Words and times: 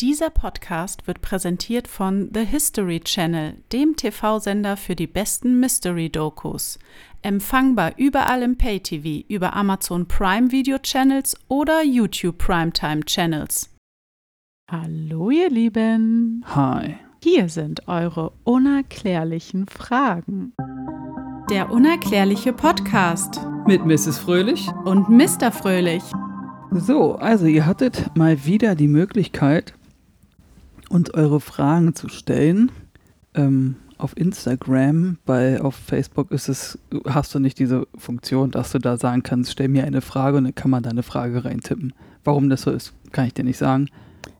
Dieser 0.00 0.30
Podcast 0.30 1.08
wird 1.08 1.22
präsentiert 1.22 1.88
von 1.88 2.30
The 2.32 2.44
History 2.44 3.00
Channel, 3.00 3.54
dem 3.72 3.96
TV-Sender 3.96 4.76
für 4.76 4.94
die 4.94 5.08
besten 5.08 5.58
Mystery-Dokus. 5.58 6.78
Empfangbar 7.22 7.94
überall 7.96 8.42
im 8.42 8.56
Pay-TV, 8.56 9.26
über 9.28 9.56
Amazon 9.56 10.06
Prime 10.06 10.52
Video 10.52 10.78
Channels 10.78 11.36
oder 11.48 11.82
YouTube 11.82 12.38
Primetime 12.38 13.00
Channels. 13.06 13.74
Hallo, 14.70 15.30
ihr 15.30 15.50
Lieben. 15.50 16.44
Hi. 16.46 16.94
Hier 17.20 17.48
sind 17.48 17.88
eure 17.88 18.30
unerklärlichen 18.44 19.66
Fragen. 19.66 20.52
Der 21.50 21.72
unerklärliche 21.72 22.52
Podcast 22.52 23.40
Mit 23.66 23.84
Mrs. 23.84 24.16
Fröhlich. 24.20 24.68
und 24.84 25.08
Mr. 25.08 25.50
Fröhlich. 25.50 26.04
So, 26.70 27.16
also 27.16 27.46
ihr 27.46 27.66
hattet 27.66 28.14
mal 28.14 28.44
wieder 28.44 28.76
die 28.76 28.88
Möglichkeit, 28.88 29.72
uns 30.88 31.12
eure 31.14 31.38
Fragen 31.40 31.94
zu 31.94 32.08
stellen. 32.08 32.72
Ähm, 33.34 33.76
auf 33.98 34.16
Instagram, 34.16 35.18
bei 35.26 35.60
auf 35.60 35.74
Facebook 35.74 36.30
ist 36.30 36.48
es, 36.48 36.78
hast 37.06 37.34
du 37.34 37.40
nicht 37.40 37.58
diese 37.58 37.86
Funktion, 37.96 38.50
dass 38.52 38.70
du 38.72 38.78
da 38.78 38.96
sagen 38.96 39.22
kannst, 39.24 39.50
stell 39.52 39.68
mir 39.68 39.84
eine 39.84 40.00
Frage 40.00 40.38
und 40.38 40.44
dann 40.44 40.54
kann 40.54 40.70
man 40.70 40.82
da 40.84 40.88
eine 40.90 41.02
Frage 41.02 41.44
reintippen. 41.44 41.92
Warum 42.24 42.48
das 42.48 42.62
so 42.62 42.70
ist, 42.70 42.94
kann 43.12 43.26
ich 43.26 43.34
dir 43.34 43.44
nicht 43.44 43.58
sagen. 43.58 43.88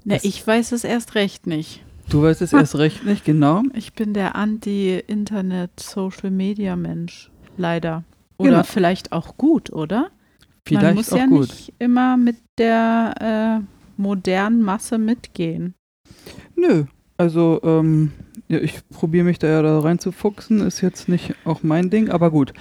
Na, 0.05 0.15
Das- 0.15 0.25
ich 0.25 0.47
weiß 0.47 0.70
es 0.73 0.84
erst 0.84 1.15
recht 1.16 1.47
nicht. 1.48 1.83
Du 2.09 2.23
weißt 2.23 2.41
es 2.41 2.53
erst 2.55 2.77
recht 2.77 3.05
nicht, 3.05 3.25
genau. 3.25 3.62
Ich 3.75 3.92
bin 3.92 4.15
der 4.15 4.34
Anti-Internet-Social-Media-Mensch. 4.37 7.30
Leider. 7.56 8.05
Oder 8.39 8.51
Genau. 8.51 8.62
vielleicht 8.62 9.12
auch 9.12 9.37
gut, 9.37 9.70
oder? 9.73 10.11
Vielleicht 10.65 10.84
Man 10.84 10.95
muss 10.95 11.12
auch 11.12 11.17
ja 11.19 11.27
gut. 11.27 11.48
nicht 11.48 11.73
immer 11.78 12.17
mit 12.17 12.37
der 12.59 13.61
äh, 13.61 14.01
modernen 14.01 14.62
Masse 14.62 14.98
mitgehen. 14.98 15.75
Nö, 16.59 16.85
also 17.17 17.61
ähm, 17.62 18.11
ja, 18.48 18.59
ich 18.59 18.80
probiere 18.91 19.25
mich 19.25 19.39
da 19.39 19.47
ja 19.47 19.62
da 19.62 19.78
reinzufuchsen, 19.78 20.61
ist 20.61 20.81
jetzt 20.81 21.09
nicht 21.09 21.34
auch 21.45 21.62
mein 21.62 21.89
Ding, 21.89 22.11
aber 22.11 22.33
gut. 22.33 22.53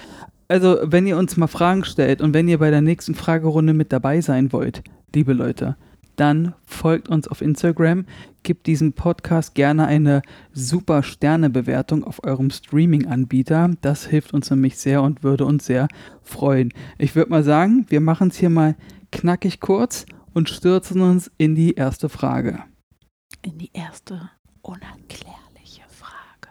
Also 0.48 0.78
wenn 0.84 1.08
ihr 1.08 1.18
uns 1.18 1.36
mal 1.36 1.48
Fragen 1.48 1.84
stellt 1.84 2.22
und 2.22 2.34
wenn 2.34 2.48
ihr 2.48 2.60
bei 2.60 2.70
der 2.70 2.82
nächsten 2.82 3.16
Fragerunde 3.16 3.74
mit 3.74 3.92
dabei 3.92 4.22
sein 4.22 4.54
wollt, 4.54 4.84
liebe 5.16 5.34
Leute, 5.34 5.78
dann 6.16 6.54
folgt 6.66 7.10
uns 7.10 7.28
auf 7.28 7.42
Instagram, 7.42 8.06
gebt 8.44 8.68
diesem 8.68 8.94
Podcast 8.94 9.56
gerne 9.56 9.88
eine 9.88 10.22
super 10.54 11.02
Sternebewertung 11.02 12.04
auf 12.04 12.24
eurem 12.24 12.52
Streaming-Anbieter. 12.52 13.72
Das 13.82 14.06
hilft 14.06 14.34
uns 14.34 14.50
nämlich 14.52 14.78
sehr 14.78 15.02
und 15.02 15.24
würde 15.24 15.46
uns 15.46 15.66
sehr 15.66 15.88
freuen. 16.22 16.72
Ich 17.00 17.16
würde 17.16 17.32
mal 17.32 17.44
sagen, 17.44 17.88
wir 17.90 18.02
machen 18.02 18.30
es 18.30 18.38
hier 18.38 18.50
mal 18.50 18.76
knackig 19.12 19.60
kurz 19.60 20.06
und 20.34 20.50
stürzen 20.50 21.02
uns 21.02 21.32
in 21.38 21.56
die 21.56 21.74
erste 21.74 22.10
Frage. 22.10 22.60
In 23.42 23.58
die 23.58 23.72
erste 23.74 24.30
unerklärliche 24.62 25.84
Frage. 25.88 26.50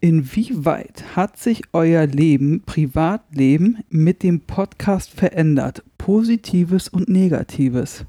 Inwieweit 0.00 1.16
hat 1.16 1.36
sich 1.38 1.62
euer 1.72 2.06
Leben, 2.06 2.62
Privatleben 2.62 3.84
mit 3.88 4.22
dem 4.22 4.40
Podcast 4.40 5.10
verändert? 5.10 5.82
Positives 5.98 6.88
und 6.88 7.08
Negatives. 7.08 8.04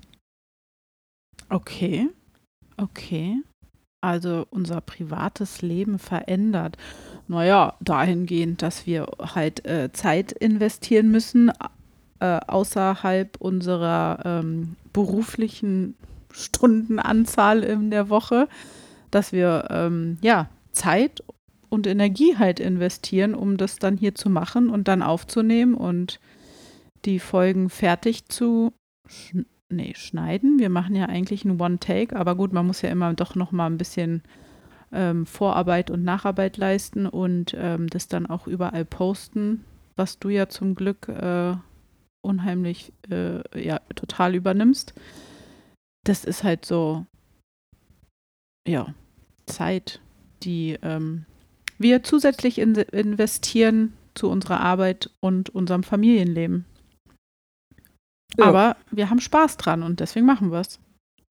Okay, 1.49 2.09
okay. 2.77 3.37
Also 4.01 4.47
unser 4.49 4.81
privates 4.81 5.61
Leben 5.61 5.99
verändert. 5.99 6.77
Naja, 7.27 7.75
dahingehend, 7.81 8.61
dass 8.61 8.85
wir 8.85 9.07
halt 9.19 9.65
äh, 9.65 9.91
Zeit 9.91 10.31
investieren 10.31 11.11
müssen 11.11 11.51
äh, 12.19 12.39
außerhalb 12.47 13.37
unserer 13.39 14.19
ähm, 14.25 14.75
beruflichen 14.93 15.95
Stundenanzahl 16.31 17.63
in 17.63 17.91
der 17.91 18.09
Woche, 18.09 18.47
dass 19.11 19.31
wir 19.31 19.67
ähm, 19.69 20.17
ja 20.21 20.49
Zeit 20.71 21.23
und 21.69 21.87
Energie 21.87 22.37
halt 22.37 22.59
investieren, 22.59 23.35
um 23.35 23.57
das 23.57 23.77
dann 23.77 23.97
hier 23.97 24.15
zu 24.15 24.29
machen 24.29 24.69
und 24.69 24.87
dann 24.87 25.01
aufzunehmen 25.01 25.75
und 25.75 26.19
die 27.05 27.19
Folgen 27.19 27.69
fertig 27.69 28.27
zu 28.27 28.73
schn 29.07 29.45
nee, 29.71 29.93
schneiden. 29.95 30.57
Wir 30.57 30.69
machen 30.69 30.95
ja 30.95 31.05
eigentlich 31.05 31.45
ein 31.45 31.61
One-Take, 31.61 32.15
aber 32.15 32.35
gut, 32.35 32.53
man 32.53 32.65
muss 32.65 32.81
ja 32.81 32.89
immer 32.89 33.13
doch 33.13 33.35
noch 33.35 33.51
mal 33.51 33.67
ein 33.67 33.77
bisschen 33.77 34.23
ähm, 34.91 35.27
Vorarbeit 35.27 35.91
und 35.91 36.03
Nacharbeit 36.03 36.57
leisten 36.57 37.05
und 37.05 37.55
ähm, 37.55 37.87
das 37.87 38.07
dann 38.07 38.25
auch 38.25 38.47
überall 38.47 38.83
posten, 38.83 39.63
was 39.95 40.17
du 40.17 40.29
ja 40.29 40.49
zum 40.49 40.73
Glück 40.73 41.07
äh, 41.07 41.53
unheimlich, 42.21 42.93
äh, 43.11 43.41
ja, 43.61 43.79
total 43.95 44.33
übernimmst. 44.33 44.95
Das 46.09 46.23
ist 46.23 46.43
halt 46.43 46.65
so, 46.65 47.05
ja, 48.67 48.95
Zeit, 49.45 50.01
die 50.41 50.75
ähm, 50.81 51.25
wir 51.77 52.01
zusätzlich 52.01 52.57
in 52.57 52.73
investieren 52.73 53.93
zu 54.15 54.27
unserer 54.27 54.59
Arbeit 54.59 55.11
und 55.19 55.51
unserem 55.51 55.83
Familienleben. 55.83 56.65
Ja. 58.39 58.45
Aber 58.45 58.75
wir 58.89 59.11
haben 59.11 59.19
Spaß 59.19 59.57
dran 59.57 59.83
und 59.83 59.99
deswegen 59.99 60.25
machen 60.25 60.51
wir 60.51 60.61
es. 60.61 60.79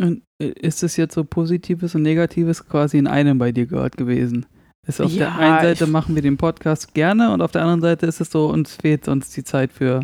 Und 0.00 0.22
äh, 0.40 0.46
ist 0.46 0.84
es 0.84 0.96
jetzt 0.96 1.14
so 1.14 1.24
Positives 1.24 1.96
und 1.96 2.02
Negatives 2.02 2.68
quasi 2.68 2.98
in 2.98 3.08
einem 3.08 3.38
bei 3.38 3.50
dir 3.50 3.66
gehört 3.66 3.96
gewesen? 3.96 4.46
Ist 4.86 5.00
auf 5.00 5.12
der 5.12 5.26
Ja, 5.26 5.38
einen 5.38 5.60
Seite 5.60 5.88
machen 5.88 6.14
wir 6.14 6.22
den 6.22 6.36
Podcast 6.36 6.94
gerne 6.94 7.32
und 7.32 7.42
auf 7.42 7.50
der 7.50 7.62
anderen 7.62 7.80
Seite 7.80 8.06
ist 8.06 8.20
es 8.20 8.30
so, 8.30 8.46
uns 8.46 8.76
fehlt 8.76 9.06
sonst 9.06 9.36
die 9.36 9.42
Zeit 9.42 9.72
für 9.72 10.02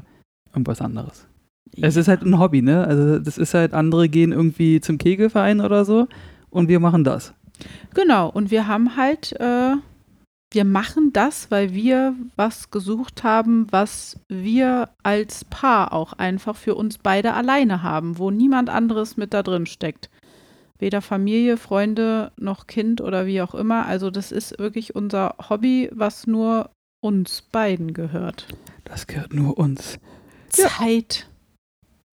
irgendwas 0.52 0.80
anderes. 0.80 1.28
Es 1.80 1.96
ist 1.96 2.08
halt 2.08 2.22
ein 2.22 2.38
Hobby, 2.38 2.62
ne? 2.62 2.86
Also 2.86 3.18
das 3.18 3.38
ist 3.38 3.54
halt, 3.54 3.74
andere 3.74 4.08
gehen 4.08 4.32
irgendwie 4.32 4.80
zum 4.80 4.98
Kegelverein 4.98 5.60
oder 5.60 5.84
so 5.84 6.06
und 6.50 6.68
wir 6.68 6.80
machen 6.80 7.04
das. 7.04 7.34
Genau, 7.94 8.28
und 8.28 8.50
wir 8.50 8.66
haben 8.66 8.96
halt, 8.96 9.32
äh, 9.40 9.74
wir 10.52 10.64
machen 10.64 11.12
das, 11.12 11.50
weil 11.50 11.74
wir 11.74 12.14
was 12.36 12.70
gesucht 12.70 13.24
haben, 13.24 13.66
was 13.70 14.20
wir 14.28 14.90
als 15.02 15.44
Paar 15.44 15.92
auch 15.92 16.12
einfach 16.12 16.56
für 16.56 16.74
uns 16.74 16.98
beide 16.98 17.34
alleine 17.34 17.82
haben, 17.82 18.18
wo 18.18 18.30
niemand 18.30 18.70
anderes 18.70 19.16
mit 19.16 19.34
da 19.34 19.42
drin 19.42 19.66
steckt. 19.66 20.10
Weder 20.78 21.02
Familie, 21.02 21.56
Freunde 21.56 22.32
noch 22.36 22.66
Kind 22.66 23.00
oder 23.00 23.26
wie 23.26 23.42
auch 23.42 23.54
immer. 23.54 23.86
Also 23.86 24.10
das 24.10 24.32
ist 24.32 24.58
wirklich 24.58 24.94
unser 24.94 25.36
Hobby, 25.48 25.88
was 25.92 26.26
nur 26.26 26.70
uns 27.00 27.42
beiden 27.42 27.94
gehört. 27.94 28.48
Das 28.84 29.06
gehört 29.06 29.32
nur 29.34 29.58
uns. 29.58 29.98
Ja. 30.56 30.68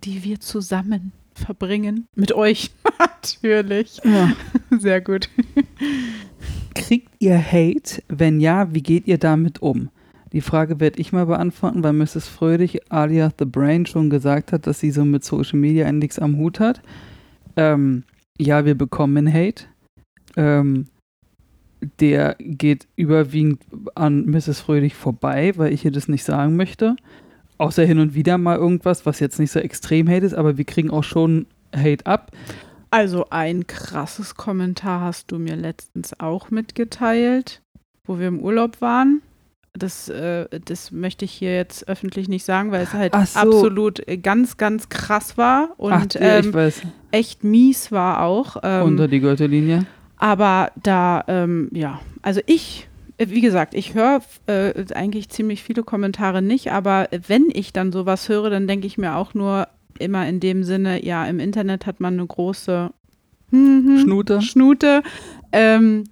Die 0.04 0.24
wir 0.24 0.40
zusammen 0.40 1.12
verbringen. 1.34 2.08
Mit 2.16 2.32
euch, 2.32 2.72
natürlich. 3.00 4.02
Ja. 4.04 4.34
Sehr 4.78 5.02
gut. 5.02 5.30
Kriegt 6.74 7.12
ihr 7.20 7.40
Hate? 7.40 8.04
Wenn 8.08 8.40
ja, 8.40 8.74
wie 8.74 8.82
geht 8.82 9.08
ihr 9.08 9.18
damit 9.18 9.62
um? 9.62 9.90
Die 10.34 10.42
Frage 10.42 10.80
werde 10.80 11.00
ich 11.00 11.12
mal 11.12 11.26
beantworten, 11.26 11.84
weil 11.84 11.94
Mrs. 11.94 12.28
Fröhlich 12.28 12.92
alias 12.92 13.34
The 13.38 13.46
Brain 13.46 13.86
schon 13.86 14.10
gesagt 14.10 14.54
hat, 14.54 14.66
dass 14.66 14.80
sie 14.80 14.92
so 14.92 15.04
mit 15.04 15.24
Social 15.26 15.60
Media 15.60 15.92
nichts 15.92 16.20
am 16.20 16.38
Hut 16.38 16.60
hat. 16.60 16.82
Ähm, 17.58 18.04
ja, 18.40 18.66
wir 18.66 18.76
bekommen 18.76 19.32
Hate. 19.32 19.66
Ähm, 20.38 20.88
der 22.00 22.36
geht 22.40 22.88
überwiegend 22.96 23.64
an 23.96 24.26
Mrs. 24.26 24.62
Fröhlich 24.62 24.96
vorbei, 24.96 25.54
weil 25.58 25.74
ich 25.74 25.84
ihr 25.84 25.92
das 25.92 26.08
nicht 26.08 26.24
sagen 26.24 26.56
möchte. 26.56 26.96
Außer 27.62 27.86
hin 27.86 28.00
und 28.00 28.16
wieder 28.16 28.40
mal 28.40 28.58
irgendwas, 28.58 29.06
was 29.06 29.20
jetzt 29.20 29.40
nicht 29.40 29.52
so 29.52 29.60
extrem 29.60 30.10
Hate 30.10 30.26
ist, 30.26 30.34
aber 30.34 30.58
wir 30.58 30.66
kriegen 30.66 30.90
auch 30.90 31.04
schon 31.04 31.46
Hate 31.76 32.08
ab. 32.08 32.32
Also 32.90 33.28
ein 33.30 33.68
krasses 33.68 34.34
Kommentar 34.34 35.02
hast 35.02 35.32
du 35.32 35.38
mir 35.38 35.56
letztens 35.56 36.20
auch 36.20 36.50
mitgeteilt, 36.50 37.62
wo 38.04 38.18
wir 38.18 38.30
im 38.30 38.40
Urlaub 38.40 38.82
waren. 38.82 39.22
Das, 39.74 40.10
äh, 40.10 40.48
das 40.66 40.92
möchte 40.92 41.24
ich 41.24 41.34
hier 41.34 41.56
jetzt 41.56 41.88
öffentlich 41.88 42.28
nicht 42.28 42.46
sagen, 42.46 42.72
weil 42.72 42.82
es 42.82 42.94
halt 42.94 43.14
so. 43.14 43.40
absolut 43.40 44.02
ganz, 44.24 44.58
ganz 44.58 44.90
krass 44.90 45.38
war 45.38 45.70
und 45.78 45.94
Ach, 45.94 46.06
ja, 46.16 46.40
ähm, 46.40 46.72
echt 47.12 47.44
mies 47.44 47.92
war 47.92 48.24
auch. 48.24 48.58
Ähm, 48.64 48.86
unter 48.86 49.08
die 49.08 49.20
Gürtellinie. 49.20 49.86
aber 50.18 50.72
da, 50.82 51.24
ähm, 51.28 51.70
ja, 51.74 52.02
also 52.24 52.42
ich, 52.48 52.90
wie 53.18 53.42
gesagt, 53.42 53.74
ich 53.74 53.94
höre 53.94 54.22
äh, 54.48 54.74
eigentlich 54.94 55.30
ziemlich 55.30 55.64
viele 55.64 55.84
Kommentare 55.84 56.42
nicht, 56.42 56.72
aber 56.72 57.10
wenn 57.28 57.50
ich 57.54 57.74
dann 57.74 57.92
sowas 57.92 58.30
höre, 58.30 58.50
dann 58.50 58.68
denke 58.68 58.88
ich 58.88 58.98
mir 58.98 59.16
auch 59.16 59.34
nur 59.34 59.68
immer 60.00 60.28
in 60.28 60.40
dem 60.40 60.64
Sinne, 60.64 61.04
ja, 61.06 61.26
im 61.26 61.40
Internet 61.40 61.86
hat 61.86 62.00
man 62.00 62.16
eine 62.16 62.26
große 62.26 62.92
hm, 63.52 63.86
hm, 63.86 64.00
Schnute. 64.00 64.42
Schnute. 64.42 65.04
Ähm, 65.52 66.06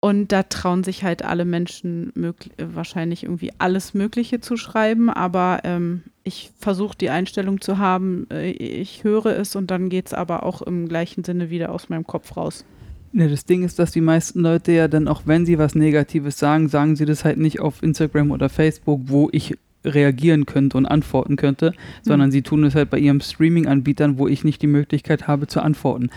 und 0.00 0.32
da 0.32 0.44
trauen 0.44 0.82
sich 0.82 1.04
halt 1.04 1.22
alle 1.22 1.44
Menschen 1.44 2.12
äh, 2.16 2.32
wahrscheinlich 2.56 3.24
irgendwie 3.24 3.52
alles 3.58 3.92
Mögliche 3.92 4.40
zu 4.40 4.56
schreiben, 4.56 5.10
aber 5.10 5.60
ähm, 5.64 6.04
ich 6.24 6.52
versuche 6.58 6.96
die 6.96 7.10
Einstellung 7.10 7.60
zu 7.60 7.76
haben, 7.76 8.26
äh, 8.30 8.50
ich 8.50 9.04
höre 9.04 9.26
es 9.26 9.56
und 9.56 9.70
dann 9.70 9.90
geht 9.90 10.06
es 10.06 10.14
aber 10.14 10.44
auch 10.44 10.62
im 10.62 10.88
gleichen 10.88 11.22
Sinne 11.22 11.50
wieder 11.50 11.70
aus 11.70 11.90
meinem 11.90 12.06
Kopf 12.06 12.36
raus. 12.36 12.64
Ja, 13.12 13.26
das 13.26 13.44
Ding 13.44 13.64
ist, 13.64 13.78
dass 13.78 13.90
die 13.90 14.00
meisten 14.00 14.40
Leute 14.40 14.72
ja 14.72 14.86
dann 14.86 15.08
auch, 15.08 15.22
wenn 15.24 15.44
sie 15.44 15.58
was 15.58 15.74
Negatives 15.74 16.38
sagen, 16.38 16.68
sagen 16.68 16.94
sie 16.94 17.06
das 17.06 17.24
halt 17.24 17.38
nicht 17.38 17.60
auf 17.60 17.82
Instagram 17.82 18.30
oder 18.30 18.48
Facebook, 18.48 19.02
wo 19.06 19.28
ich 19.32 19.56
reagieren 19.84 20.46
könnte 20.46 20.76
und 20.76 20.86
antworten 20.86 21.36
könnte, 21.36 21.72
sondern 22.02 22.26
Hm. 22.26 22.32
sie 22.32 22.42
tun 22.42 22.64
es 22.64 22.74
halt 22.74 22.90
bei 22.90 22.98
ihrem 22.98 23.20
Streaming-Anbietern, 23.20 24.18
wo 24.18 24.28
ich 24.28 24.44
nicht 24.44 24.62
die 24.62 24.66
Möglichkeit 24.66 25.26
habe 25.26 25.46
zu 25.46 25.62
antworten. 25.62 26.10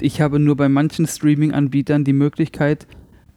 Ich 0.00 0.20
habe 0.20 0.38
nur 0.38 0.56
bei 0.56 0.68
manchen 0.68 1.06
Streaming-Anbietern 1.06 2.04
die 2.04 2.12
Möglichkeit, 2.12 2.86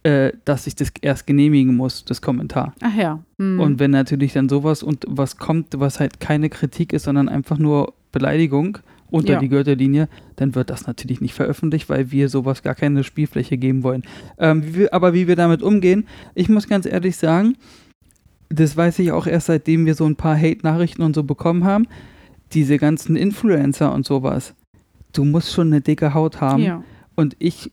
äh, 0.04 0.32
dass 0.46 0.68
ich 0.68 0.76
das 0.76 0.92
erst 1.02 1.28
genehmigen 1.28 1.76
muss, 1.76 2.06
das 2.06 2.22
Kommentar. 2.22 2.74
Ach 2.82 2.96
ja. 2.96 3.20
Hm. 3.40 3.60
Und 3.60 3.80
wenn 3.80 3.92
natürlich 3.92 4.34
dann 4.34 4.48
sowas 4.48 4.84
und 4.84 5.06
was 5.08 5.38
kommt, 5.38 5.68
was 5.78 6.00
halt 6.00 6.20
keine 6.20 6.50
Kritik 6.50 6.94
ist, 6.94 7.04
sondern 7.04 7.28
einfach 7.28 7.58
nur 7.58 7.94
Beleidigung 8.12 8.78
unter 9.10 9.34
Ja. 9.34 9.40
die 9.40 9.50
Gürtellinie, 9.50 10.10
dann 10.36 10.56
wird 10.56 10.70
das 10.70 10.88
natürlich 10.88 11.22
nicht 11.22 11.34
veröffentlicht, 11.34 11.90
weil 11.90 12.12
wir 12.12 12.30
sowas 12.30 12.64
gar 12.64 12.76
keine 12.76 13.04
Spielfläche 13.04 13.58
geben 13.58 13.84
wollen. 13.84 14.04
Ähm, 14.38 14.66
wie 14.66 14.76
wir, 14.76 14.94
aber 14.94 15.14
wie 15.14 15.28
wir 15.28 15.36
damit 15.36 15.62
umgehen, 15.62 16.08
ich 16.36 16.50
muss 16.50 16.68
ganz 16.68 16.86
ehrlich 16.86 17.18
sagen, 17.18 17.56
das 18.50 18.78
weiß 18.78 19.00
ich 19.00 19.12
auch 19.12 19.28
erst 19.28 19.48
seitdem 19.48 19.86
wir 19.86 19.96
so 19.96 20.06
ein 20.06 20.16
paar 20.16 20.38
Hate-Nachrichten 20.38 21.02
und 21.02 21.16
so 21.16 21.24
bekommen 21.24 21.64
haben. 21.64 21.88
Diese 22.54 22.78
ganzen 22.78 23.16
Influencer 23.16 23.94
und 23.94 24.06
sowas. 24.06 24.54
Du 25.14 25.26
musst 25.26 25.52
schon 25.52 25.68
eine 25.68 25.82
dicke 25.82 26.14
Haut 26.14 26.40
haben 26.40 26.64
ja. 26.64 26.84
und 27.16 27.36
ich 27.40 27.72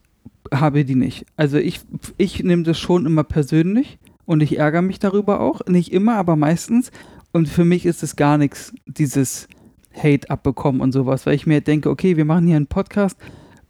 habe 0.53 0.85
die 0.85 0.95
nicht. 0.95 1.27
Also 1.37 1.59
ich, 1.59 1.81
ich 2.17 2.43
nehme 2.43 2.65
das 2.65 2.79
schon 2.79 3.07
immer 3.07 3.25
persönlich 3.25 3.99
und 4.25 4.43
ich 4.43 4.59
ärgere 4.59 4.83
mich 4.83 4.99
darüber 4.99 5.41
auch. 5.41 5.61
Nicht 5.67 5.93
immer, 5.93 6.17
aber 6.17 6.37
meistens. 6.37 6.91
Und 7.33 7.49
für 7.49 7.65
mich 7.65 7.87
ist 7.87 8.03
es 8.03 8.17
gar 8.17 8.39
nichts, 8.39 8.73
dieses 8.87 9.49
Hate 9.96 10.29
abbekommen 10.31 10.81
und 10.81 10.93
sowas, 10.93 11.26
weil 11.26 11.35
ich 11.35 11.46
mir 11.46 11.61
denke, 11.61 11.91
okay, 11.91 12.17
wir 12.17 12.25
machen 12.25 12.46
hier 12.46 12.56
einen 12.56 12.67
Podcast. 12.67 13.17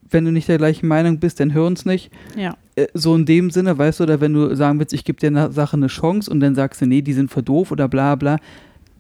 Wenn 0.09 0.25
du 0.25 0.33
nicht 0.33 0.49
der 0.49 0.59
gleichen 0.59 0.87
Meinung 0.87 1.19
bist, 1.19 1.41
dann 1.41 1.55
hör 1.55 1.67
uns 1.67 1.85
nicht. 1.85 2.11
Ja. 2.37 2.57
Äh, 2.77 2.87
So 2.95 3.15
in 3.15 3.27
dem 3.27 3.51
Sinne, 3.51 3.77
weißt 3.77 4.01
du, 4.01 4.05
oder 4.05 4.21
wenn 4.21 4.33
du 4.33 4.55
sagen 4.55 4.79
willst, 4.79 4.93
ich 4.93 5.05
gebe 5.05 5.19
dir 5.19 5.29
einer 5.29 5.51
Sache 5.51 5.77
eine 5.77 5.89
Chance 5.89 6.31
und 6.31 6.41
dann 6.41 6.55
sagst 6.55 6.81
du, 6.81 6.87
nee, 6.87 7.03
die 7.03 7.13
sind 7.13 7.31
für 7.31 7.43
doof 7.43 7.73
oder 7.73 7.89
bla 7.89 8.15
bla. 8.15 8.39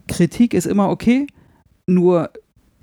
Kritik 0.08 0.54
ist 0.54 0.66
immer 0.66 0.90
okay, 0.90 1.26
nur 1.86 2.30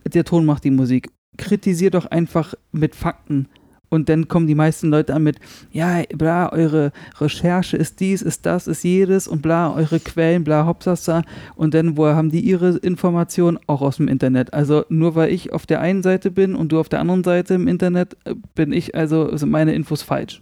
der 0.05 0.23
Ton 0.23 0.45
macht 0.45 0.63
die 0.63 0.71
Musik. 0.71 1.09
Kritisier 1.37 1.91
doch 1.91 2.05
einfach 2.05 2.53
mit 2.71 2.95
Fakten. 2.95 3.47
Und 3.91 4.07
dann 4.07 4.29
kommen 4.29 4.47
die 4.47 4.55
meisten 4.55 4.89
Leute 4.89 5.13
an 5.13 5.23
mit, 5.23 5.37
ja, 5.73 6.01
bla, 6.15 6.49
eure 6.53 6.93
Recherche 7.19 7.75
ist 7.75 7.99
dies, 7.99 8.21
ist 8.21 8.45
das, 8.45 8.65
ist 8.65 8.83
jedes 8.83 9.27
und 9.27 9.41
bla, 9.41 9.73
eure 9.75 9.99
Quellen, 9.99 10.45
bla, 10.45 10.65
hopsasa. 10.65 11.23
Und 11.55 11.73
dann, 11.73 11.97
woher 11.97 12.15
haben 12.15 12.31
die 12.31 12.39
ihre 12.39 12.77
Informationen? 12.77 13.59
Auch 13.67 13.81
aus 13.81 13.97
dem 13.97 14.07
Internet. 14.07 14.53
Also 14.53 14.85
nur 14.87 15.15
weil 15.15 15.33
ich 15.33 15.51
auf 15.51 15.65
der 15.65 15.81
einen 15.81 16.03
Seite 16.03 16.31
bin 16.31 16.55
und 16.55 16.71
du 16.71 16.79
auf 16.79 16.87
der 16.87 17.01
anderen 17.01 17.25
Seite 17.25 17.55
im 17.55 17.67
Internet, 17.67 18.15
äh, 18.23 18.33
bin 18.55 18.71
ich, 18.71 18.95
also 18.95 19.35
sind 19.35 19.49
meine 19.49 19.75
Infos 19.75 20.03
falsch. 20.03 20.41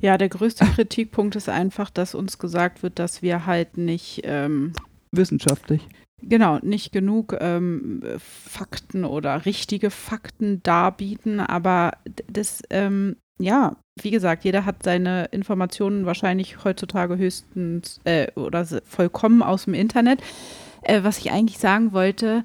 ja, 0.00 0.18
der 0.18 0.28
größte 0.28 0.64
Kritikpunkt 0.74 1.36
ist 1.36 1.48
einfach, 1.48 1.90
dass 1.90 2.16
uns 2.16 2.38
gesagt 2.38 2.82
wird, 2.82 2.98
dass 2.98 3.22
wir 3.22 3.46
halt 3.46 3.78
nicht, 3.78 4.22
ähm, 4.24 4.72
Wissenschaftlich. 5.12 5.86
Genau, 6.22 6.58
nicht 6.62 6.92
genug 6.92 7.36
ähm, 7.40 8.02
Fakten 8.18 9.04
oder 9.04 9.44
richtige 9.46 9.90
Fakten 9.90 10.62
darbieten. 10.62 11.40
Aber 11.40 11.92
das, 12.30 12.62
ähm, 12.70 13.16
ja, 13.38 13.76
wie 14.02 14.10
gesagt, 14.10 14.44
jeder 14.44 14.64
hat 14.64 14.82
seine 14.82 15.26
Informationen 15.26 16.06
wahrscheinlich 16.06 16.64
heutzutage 16.64 17.16
höchstens 17.16 18.00
äh, 18.04 18.30
oder 18.34 18.64
vollkommen 18.84 19.42
aus 19.42 19.64
dem 19.64 19.74
Internet. 19.74 20.22
Äh, 20.82 21.02
was 21.02 21.18
ich 21.18 21.30
eigentlich 21.30 21.58
sagen 21.58 21.92
wollte, 21.92 22.44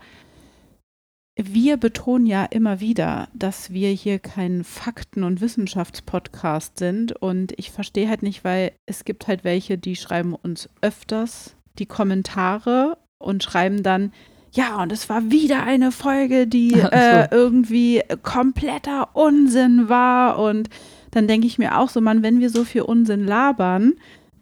wir 1.36 1.78
betonen 1.78 2.28
ja 2.28 2.46
immer 2.46 2.80
wieder, 2.80 3.28
dass 3.34 3.72
wir 3.72 3.90
hier 3.90 4.20
kein 4.20 4.64
Fakten- 4.64 5.24
und 5.24 5.42
Wissenschaftspodcast 5.42 6.78
sind. 6.78 7.14
Und 7.14 7.54
ich 7.58 7.72
verstehe 7.72 8.08
halt 8.08 8.22
nicht, 8.22 8.44
weil 8.44 8.74
es 8.86 9.04
gibt 9.04 9.28
halt 9.28 9.44
welche, 9.44 9.78
die 9.78 9.96
schreiben 9.96 10.36
uns 10.36 10.70
öfters 10.82 11.56
die 11.80 11.88
Kommentare 11.88 12.98
und 13.24 13.44
schreiben 13.44 13.84
dann, 13.84 14.12
ja, 14.52 14.82
und 14.82 14.92
es 14.92 15.10
war 15.10 15.32
wieder 15.32 15.64
eine 15.64 15.92
Folge, 15.92 16.46
die 16.46 16.74
äh, 16.74 17.28
irgendwie 17.32 18.02
kompletter 18.22 19.10
Unsinn 19.14 19.90
war. 19.90 20.38
Und 20.38 20.70
dann 21.12 21.28
denke 21.28 21.48
ich 21.48 21.58
mir 21.58 21.80
auch 21.80 21.90
so, 21.90 22.02
Mann, 22.02 22.22
wenn 22.22 22.40
wir 22.40 22.52
so 22.52 22.64
viel 22.64 22.84
Unsinn 22.84 23.26
labern, 23.26 23.94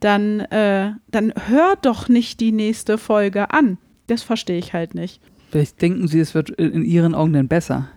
dann, 0.02 0.42
äh, 0.42 0.92
dann 1.12 1.34
hör 1.48 1.76
doch 1.82 2.10
nicht 2.10 2.42
die 2.42 2.52
nächste 2.52 2.98
Folge 2.98 3.52
an. 3.52 3.78
Das 4.08 4.22
verstehe 4.22 4.58
ich 4.58 4.74
halt 4.74 4.96
nicht. 4.96 5.22
Vielleicht 5.50 5.82
denken 5.82 6.08
sie, 6.08 6.20
es 6.20 6.34
wird 6.34 6.50
in 6.50 6.84
ihren 6.84 7.16
Augen 7.16 7.34
dann 7.34 7.48
besser. 7.48 7.88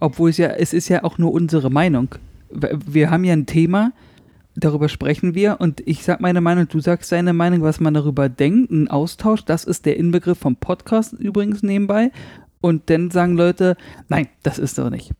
Obwohl 0.00 0.30
es 0.30 0.38
ja, 0.38 0.48
es 0.48 0.72
ist 0.72 0.88
ja 0.88 1.04
auch 1.04 1.18
nur 1.18 1.32
unsere 1.32 1.70
Meinung. 1.70 2.14
Wir 2.50 3.10
haben 3.10 3.24
ja 3.24 3.32
ein 3.32 3.46
Thema, 3.46 3.92
darüber 4.56 4.88
sprechen 4.88 5.34
wir 5.34 5.60
und 5.60 5.80
ich 5.86 6.02
sag 6.02 6.20
meine 6.20 6.40
Meinung, 6.40 6.68
du 6.68 6.80
sagst 6.80 7.12
deine 7.12 7.32
Meinung, 7.32 7.62
was 7.62 7.80
man 7.80 7.94
darüber 7.94 8.28
denkt, 8.28 8.70
ein 8.70 8.88
Austausch, 8.88 9.44
das 9.44 9.64
ist 9.64 9.86
der 9.86 9.96
Inbegriff 9.96 10.38
vom 10.38 10.56
Podcast 10.56 11.12
übrigens 11.12 11.62
nebenbei. 11.62 12.10
Und 12.60 12.90
dann 12.90 13.10
sagen 13.10 13.36
Leute, 13.36 13.76
nein, 14.08 14.28
das 14.42 14.58
ist 14.58 14.78
doch 14.78 14.90
nicht. 14.90 15.12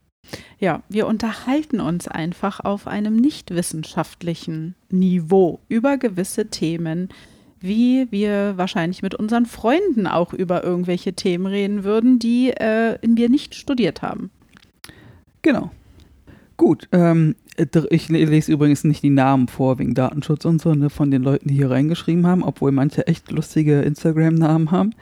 Ja, 0.59 0.83
wir 0.89 1.07
unterhalten 1.07 1.79
uns 1.79 2.07
einfach 2.07 2.59
auf 2.59 2.87
einem 2.87 3.15
nicht 3.15 3.51
wissenschaftlichen 3.51 4.75
Niveau 4.89 5.61
über 5.69 5.97
gewisse 5.97 6.47
Themen, 6.47 7.09
wie 7.59 8.07
wir 8.11 8.57
wahrscheinlich 8.57 9.01
mit 9.01 9.15
unseren 9.15 9.45
Freunden 9.45 10.07
auch 10.07 10.33
über 10.33 10.63
irgendwelche 10.63 11.13
Themen 11.13 11.45
reden 11.45 11.83
würden, 11.83 12.19
die 12.19 12.49
äh, 12.49 12.97
wir 13.01 13.29
nicht 13.29 13.55
studiert 13.55 14.01
haben. 14.01 14.31
Genau. 15.41 15.71
Gut, 16.57 16.89
ähm, 16.91 17.35
ich 17.89 18.09
lese 18.09 18.51
übrigens 18.51 18.83
nicht 18.83 19.03
die 19.03 19.11
Namen 19.11 19.47
vor 19.47 19.79
wegen 19.79 19.93
Datenschutz 19.93 20.45
und 20.45 20.61
so, 20.61 20.73
ne, 20.73 20.89
von 20.89 21.11
den 21.11 21.23
Leuten, 21.23 21.49
die 21.49 21.55
hier 21.55 21.71
reingeschrieben 21.71 22.25
haben, 22.27 22.43
obwohl 22.43 22.71
manche 22.71 23.07
echt 23.07 23.31
lustige 23.31 23.81
Instagram-Namen 23.81 24.71
haben. 24.71 24.93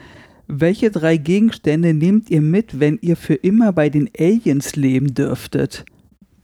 Welche 0.47 0.91
drei 0.91 1.17
Gegenstände 1.17 1.93
nehmt 1.93 2.29
ihr 2.29 2.41
mit, 2.41 2.79
wenn 2.79 2.99
ihr 3.01 3.17
für 3.17 3.33
immer 3.33 3.73
bei 3.73 3.89
den 3.89 4.09
Aliens 4.17 4.75
leben 4.75 5.13
dürftet? 5.13 5.85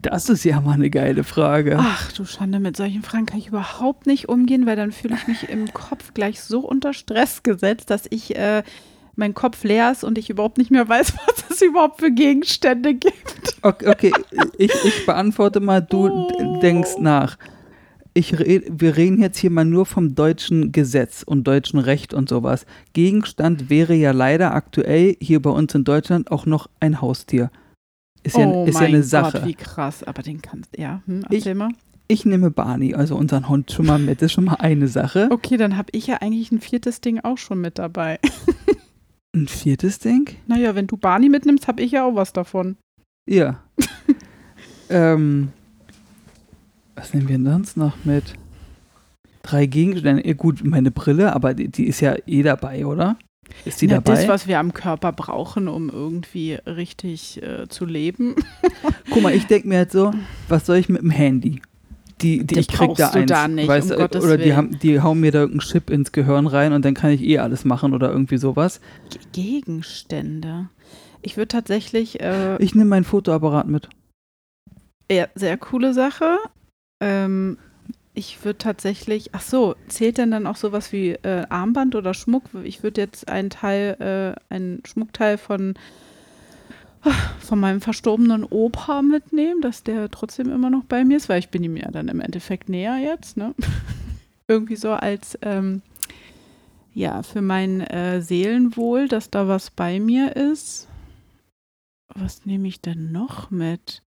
Das 0.01 0.29
ist 0.29 0.43
ja 0.43 0.59
mal 0.59 0.73
eine 0.73 0.89
geile 0.89 1.23
Frage. 1.23 1.77
Ach 1.79 2.11
du 2.13 2.25
Schande, 2.25 2.59
mit 2.59 2.75
solchen 2.75 3.03
Fragen 3.03 3.27
kann 3.27 3.37
ich 3.37 3.49
überhaupt 3.49 4.07
nicht 4.07 4.27
umgehen, 4.29 4.65
weil 4.65 4.75
dann 4.75 4.91
fühle 4.91 5.15
ich 5.15 5.27
mich 5.27 5.49
im 5.49 5.71
Kopf 5.73 6.15
gleich 6.15 6.41
so 6.41 6.61
unter 6.61 6.93
Stress 6.93 7.43
gesetzt, 7.43 7.91
dass 7.91 8.07
ich 8.09 8.35
äh, 8.35 8.63
mein 9.15 9.33
Kopf 9.33 9.63
leer 9.63 9.91
ist 9.91 10.03
und 10.03 10.17
ich 10.17 10.29
überhaupt 10.29 10.57
nicht 10.57 10.71
mehr 10.71 10.87
weiß, 10.87 11.13
was 11.27 11.45
es 11.49 11.61
überhaupt 11.61 11.99
für 11.99 12.11
Gegenstände 12.11 12.93
gibt. 12.93 13.57
Okay, 13.61 13.87
okay 13.89 14.11
ich, 14.57 14.71
ich 14.83 15.05
beantworte 15.05 15.59
mal, 15.59 15.81
du 15.81 16.07
Oh. 16.09 16.59
denkst 16.61 16.97
nach. 16.99 17.37
Ich 18.13 18.37
red, 18.37 18.65
wir 18.81 18.97
reden 18.97 19.21
jetzt 19.21 19.37
hier 19.37 19.51
mal 19.51 19.63
nur 19.63 19.85
vom 19.85 20.15
deutschen 20.15 20.71
Gesetz 20.73 21.23
und 21.23 21.45
deutschen 21.45 21.79
Recht 21.79 22.13
und 22.13 22.27
sowas. 22.27 22.65
Gegenstand 22.93 23.69
wäre 23.69 23.93
ja 23.93 24.11
leider 24.11 24.53
aktuell 24.53 25.15
hier 25.21 25.41
bei 25.41 25.49
uns 25.49 25.73
in 25.75 25.85
Deutschland 25.85 26.29
auch 26.29 26.45
noch 26.45 26.69
ein 26.81 26.99
Haustier. 27.01 27.51
Ist 28.23 28.35
ja, 28.37 28.47
oh 28.47 28.65
ist 28.65 28.79
ja 28.79 28.87
eine 28.87 29.03
Sache. 29.03 29.39
Gott, 29.39 29.47
wie 29.47 29.53
krass. 29.55 30.03
Aber 30.03 30.23
den 30.23 30.41
kannst 30.41 30.77
ja, 30.77 31.01
hm, 31.05 31.25
Ich- 31.29 31.45
mal. 31.55 31.69
Ich 32.09 32.25
nehme 32.25 32.51
Barney, 32.51 32.93
also 32.93 33.15
unseren 33.15 33.47
Hund, 33.47 33.71
schon 33.71 33.85
mal 33.85 33.97
mit. 33.97 34.21
Das 34.21 34.25
ist 34.25 34.31
schon 34.33 34.43
mal 34.43 34.55
eine 34.55 34.89
Sache. 34.89 35.29
Okay, 35.31 35.55
dann 35.55 35.77
habe 35.77 35.87
ich 35.93 36.07
ja 36.07 36.17
eigentlich 36.17 36.51
ein 36.51 36.59
viertes 36.59 36.99
Ding 36.99 37.21
auch 37.21 37.37
schon 37.37 37.61
mit 37.61 37.79
dabei. 37.79 38.19
Ein 39.33 39.47
viertes 39.47 39.99
Ding? 39.99 40.29
Naja, 40.47 40.75
wenn 40.75 40.87
du 40.87 40.97
Barney 40.97 41.29
mitnimmst, 41.29 41.67
habe 41.67 41.81
ich 41.81 41.91
ja 41.91 42.05
auch 42.05 42.15
was 42.15 42.33
davon. 42.33 42.75
Ja. 43.29 43.63
ähm, 44.89 45.53
was 46.95 47.13
nehmen 47.13 47.29
wir 47.29 47.37
denn 47.37 47.45
sonst 47.45 47.77
noch 47.77 48.03
mit? 48.03 48.33
Drei 49.43 49.67
Gegenstände. 49.67 50.27
Ja, 50.27 50.33
gut, 50.33 50.63
meine 50.65 50.91
Brille, 50.91 51.33
aber 51.33 51.53
die, 51.53 51.69
die 51.69 51.87
ist 51.87 52.01
ja 52.01 52.15
eh 52.27 52.43
dabei, 52.43 52.85
oder? 52.85 53.17
Ist 53.63 53.81
die 53.81 53.87
Na, 53.87 53.95
dabei? 53.95 54.15
Das, 54.15 54.27
was 54.27 54.47
wir 54.47 54.59
am 54.59 54.73
Körper 54.73 55.11
brauchen, 55.13 55.67
um 55.67 55.89
irgendwie 55.89 56.55
richtig 56.65 57.41
äh, 57.41 57.67
zu 57.69 57.85
leben. 57.85 58.35
Guck 59.09 59.23
mal, 59.23 59.33
ich 59.33 59.47
denke 59.47 59.67
mir 59.67 59.79
halt 59.79 59.91
so, 59.91 60.13
was 60.47 60.65
soll 60.65 60.77
ich 60.77 60.89
mit 60.89 61.01
dem 61.01 61.09
Handy? 61.09 61.61
Die, 62.21 62.43
die 62.45 62.59
ich 62.59 62.67
krieg 62.67 62.93
da 62.95 63.09
eins. 63.09 63.29
da 63.29 63.47
nicht, 63.47 63.67
weißt, 63.67 63.91
um 63.91 63.97
Gottes 63.97 64.23
oder 64.23 64.37
die, 64.37 64.53
haben, 64.55 64.77
die 64.79 65.01
hauen 65.01 65.19
mir 65.19 65.31
da 65.31 65.39
irgendeinen 65.39 65.67
Chip 65.67 65.89
ins 65.89 66.11
Gehirn 66.11 66.47
rein 66.47 66.73
und 66.73 66.85
dann 66.85 66.93
kann 66.93 67.09
ich 67.11 67.21
eh 67.23 67.39
alles 67.39 67.65
machen 67.65 67.93
oder 67.93 68.11
irgendwie 68.11 68.37
sowas. 68.37 68.79
Ge- 69.09 69.21
Gegenstände. 69.33 70.69
Ich 71.21 71.37
würde 71.37 71.47
tatsächlich, 71.49 72.19
äh, 72.21 72.57
Ich 72.61 72.73
nehme 72.75 72.89
meinen 72.89 73.03
Fotoapparat 73.03 73.67
mit. 73.67 73.89
ja, 75.11 75.27
sehr 75.35 75.57
coole 75.57 75.93
Sache. 75.93 76.37
Ähm, 77.01 77.57
ich 78.13 78.43
würde 78.43 78.57
tatsächlich, 78.57 79.29
ach 79.33 79.41
so, 79.41 79.75
zählt 79.87 80.17
denn 80.17 80.31
dann 80.31 80.45
auch 80.47 80.57
sowas 80.57 80.91
wie 80.91 81.11
äh, 81.11 81.45
Armband 81.49 81.95
oder 81.95 82.13
Schmuck? 82.13 82.43
Ich 82.63 82.83
würde 82.83 83.01
jetzt 83.01 83.29
einen 83.29 83.49
Teil, 83.49 84.35
äh, 84.49 84.53
einen 84.53 84.83
Schmuckteil 84.85 85.37
von, 85.37 85.75
von 87.39 87.59
meinem 87.59 87.81
verstorbenen 87.81 88.43
Opa 88.43 89.01
mitnehmen, 89.01 89.61
dass 89.61 89.83
der 89.83 90.09
trotzdem 90.09 90.51
immer 90.51 90.69
noch 90.69 90.83
bei 90.85 91.03
mir 91.03 91.17
ist, 91.17 91.29
weil 91.29 91.39
ich 91.39 91.49
bin 91.49 91.63
ihm 91.63 91.77
ja 91.77 91.89
dann 91.91 92.07
im 92.07 92.19
Endeffekt 92.19 92.69
näher 92.69 92.97
jetzt, 92.97 93.37
ne? 93.37 93.53
Irgendwie 94.47 94.75
so 94.75 94.91
als, 94.91 95.37
ähm, 95.41 95.81
ja, 96.93 97.23
für 97.23 97.41
mein 97.41 97.81
äh, 97.81 98.21
Seelenwohl, 98.21 99.07
dass 99.07 99.29
da 99.29 99.47
was 99.47 99.69
bei 99.69 99.99
mir 99.99 100.35
ist. 100.35 100.87
Was 102.13 102.45
nehme 102.45 102.67
ich 102.67 102.81
denn 102.81 103.11
noch 103.11 103.49
mit? 103.51 104.03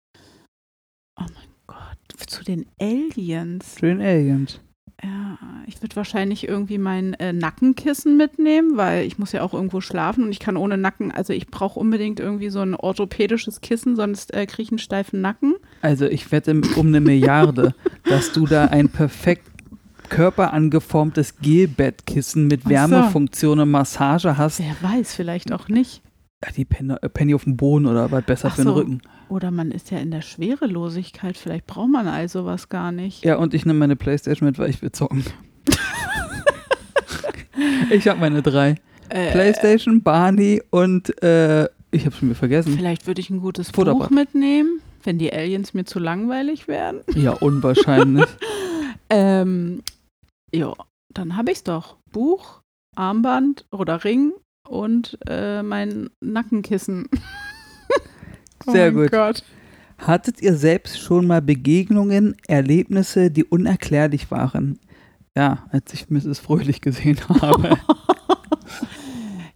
Oh 1.16 1.22
mein 1.34 1.52
Gott, 1.66 2.28
zu 2.28 2.42
den 2.42 2.66
Aliens. 2.80 3.76
Schön 3.78 4.00
Aliens. 4.00 4.60
Ja, 5.04 5.36
ich 5.66 5.82
würde 5.82 5.96
wahrscheinlich 5.96 6.46
irgendwie 6.46 6.78
mein 6.78 7.14
äh, 7.14 7.32
Nackenkissen 7.32 8.16
mitnehmen, 8.16 8.76
weil 8.76 9.04
ich 9.04 9.18
muss 9.18 9.32
ja 9.32 9.42
auch 9.42 9.52
irgendwo 9.52 9.80
schlafen 9.80 10.24
und 10.24 10.30
ich 10.30 10.38
kann 10.38 10.56
ohne 10.56 10.78
Nacken, 10.78 11.10
also 11.10 11.32
ich 11.32 11.48
brauche 11.48 11.80
unbedingt 11.80 12.20
irgendwie 12.20 12.50
so 12.50 12.60
ein 12.60 12.76
orthopädisches 12.76 13.60
Kissen, 13.60 13.96
sonst 13.96 14.32
äh, 14.32 14.46
kriege 14.46 14.62
ich 14.62 14.70
einen 14.70 14.78
steifen 14.78 15.20
Nacken. 15.20 15.54
Also 15.80 16.06
ich 16.06 16.30
wette 16.30 16.60
um 16.76 16.86
eine 16.86 17.00
Milliarde, 17.00 17.74
dass 18.04 18.32
du 18.32 18.46
da 18.46 18.66
ein 18.66 18.88
perfekt 18.90 19.48
körperangeformtes 20.08 21.38
Gelbettkissen 21.38 22.46
mit. 22.46 22.68
Wärmefunktion 22.68 23.60
und 23.60 23.70
Massage 23.70 24.36
hast. 24.36 24.60
Wer 24.60 24.76
weiß, 24.88 25.14
vielleicht 25.14 25.52
auch 25.52 25.68
nicht. 25.68 26.02
Die 26.56 26.64
Penny, 26.64 26.94
äh, 27.00 27.08
Penny 27.08 27.34
auf 27.34 27.44
dem 27.44 27.56
Boden 27.56 27.86
oder 27.86 28.10
was 28.10 28.24
besser 28.24 28.48
Ach 28.48 28.56
für 28.56 28.62
den 28.62 28.68
so. 28.68 28.74
Rücken. 28.74 29.02
Oder 29.28 29.50
man 29.50 29.70
ist 29.70 29.90
ja 29.90 29.98
in 29.98 30.10
der 30.10 30.22
Schwerelosigkeit, 30.22 31.36
vielleicht 31.36 31.66
braucht 31.66 31.90
man 31.90 32.08
all 32.08 32.28
sowas 32.28 32.68
gar 32.68 32.92
nicht. 32.92 33.24
Ja, 33.24 33.36
und 33.36 33.54
ich 33.54 33.64
nehme 33.64 33.78
meine 33.78 33.96
Playstation 33.96 34.48
mit, 34.48 34.58
weil 34.58 34.70
ich 34.70 34.82
will 34.82 34.92
zocken. 34.92 35.24
ich 37.90 38.08
habe 38.08 38.20
meine 38.20 38.42
drei. 38.42 38.76
Äh, 39.08 39.32
Playstation, 39.32 40.02
Barney 40.02 40.62
und 40.70 41.22
äh, 41.22 41.68
ich 41.90 42.06
habe 42.06 42.16
schon 42.16 42.28
wieder 42.28 42.38
vergessen. 42.38 42.74
Vielleicht 42.76 43.06
würde 43.06 43.20
ich 43.20 43.30
ein 43.30 43.40
gutes 43.40 43.70
Futterbad. 43.70 44.08
Buch 44.08 44.10
mitnehmen, 44.10 44.80
wenn 45.04 45.18
die 45.18 45.32
Aliens 45.32 45.74
mir 45.74 45.84
zu 45.84 45.98
langweilig 45.98 46.68
werden. 46.68 47.00
Ja, 47.14 47.32
unwahrscheinlich. 47.32 48.26
Ähm, 49.14 49.82
ja, 50.54 50.72
dann 51.12 51.36
habe 51.36 51.50
ich's 51.50 51.64
doch. 51.64 51.98
Buch, 52.12 52.62
Armband 52.96 53.66
oder 53.70 54.04
Ring 54.04 54.32
und 54.68 55.18
äh, 55.28 55.62
mein 55.62 56.10
Nackenkissen. 56.20 57.08
Sehr 58.66 58.90
oh 58.90 58.94
mein 58.94 59.02
gut. 59.04 59.10
Gott. 59.12 59.42
Hattet 59.98 60.40
ihr 60.42 60.56
selbst 60.56 61.00
schon 61.00 61.26
mal 61.26 61.42
Begegnungen, 61.42 62.36
Erlebnisse, 62.48 63.30
die 63.30 63.44
unerklärlich 63.44 64.30
waren? 64.30 64.78
Ja, 65.36 65.66
als 65.70 65.92
ich 65.94 66.10
Mrs. 66.10 66.38
Fröhlich 66.40 66.80
gesehen 66.80 67.18
habe. 67.28 67.78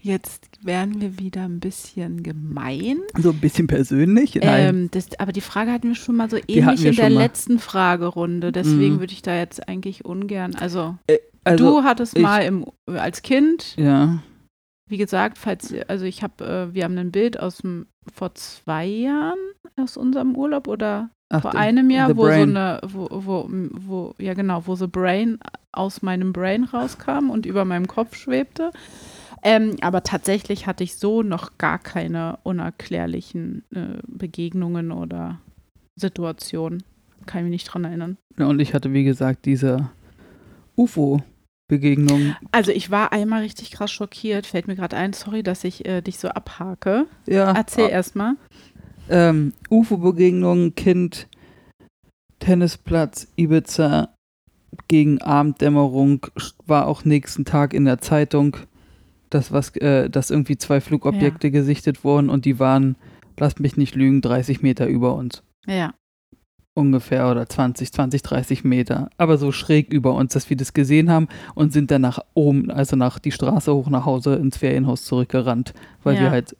Jetzt 0.00 0.48
werden 0.62 1.00
wir 1.00 1.18
wieder 1.18 1.44
ein 1.44 1.58
bisschen 1.58 2.22
gemein. 2.22 2.98
so 3.18 3.30
ein 3.30 3.40
bisschen 3.40 3.66
persönlich. 3.66 4.36
Nein. 4.36 4.68
Ähm, 4.68 4.88
das, 4.92 5.08
aber 5.18 5.32
die 5.32 5.40
Frage 5.40 5.72
hatten 5.72 5.88
wir 5.88 5.94
schon 5.96 6.14
mal 6.16 6.30
so 6.30 6.36
ähnlich 6.46 6.84
in 6.84 6.94
der 6.94 7.10
mal. 7.10 7.18
letzten 7.22 7.58
Fragerunde. 7.58 8.52
Deswegen 8.52 8.94
Mhm. 8.96 9.00
würde 9.00 9.12
ich 9.12 9.22
da 9.22 9.36
jetzt 9.36 9.68
eigentlich 9.68 10.04
ungern. 10.04 10.54
Also, 10.54 10.96
also, 11.42 11.64
du 11.80 11.82
hattest 11.82 12.16
ich- 12.16 12.22
mal 12.22 12.38
im, 12.44 12.66
als 12.86 13.22
Kind, 13.22 13.74
ja. 13.76 14.22
Wie 14.88 14.96
gesagt, 14.96 15.38
falls 15.38 15.74
also 15.88 16.04
ich 16.04 16.22
habe, 16.22 16.44
äh, 16.44 16.74
wir 16.74 16.84
haben 16.84 16.96
ein 16.98 17.12
Bild 17.12 17.38
aus 17.40 17.58
dem 17.58 17.86
vor 18.14 18.34
zwei 18.34 18.86
Jahren 18.86 19.38
aus 19.76 19.96
unserem 19.96 20.36
Urlaub 20.36 20.68
oder 20.68 21.10
Ach, 21.28 21.42
vor 21.42 21.54
einem 21.54 21.90
Jahr, 21.90 22.16
wo 22.16 22.22
so 22.22 22.28
Brain. 22.28 22.56
eine, 22.56 22.80
wo, 22.86 23.08
wo, 23.10 23.48
wo, 23.48 24.14
ja 24.18 24.34
genau, 24.34 24.66
wo 24.66 24.76
The 24.76 24.86
Brain 24.86 25.38
aus 25.72 26.02
meinem 26.02 26.32
Brain 26.32 26.64
rauskam 26.64 27.30
und 27.30 27.46
über 27.46 27.64
meinem 27.64 27.88
Kopf 27.88 28.16
schwebte. 28.16 28.70
Ähm, 29.42 29.76
aber 29.80 30.02
tatsächlich 30.02 30.66
hatte 30.66 30.84
ich 30.84 30.96
so 30.96 31.22
noch 31.22 31.58
gar 31.58 31.78
keine 31.78 32.38
unerklärlichen 32.42 33.64
äh, 33.74 33.98
Begegnungen 34.06 34.92
oder 34.92 35.40
Situationen. 35.96 36.82
Kann 37.26 37.40
ich 37.40 37.44
mich 37.44 37.50
nicht 37.62 37.64
dran 37.66 37.84
erinnern. 37.84 38.16
Ja, 38.38 38.46
und 38.46 38.60
ich 38.60 38.72
hatte, 38.72 38.92
wie 38.92 39.04
gesagt, 39.04 39.44
diese 39.46 39.90
UFO-Begegnung. 41.70 42.36
Also 42.52 42.72
ich 42.72 42.90
war 42.90 43.12
einmal 43.12 43.42
richtig 43.42 43.70
krass 43.70 43.90
schockiert, 43.90 44.46
fällt 44.46 44.68
mir 44.68 44.76
gerade 44.76 44.96
ein, 44.96 45.12
sorry, 45.12 45.42
dass 45.42 45.64
ich 45.64 45.86
äh, 45.86 46.00
dich 46.00 46.18
so 46.18 46.28
abhake. 46.28 47.06
Ja, 47.26 47.52
Erzähl 47.52 47.88
erst 47.88 48.16
mal. 48.16 48.36
ähm, 49.08 49.52
UFO-Begegnung, 49.70 50.74
Kind, 50.74 51.28
Tennisplatz, 52.38 53.28
Ibiza, 53.36 54.14
gegen 54.88 55.20
Abenddämmerung, 55.22 56.26
war 56.66 56.86
auch 56.86 57.04
nächsten 57.04 57.44
Tag 57.44 57.72
in 57.72 57.84
der 57.84 57.98
Zeitung, 57.98 58.56
dass, 59.30 59.52
was, 59.52 59.74
äh, 59.76 60.10
dass 60.10 60.30
irgendwie 60.30 60.58
zwei 60.58 60.80
Flugobjekte 60.80 61.50
gesichtet 61.50 62.04
wurden 62.04 62.28
und 62.28 62.44
die 62.44 62.58
waren, 62.58 62.96
lasst 63.38 63.60
mich 63.60 63.76
nicht 63.76 63.94
lügen, 63.94 64.20
30 64.20 64.62
Meter 64.62 64.86
über 64.86 65.14
uns. 65.14 65.42
Ja. 65.66 65.94
Ungefähr 66.76 67.30
oder 67.30 67.48
20, 67.48 67.90
20, 67.90 68.22
30 68.22 68.62
Meter. 68.64 69.08
Aber 69.16 69.38
so 69.38 69.50
schräg 69.50 69.90
über 69.92 70.12
uns, 70.14 70.34
dass 70.34 70.50
wir 70.50 70.58
das 70.58 70.74
gesehen 70.74 71.10
haben 71.10 71.26
und 71.54 71.72
sind 71.72 71.90
dann 71.90 72.02
nach 72.02 72.18
oben, 72.34 72.70
also 72.70 72.96
nach 72.96 73.18
die 73.18 73.32
Straße 73.32 73.72
hoch 73.74 73.88
nach 73.88 74.04
Hause 74.04 74.34
ins 74.34 74.58
Ferienhaus 74.58 75.04
zurückgerannt, 75.06 75.72
weil 76.02 76.16
Ja. 76.16 76.20
wir 76.22 76.30
halt 76.32 76.54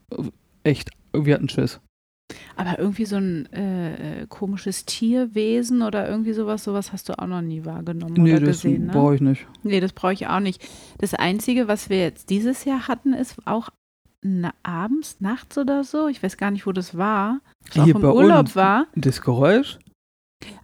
echt, 0.65 0.91
wir 1.13 1.35
hatten 1.35 1.51
Schiss. 1.51 1.81
Aber 2.57 2.79
irgendwie 2.79 3.05
so 3.05 3.17
ein 3.17 3.47
äh, 3.53 4.23
äh, 4.23 4.27
komisches 4.27 4.87
Tierwesen 4.87 5.83
oder 5.83 6.09
irgendwie 6.09 6.33
sowas, 6.33 6.65
sowas 6.65 6.93
hast 6.95 7.09
du 7.11 7.19
auch 7.19 7.27
noch 7.27 7.43
nie 7.43 7.65
wahrgenommen 7.67 8.15
Nee, 8.17 8.33
oder 8.37 8.47
das 8.47 8.63
gesehen, 8.63 8.87
ne? 8.87 8.93
brauche 8.93 9.15
ich 9.17 9.21
nicht. 9.21 9.47
Nee, 9.63 9.81
das 9.81 9.93
brauche 9.93 10.15
ich 10.15 10.27
auch 10.27 10.41
nicht. 10.41 10.67
Das 10.99 11.13
Einzige, 11.15 11.69
was 11.69 11.91
wir 11.91 11.99
jetzt 12.01 12.31
dieses 12.31 12.65
Jahr 12.65 12.89
hatten, 12.89 13.13
ist 13.13 13.37
auch 13.45 13.69
na, 14.23 14.53
abends, 14.65 15.19
nachts 15.21 15.57
oder 15.59 15.85
so. 15.85 16.09
Ich 16.09 16.21
weiß 16.23 16.37
gar 16.37 16.51
nicht, 16.51 16.67
wo 16.67 16.73
das 16.73 16.97
war. 16.97 17.41
Was 17.67 17.85
Hier 17.85 17.95
auch 17.95 18.01
im 18.01 18.05
Urlaub 18.05 18.41
uns. 18.47 18.57
war. 18.57 18.87
Das 18.97 19.21
Geräusch? 19.21 19.79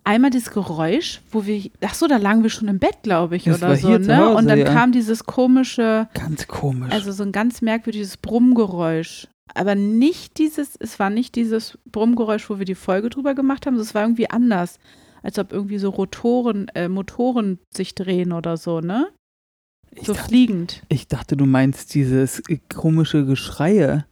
Einmal 0.04 0.30
das 0.30 0.50
Geräusch, 0.50 1.20
wo 1.30 1.46
wir, 1.46 1.70
ach 1.84 1.94
so, 1.94 2.06
da 2.08 2.16
lagen 2.16 2.42
wir 2.42 2.50
schon 2.50 2.68
im 2.68 2.78
Bett, 2.78 3.02
glaube 3.02 3.36
ich, 3.36 3.44
Das 3.44 3.58
oder 3.58 3.68
war 3.68 3.76
so, 3.76 3.88
hier 3.88 4.00
zu 4.02 4.08
ne? 4.08 4.16
Hause, 4.18 4.36
Und 4.36 4.46
dann 4.48 4.58
ja. 4.58 4.64
kam 4.72 4.92
dieses 4.92 5.24
komische, 5.24 6.08
Ganz 6.14 6.46
komisch. 6.48 6.92
also 6.92 7.12
so 7.12 7.22
ein 7.22 7.32
ganz 7.32 7.62
merkwürdiges 7.62 8.16
Brummgeräusch. 8.16 9.28
Aber 9.54 9.74
nicht 9.74 10.38
dieses, 10.38 10.76
es 10.80 10.98
war 10.98 11.10
nicht 11.10 11.34
dieses 11.34 11.78
Brummgeräusch, 11.90 12.48
wo 12.48 12.58
wir 12.58 12.64
die 12.64 12.74
Folge 12.74 13.10
drüber 13.10 13.34
gemacht 13.34 13.66
haben, 13.66 13.76
es 13.76 13.94
war 13.94 14.02
irgendwie 14.02 14.30
anders. 14.30 14.78
Als 15.22 15.38
ob 15.38 15.52
irgendwie 15.52 15.78
so 15.78 15.90
Rotoren, 15.90 16.68
äh, 16.74 16.88
Motoren 16.88 17.58
sich 17.72 17.94
drehen 17.94 18.32
oder 18.32 18.56
so, 18.56 18.80
ne? 18.80 19.08
ich, 19.94 20.06
So 20.06 20.14
dachte, 20.14 20.28
fliegend. 20.28 20.82
ich 20.88 21.06
dachte, 21.06 21.36
du 21.36 21.44
meinst 21.46 21.94
dieses 21.94 22.42
komische 22.74 23.24
Geschreie. 23.26 24.04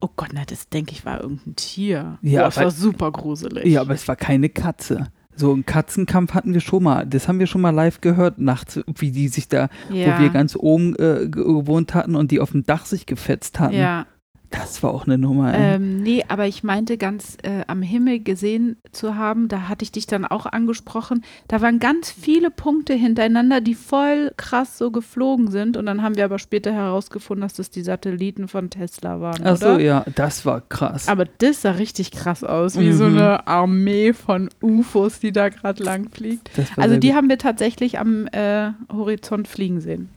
Oh 0.00 0.08
Gott, 0.16 0.30
na, 0.32 0.42
das 0.46 0.68
denke 0.68 0.92
ich 0.92 1.04
war 1.04 1.20
irgendein 1.22 1.56
Tier. 1.56 2.18
Ja, 2.22 2.40
Boah, 2.40 2.44
das 2.46 2.56
war 2.56 2.70
super 2.70 3.10
gruselig. 3.12 3.66
Ja, 3.66 3.82
aber 3.82 3.94
es 3.94 4.08
war 4.08 4.16
keine 4.16 4.48
Katze. 4.48 5.08
So 5.36 5.52
einen 5.52 5.64
Katzenkampf 5.64 6.34
hatten 6.34 6.52
wir 6.54 6.60
schon 6.60 6.82
mal. 6.82 7.06
Das 7.06 7.28
haben 7.28 7.38
wir 7.38 7.46
schon 7.46 7.60
mal 7.60 7.70
live 7.70 8.00
gehört, 8.00 8.38
nachts, 8.38 8.80
wie 8.98 9.10
die 9.10 9.28
sich 9.28 9.48
da, 9.48 9.68
ja. 9.90 10.18
wo 10.18 10.22
wir 10.22 10.28
ganz 10.30 10.56
oben 10.56 10.94
äh, 10.96 11.28
ge- 11.28 11.44
gewohnt 11.44 11.94
hatten 11.94 12.16
und 12.16 12.30
die 12.30 12.40
auf 12.40 12.50
dem 12.52 12.64
Dach 12.64 12.84
sich 12.86 13.06
gefetzt 13.06 13.60
hatten. 13.60 13.74
ja. 13.76 14.06
Das 14.50 14.82
war 14.82 14.92
auch 14.92 15.06
eine 15.06 15.16
Nummer. 15.16 15.54
Ähm, 15.54 16.02
nee, 16.02 16.24
aber 16.26 16.48
ich 16.48 16.64
meinte 16.64 16.98
ganz 16.98 17.36
äh, 17.44 17.62
am 17.68 17.82
Himmel 17.82 18.18
gesehen 18.18 18.78
zu 18.90 19.14
haben, 19.14 19.46
da 19.46 19.68
hatte 19.68 19.84
ich 19.84 19.92
dich 19.92 20.06
dann 20.08 20.24
auch 20.24 20.44
angesprochen, 20.44 21.22
da 21.46 21.60
waren 21.60 21.78
ganz 21.78 22.10
viele 22.10 22.50
Punkte 22.50 22.94
hintereinander, 22.94 23.60
die 23.60 23.74
voll 23.76 24.32
krass 24.36 24.76
so 24.76 24.90
geflogen 24.90 25.50
sind 25.52 25.76
und 25.76 25.86
dann 25.86 26.02
haben 26.02 26.16
wir 26.16 26.24
aber 26.24 26.40
später 26.40 26.72
herausgefunden, 26.72 27.42
dass 27.42 27.54
das 27.54 27.70
die 27.70 27.82
Satelliten 27.82 28.48
von 28.48 28.70
Tesla 28.70 29.20
waren, 29.20 29.40
Ach 29.44 29.56
so, 29.56 29.66
oder? 29.74 29.80
ja, 29.80 30.04
das 30.16 30.44
war 30.44 30.60
krass. 30.62 31.06
Aber 31.08 31.26
das 31.38 31.62
sah 31.62 31.72
richtig 31.72 32.10
krass 32.10 32.42
aus, 32.42 32.76
wie 32.78 32.92
so 32.92 33.04
Mhm. 33.04 33.18
eine 33.18 33.46
Armee 33.46 34.12
von 34.12 34.50
UFOs, 34.60 35.20
die 35.20 35.30
da 35.30 35.48
gerade 35.48 35.82
lang 35.84 36.08
fliegt. 36.10 36.50
Das 36.56 36.76
war 36.76 36.82
Also 36.84 36.96
die 36.96 37.08
gut. 37.08 37.16
haben 37.16 37.28
wir 37.28 37.38
tatsächlich 37.38 37.98
am 38.00 38.26
äh, 38.32 38.70
Horizont 38.92 39.46
fliegen 39.46 39.80
sehen. 39.80 40.08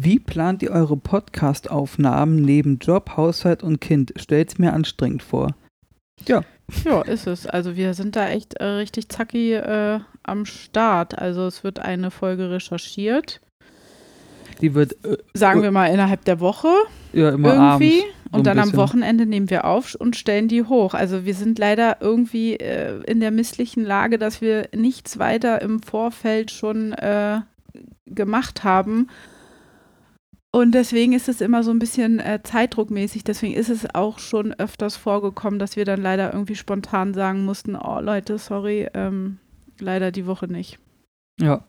Wie 0.00 0.20
plant 0.20 0.62
ihr 0.62 0.70
eure 0.70 0.96
Podcast-Aufnahmen 0.96 2.36
neben 2.36 2.78
Job, 2.78 3.16
Haushalt 3.16 3.64
und 3.64 3.80
Kind? 3.80 4.12
Stellt's 4.14 4.56
mir 4.56 4.72
anstrengend 4.72 5.24
vor. 5.24 5.56
Ja, 6.24 6.44
ist 7.02 7.26
es. 7.26 7.48
Also 7.48 7.74
wir 7.74 7.94
sind 7.94 8.14
da 8.14 8.28
echt 8.28 8.54
äh, 8.54 8.64
richtig 8.64 9.08
zacki 9.08 9.54
äh, 9.54 9.98
am 10.22 10.46
Start. 10.46 11.18
Also 11.18 11.46
es 11.46 11.64
wird 11.64 11.80
eine 11.80 12.12
Folge 12.12 12.48
recherchiert. 12.48 13.40
Die 14.60 14.72
wird 14.72 15.04
äh, 15.04 15.16
Sagen 15.34 15.62
wir 15.62 15.72
mal 15.72 15.86
innerhalb 15.86 16.24
der 16.26 16.38
Woche 16.38 16.68
ja 17.12 17.30
immer 17.30 17.54
irgendwie. 17.54 18.02
abends. 18.02 18.14
so 18.30 18.38
und 18.38 18.46
dann 18.46 18.60
am. 18.60 18.76
Wochenende 18.76 19.26
nehmen 19.26 19.50
wir 19.50 19.64
auf 19.64 19.96
und 19.96 20.14
stellen 20.14 20.46
die 20.46 20.62
hoch. 20.62 20.94
Also 20.94 21.24
wir 21.24 21.34
sind 21.34 21.58
leider 21.58 21.96
irgendwie 22.00 22.54
äh, 22.54 23.02
in 23.06 23.18
der 23.18 23.32
misslichen 23.32 23.82
Lage, 23.84 24.16
dass 24.16 24.40
wir 24.40 24.68
nichts 24.72 25.18
weiter 25.18 25.60
im 25.60 25.82
Vorfeld 25.82 26.52
schon 26.52 26.92
äh, 26.92 27.40
gemacht 28.06 28.62
haben. 28.62 29.08
Und 30.50 30.72
deswegen 30.72 31.12
ist 31.12 31.28
es 31.28 31.40
immer 31.40 31.62
so 31.62 31.70
ein 31.70 31.78
bisschen 31.78 32.20
äh, 32.20 32.40
zeitdruckmäßig. 32.42 33.22
Deswegen 33.22 33.54
ist 33.54 33.68
es 33.68 33.94
auch 33.94 34.18
schon 34.18 34.54
öfters 34.54 34.96
vorgekommen, 34.96 35.58
dass 35.58 35.76
wir 35.76 35.84
dann 35.84 36.00
leider 36.00 36.32
irgendwie 36.32 36.56
spontan 36.56 37.12
sagen 37.12 37.44
mussten, 37.44 37.76
oh 37.76 38.00
Leute, 38.00 38.38
sorry, 38.38 38.88
ähm, 38.94 39.38
leider 39.78 40.10
die 40.10 40.26
Woche 40.26 40.46
nicht. 40.46 40.78
Ja, 41.38 41.64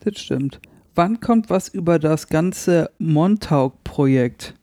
das 0.00 0.18
stimmt. 0.18 0.60
Wann 0.94 1.20
kommt 1.20 1.48
was 1.48 1.68
über 1.68 1.98
das 1.98 2.26
ganze 2.26 2.90
Montauk-Projekt? 2.98 4.54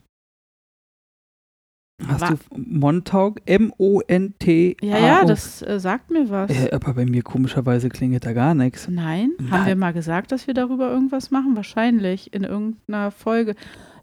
Hast 2.07 2.22
Wa- 2.22 2.29
du 2.29 2.38
Montauk? 2.57 3.39
M-O-N-T. 3.45 4.77
Ja, 4.81 4.98
ja, 4.98 5.25
das 5.25 5.62
äh, 5.62 5.79
sagt 5.79 6.12
mir 6.12 6.29
was. 6.29 6.50
Äh, 6.51 6.72
aber 6.72 6.93
bei 6.93 7.05
mir 7.05 7.22
komischerweise 7.24 7.89
klingelt 7.89 8.25
da 8.25 8.33
gar 8.33 8.53
nichts. 8.53 8.88
Nein? 8.89 9.31
Haben 9.39 9.50
Nein. 9.50 9.65
wir 9.67 9.75
mal 9.75 9.93
gesagt, 9.93 10.31
dass 10.31 10.48
wir 10.48 10.53
darüber 10.53 10.91
irgendwas 10.91 11.31
machen? 11.31 11.55
Wahrscheinlich 11.55 12.33
in 12.33 12.43
irgendeiner 12.43 13.12
Folge. 13.12 13.55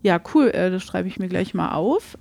Ja, 0.02 0.20
cool, 0.34 0.48
äh, 0.48 0.70
das 0.70 0.82
schreibe 0.82 1.08
ich 1.08 1.18
mir 1.18 1.28
gleich 1.28 1.52
mal 1.54 1.72
auf. 1.72 2.16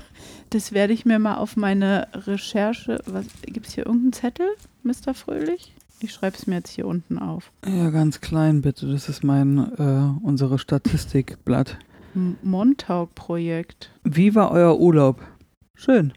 das 0.50 0.72
werde 0.72 0.92
ich 0.92 1.04
mir 1.06 1.18
mal 1.18 1.36
auf 1.36 1.56
meine 1.56 2.08
Recherche. 2.12 2.98
Was 3.06 3.26
Gibt 3.46 3.68
es 3.68 3.74
hier 3.74 3.86
irgendeinen 3.86 4.12
Zettel, 4.12 4.48
Mr. 4.82 5.14
Fröhlich? 5.14 5.72
Ich 6.02 6.12
schreibe 6.12 6.36
es 6.36 6.46
mir 6.46 6.56
jetzt 6.56 6.70
hier 6.70 6.86
unten 6.86 7.18
auf. 7.18 7.52
Ja, 7.66 7.90
ganz 7.90 8.20
klein 8.20 8.62
bitte. 8.62 8.90
Das 8.90 9.08
ist 9.08 9.22
mein, 9.22 9.58
äh, 9.78 10.24
unsere 10.26 10.58
Statistikblatt. 10.58 11.76
Montauk-Projekt. 12.14 13.90
Wie 14.04 14.34
war 14.34 14.50
euer 14.50 14.78
Urlaub? 14.78 15.20
Schön. 15.74 16.12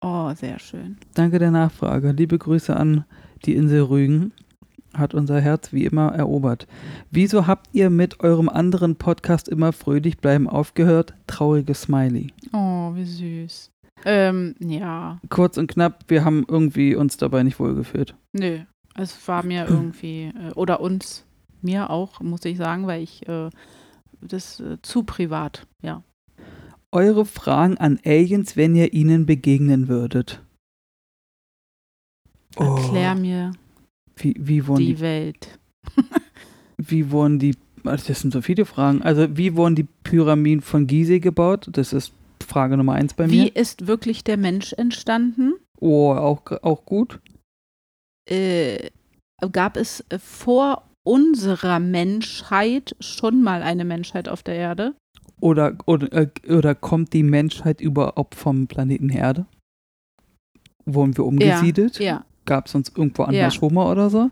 Oh, 0.00 0.32
sehr 0.34 0.58
schön. 0.58 0.96
Danke 1.14 1.38
der 1.38 1.50
Nachfrage. 1.50 2.12
Liebe 2.12 2.38
Grüße 2.38 2.76
an 2.76 3.04
die 3.44 3.54
Insel 3.54 3.82
Rügen. 3.82 4.32
Hat 4.94 5.14
unser 5.14 5.40
Herz 5.40 5.72
wie 5.72 5.84
immer 5.84 6.08
erobert. 6.12 6.66
Wieso 7.10 7.46
habt 7.46 7.68
ihr 7.72 7.88
mit 7.88 8.20
eurem 8.20 8.48
anderen 8.48 8.96
Podcast 8.96 9.48
immer 9.48 9.72
fröhlich 9.72 10.18
bleiben 10.18 10.48
aufgehört? 10.48 11.14
Trauriges 11.26 11.82
Smiley. 11.82 12.32
Oh, 12.52 12.94
wie 12.94 13.04
süß. 13.04 13.70
Ähm, 14.04 14.54
ja. 14.58 15.18
Kurz 15.30 15.56
und 15.56 15.68
knapp, 15.68 16.04
wir 16.08 16.24
haben 16.24 16.44
irgendwie 16.46 16.94
uns 16.94 17.16
dabei 17.16 17.42
nicht 17.42 17.58
wohlgefühlt. 17.58 18.14
Nö. 18.32 18.58
Es 18.94 19.26
war 19.26 19.44
mir 19.44 19.66
irgendwie, 19.68 20.24
äh, 20.24 20.52
oder 20.54 20.80
uns, 20.80 21.24
mir 21.62 21.88
auch, 21.88 22.20
muss 22.20 22.44
ich 22.44 22.58
sagen, 22.58 22.86
weil 22.86 23.02
ich 23.02 23.26
äh, 23.28 23.48
das 24.22 24.60
äh, 24.60 24.78
zu 24.82 25.02
privat, 25.02 25.66
ja. 25.82 26.02
Eure 26.90 27.24
Fragen 27.24 27.78
an 27.78 27.98
Aliens, 28.04 28.56
wenn 28.56 28.74
ihr 28.74 28.92
ihnen 28.92 29.24
begegnen 29.26 29.88
würdet. 29.88 30.42
Erklär 32.56 33.14
Oh, 33.16 33.20
mir 33.20 33.52
wie, 34.16 34.34
wie, 34.38 34.66
wurden 34.66 34.80
die 34.80 34.94
die, 34.94 35.00
Welt. 35.00 35.58
wie 36.76 37.10
wurden 37.10 37.38
die, 37.38 37.56
also 37.84 38.08
das 38.08 38.20
sind 38.20 38.32
so 38.32 38.42
viele 38.42 38.64
Fragen. 38.64 39.02
Also, 39.02 39.36
wie 39.36 39.56
wurden 39.56 39.74
die 39.74 39.88
Pyramiden 40.04 40.60
von 40.60 40.86
Gizeh 40.86 41.20
gebaut? 41.20 41.68
Das 41.72 41.92
ist 41.92 42.12
Frage 42.46 42.76
Nummer 42.76 42.94
eins 42.94 43.14
bei 43.14 43.30
Wie 43.30 43.44
mir. 43.44 43.56
ist 43.56 43.86
wirklich 43.86 44.24
der 44.24 44.36
Mensch 44.36 44.72
entstanden? 44.74 45.54
Oh, 45.80 46.12
auch, 46.12 46.42
auch 46.62 46.84
gut. 46.84 47.20
Äh, 48.28 48.90
gab 49.50 49.76
es 49.76 50.04
vor 50.18 50.88
unserer 51.04 51.80
Menschheit 51.80 52.94
schon 53.00 53.42
mal 53.42 53.62
eine 53.62 53.84
Menschheit 53.84 54.28
auf 54.28 54.42
der 54.42 54.54
Erde? 54.54 54.94
Oder, 55.40 55.76
oder, 55.86 56.12
äh, 56.12 56.28
oder 56.52 56.74
kommt 56.74 57.12
die 57.12 57.22
Menschheit 57.24 57.80
überhaupt 57.80 58.34
vom 58.36 58.68
Planeten 58.68 59.08
Erde? 59.08 59.46
Wurden 60.84 61.16
wir 61.16 61.24
umgesiedelt? 61.24 61.98
Ja. 61.98 62.24
Gab 62.44 62.66
es 62.66 62.74
uns 62.74 62.88
irgendwo 62.96 63.22
anders 63.22 63.36
Ja. 63.38 63.50
schon 63.50 63.74
mal 63.74 63.90
oder 63.90 64.10
so? 64.10 64.30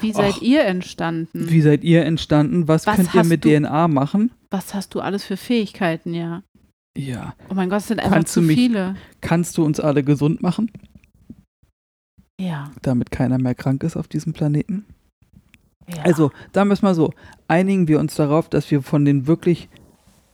Wie 0.00 0.12
seid 0.12 0.34
Ach. 0.36 0.42
ihr 0.42 0.64
entstanden? 0.64 1.48
Wie 1.50 1.60
seid 1.60 1.84
ihr 1.84 2.04
entstanden? 2.04 2.66
Was, 2.66 2.86
Was 2.86 2.96
könnt 2.96 3.14
ihr 3.14 3.24
mit 3.24 3.44
du- 3.44 3.48
DNA 3.50 3.86
machen? 3.88 4.32
Was 4.50 4.74
hast 4.74 4.94
du 4.94 5.00
alles 5.00 5.24
für 5.24 5.36
Fähigkeiten, 5.36 6.12
ja? 6.14 6.42
Ja. 6.98 7.34
Oh 7.48 7.54
mein 7.54 7.70
Gott, 7.70 7.78
es 7.80 7.88
sind 7.88 8.00
einfach 8.00 8.16
Kannst 8.16 8.32
zu 8.34 8.42
mich- 8.42 8.56
viele. 8.56 8.96
Kannst 9.20 9.56
du 9.58 9.64
uns 9.64 9.78
alle 9.80 10.02
gesund 10.02 10.42
machen, 10.42 10.70
Ja, 12.40 12.70
damit 12.82 13.10
keiner 13.12 13.38
mehr 13.38 13.54
krank 13.54 13.82
ist 13.84 13.96
auf 13.96 14.08
diesem 14.08 14.32
Planeten? 14.32 14.84
Ja. 15.88 16.02
Also, 16.02 16.30
da 16.52 16.64
müssen 16.64 16.84
wir 16.86 16.94
so, 16.94 17.12
einigen 17.48 17.88
wir 17.88 17.98
uns 18.00 18.14
darauf, 18.14 18.48
dass 18.48 18.70
wir 18.70 18.82
von 18.82 19.04
den 19.04 19.26
wirklich 19.26 19.68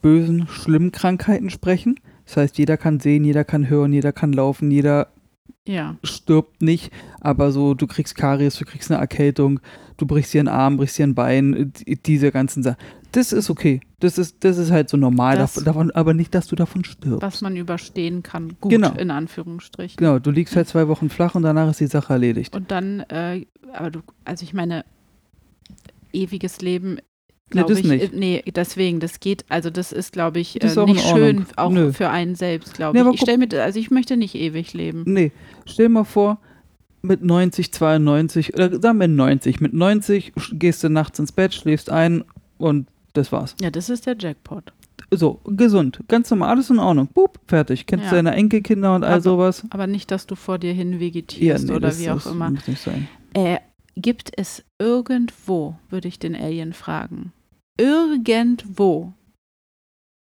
bösen, 0.02 0.47
schlimmen 0.49 0.93
Krankheiten 0.93 1.50
sprechen. 1.50 1.97
Das 2.25 2.37
heißt, 2.37 2.59
jeder 2.59 2.76
kann 2.76 3.00
sehen, 3.00 3.25
jeder 3.25 3.45
kann 3.45 3.69
hören, 3.69 3.93
jeder 3.93 4.12
kann 4.12 4.33
laufen, 4.33 4.71
jeder 4.71 5.09
ja. 5.67 5.97
stirbt 6.02 6.62
nicht, 6.62 6.93
aber 7.21 7.52
so, 7.52 7.75
du 7.75 7.87
kriegst 7.87 8.14
Karies, 8.17 8.57
du 8.57 8.64
kriegst 8.64 8.90
eine 8.90 9.00
Erkältung, 9.00 9.61
du 9.97 10.07
brichst 10.07 10.33
dir 10.35 10.40
einen 10.40 10.49
Arm, 10.49 10.76
brichst 10.76 10.99
dir 10.99 11.07
ein 11.07 11.14
Bein, 11.14 11.73
die- 11.87 11.97
diese 12.00 12.31
ganzen 12.31 12.62
Sachen. 12.62 12.76
Das 13.12 13.33
ist 13.33 13.49
okay. 13.49 13.81
Das 14.00 14.19
ist, 14.19 14.45
das 14.45 14.59
ist 14.59 14.71
halt 14.71 14.90
so 14.90 14.97
normal, 14.99 15.38
Das- 15.38 15.55
davon, 15.55 15.90
aber 15.90 16.12
nicht, 16.14 16.35
dass 16.35 16.47
du 16.47 16.55
davon 16.57 16.85
stirbst. 16.85 17.23
Was 17.23 17.40
man 17.40 17.57
überstehen 17.57 18.23
kann. 18.23 18.57
Gut, 18.61 18.71
Genau. 18.71 18.93
in 18.93 19.11
Anführungsstrichen. 19.11 19.97
Genau, 19.97 20.19
du 20.19 20.31
liegst 20.31 20.55
halt 20.55 20.69
zwei 20.69 20.87
Wochen 20.88 21.09
flach 21.09 21.35
und 21.35 21.43
danach 21.43 21.71
ist 21.71 21.81
die 21.81 21.87
Sache 21.87 22.12
erledigt. 22.12 22.55
Und 22.55 22.71
dann, 22.71 23.00
äh, 23.09 23.47
aber 23.73 23.90
du, 23.90 24.00
also 24.26 24.45
ich 24.45 24.52
meine, 24.52 24.85
ewiges 26.12 26.61
Leben, 26.61 26.95
Nee, 27.50 27.62
glaube 27.62 27.71
das 27.71 27.79
ich, 27.81 27.87
nicht. 27.87 28.12
äh, 28.12 28.17
nee, 28.17 28.43
deswegen, 28.55 29.00
das 29.00 29.21
geht, 29.21 29.45
also 29.49 29.71
das 29.71 29.91
ist, 29.93 30.12
glaube 30.12 30.38
ich, 30.38 30.61
ist 30.62 30.77
äh, 30.77 30.85
nicht 30.85 31.00
schön, 31.09 31.47
auch 31.57 31.71
Nö. 31.71 31.93
für 31.95 32.11
einen 32.11 32.35
selbst, 32.35 32.75
glaube 32.75 33.03
Nee, 33.03 33.09
ich. 33.09 33.15
Ich 33.15 33.21
stelle 33.23 33.38
mir, 33.38 33.62
also 33.62 33.79
ich 33.79 33.91
möchte 33.91 34.17
nicht 34.19 34.35
ewig 34.35 34.75
leben. 34.75 35.05
Nee, 35.07 35.33
stell 35.65 35.88
mal 35.88 36.05
vor, 36.05 36.38
mit 37.00 37.23
90, 37.23 37.73
92, 37.73 38.53
oder 38.55 38.79
sagen 38.81 38.99
wir 39.00 39.09
90, 39.09 39.61
mit 39.61 39.73
90 39.73 40.33
sch- 40.37 40.59
gehst 40.59 40.85
du 40.85 40.90
nachts 40.90 41.18
ins 41.18 41.33
Bett, 41.33 41.55
schläfst 41.55 41.90
ein 41.90 42.23
und 42.59 42.87
das 43.14 43.33
war's. 43.33 43.55
Ja, 43.62 43.71
das 43.71 43.88
ist 43.88 44.05
der 44.07 44.16
Jackpot. 44.18 44.64
So, 45.11 45.40
gesund, 45.47 46.01
ganz 46.09 46.29
normal, 46.31 46.51
alles 46.51 46.68
in 46.68 46.79
Ordnung. 46.79 47.09
Boop, 47.14 47.38
fertig. 47.47 47.87
Kennst 47.87 48.07
Ja. 48.07 48.11
deine 48.11 48.33
Enkelkinder 48.35 48.94
und 48.94 49.05
all 49.05 49.12
Aber- 49.12 49.21
sowas? 49.23 49.64
Aber 49.71 49.87
nicht, 49.87 50.11
dass 50.11 50.27
du 50.27 50.35
vor 50.35 50.59
dir 50.59 50.75
hin 50.75 51.01
vegetierst 51.01 51.71
oder 51.71 51.81
das, 51.81 51.99
wie 52.01 52.11
auch 52.11 52.16
das 52.16 52.27
immer. 52.27 52.51
muss 52.51 52.68
nicht 52.68 52.83
sein. 52.83 53.09
Äh, 53.33 53.57
gibt 54.01 54.33
es 54.37 54.65
irgendwo, 54.79 55.79
würde 55.89 56.09
ich 56.09 56.19
den 56.19 56.35
Alien 56.35 56.73
fragen, 56.73 57.33
irgendwo 57.79 59.13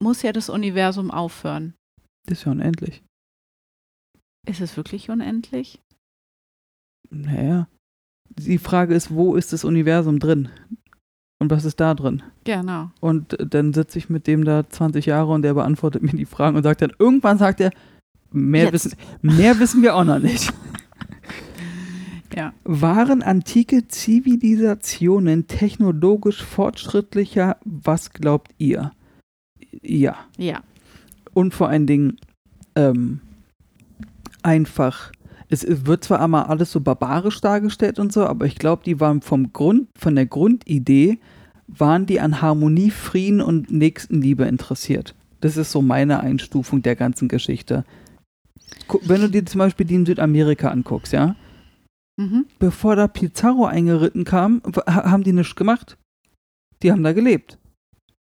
muss 0.02 0.22
ja 0.22 0.32
das 0.32 0.50
Universum 0.50 1.12
aufhören. 1.12 1.74
Das 2.26 2.40
ist 2.40 2.46
ja 2.46 2.52
unendlich. 2.52 3.04
Ist 4.48 4.62
es 4.62 4.78
wirklich 4.78 5.10
unendlich? 5.10 5.80
Naja. 7.10 7.68
Die 8.30 8.58
Frage 8.58 8.96
ist, 8.96 9.12
wo 9.12 9.36
ist 9.36 9.54
das 9.54 9.64
Universum 9.64 10.20
drin? 10.20 10.50
Und 11.42 11.50
was 11.52 11.66
ist 11.66 11.80
da 11.80 11.94
drin? 11.94 12.22
Genau. 12.44 12.92
Und 13.00 13.38
dann 13.40 13.74
sitze 13.74 13.98
ich 13.98 14.10
mit 14.10 14.28
dem 14.28 14.44
da 14.46 14.70
20 14.70 15.06
Jahre 15.06 15.32
und 15.32 15.42
der 15.42 15.54
beantwortet 15.54 16.04
mir 16.04 16.12
die 16.12 16.26
Fragen 16.26 16.58
und 16.58 16.64
sagt 16.64 16.82
dann, 16.82 16.94
irgendwann 17.00 17.38
sagt 17.38 17.62
er, 17.62 17.72
mehr, 18.32 18.66
Jetzt. 18.66 18.74
wissen, 18.74 18.98
mehr 19.22 19.60
wissen 19.60 19.82
wir 19.82 19.96
auch 19.96 20.04
noch 20.04 20.20
nicht. 20.20 20.54
Ja. 22.36 22.54
Waren 22.64 23.24
antike 23.24 23.88
Zivilisationen 23.88 25.48
technologisch 25.48 26.44
fortschrittlicher? 26.44 27.58
Was 27.66 28.12
glaubt 28.12 28.52
ihr? 28.58 28.92
Ja. 29.82 30.16
Ja. 30.38 30.62
Und 31.34 31.54
vor 31.54 31.70
allen 31.70 31.88
Dingen 31.88 32.18
ähm, 32.76 33.22
einfach. 34.44 35.12
Es, 35.52 35.66
wird 35.68 36.04
zwar 36.04 36.22
einmal 36.22 36.44
alles 36.44 36.72
so 36.72 36.80
barbarisch 36.80 37.42
dargestellt 37.42 37.98
und 37.98 38.14
so, 38.14 38.26
aber 38.26 38.46
ich 38.46 38.56
glaube, 38.56 38.84
die 38.86 39.00
waren 39.00 39.22
vom 39.22 39.52
Grund, 39.52 39.88
von 39.98 40.16
der 40.16 40.28
Grundidee, 40.28 41.18
waren 41.68 42.06
die 42.06 42.20
an 42.20 42.42
Harmonie, 42.42 42.92
Frieden 42.92 43.42
und 43.42 43.72
Nächstenliebe 43.72 44.46
interessiert. 44.46 45.16
Das 45.42 45.58
ist 45.58 45.72
so 45.72 45.82
meine 45.82 46.20
Einstufung 46.20 46.84
der 46.84 46.96
ganzen 46.96 47.28
Geschichte. 47.28 47.84
Wenn 49.04 49.22
du 49.22 49.30
dir 49.30 49.46
zum 49.46 49.60
Beispiel 49.60 49.88
die 49.88 49.96
in 49.96 50.06
Südamerika 50.06 50.70
anguckst, 50.70 51.14
ja, 51.14 51.36
Mhm. 52.20 52.46
bevor 52.60 52.98
da 52.98 53.08
Pizarro 53.08 53.66
eingeritten 53.66 54.26
kam, 54.26 54.62
haben 54.86 55.24
die 55.24 55.32
nichts 55.32 55.56
gemacht. 55.56 55.98
Die 56.84 56.92
haben 56.92 57.02
da 57.04 57.14
gelebt. 57.14 57.58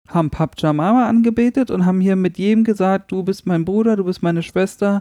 Haben 0.09 0.31
Papjamama 0.31 1.09
angebetet 1.09 1.71
und 1.71 1.87
haben 1.87 2.01
hier 2.01 2.17
mit 2.17 2.37
jedem 2.37 2.65
gesagt, 2.65 3.13
du 3.13 3.23
bist 3.23 3.47
mein 3.47 3.65
Bruder, 3.65 3.95
du 3.97 4.05
bist 4.05 4.23
meine 4.23 4.43
Schwester 4.43 4.99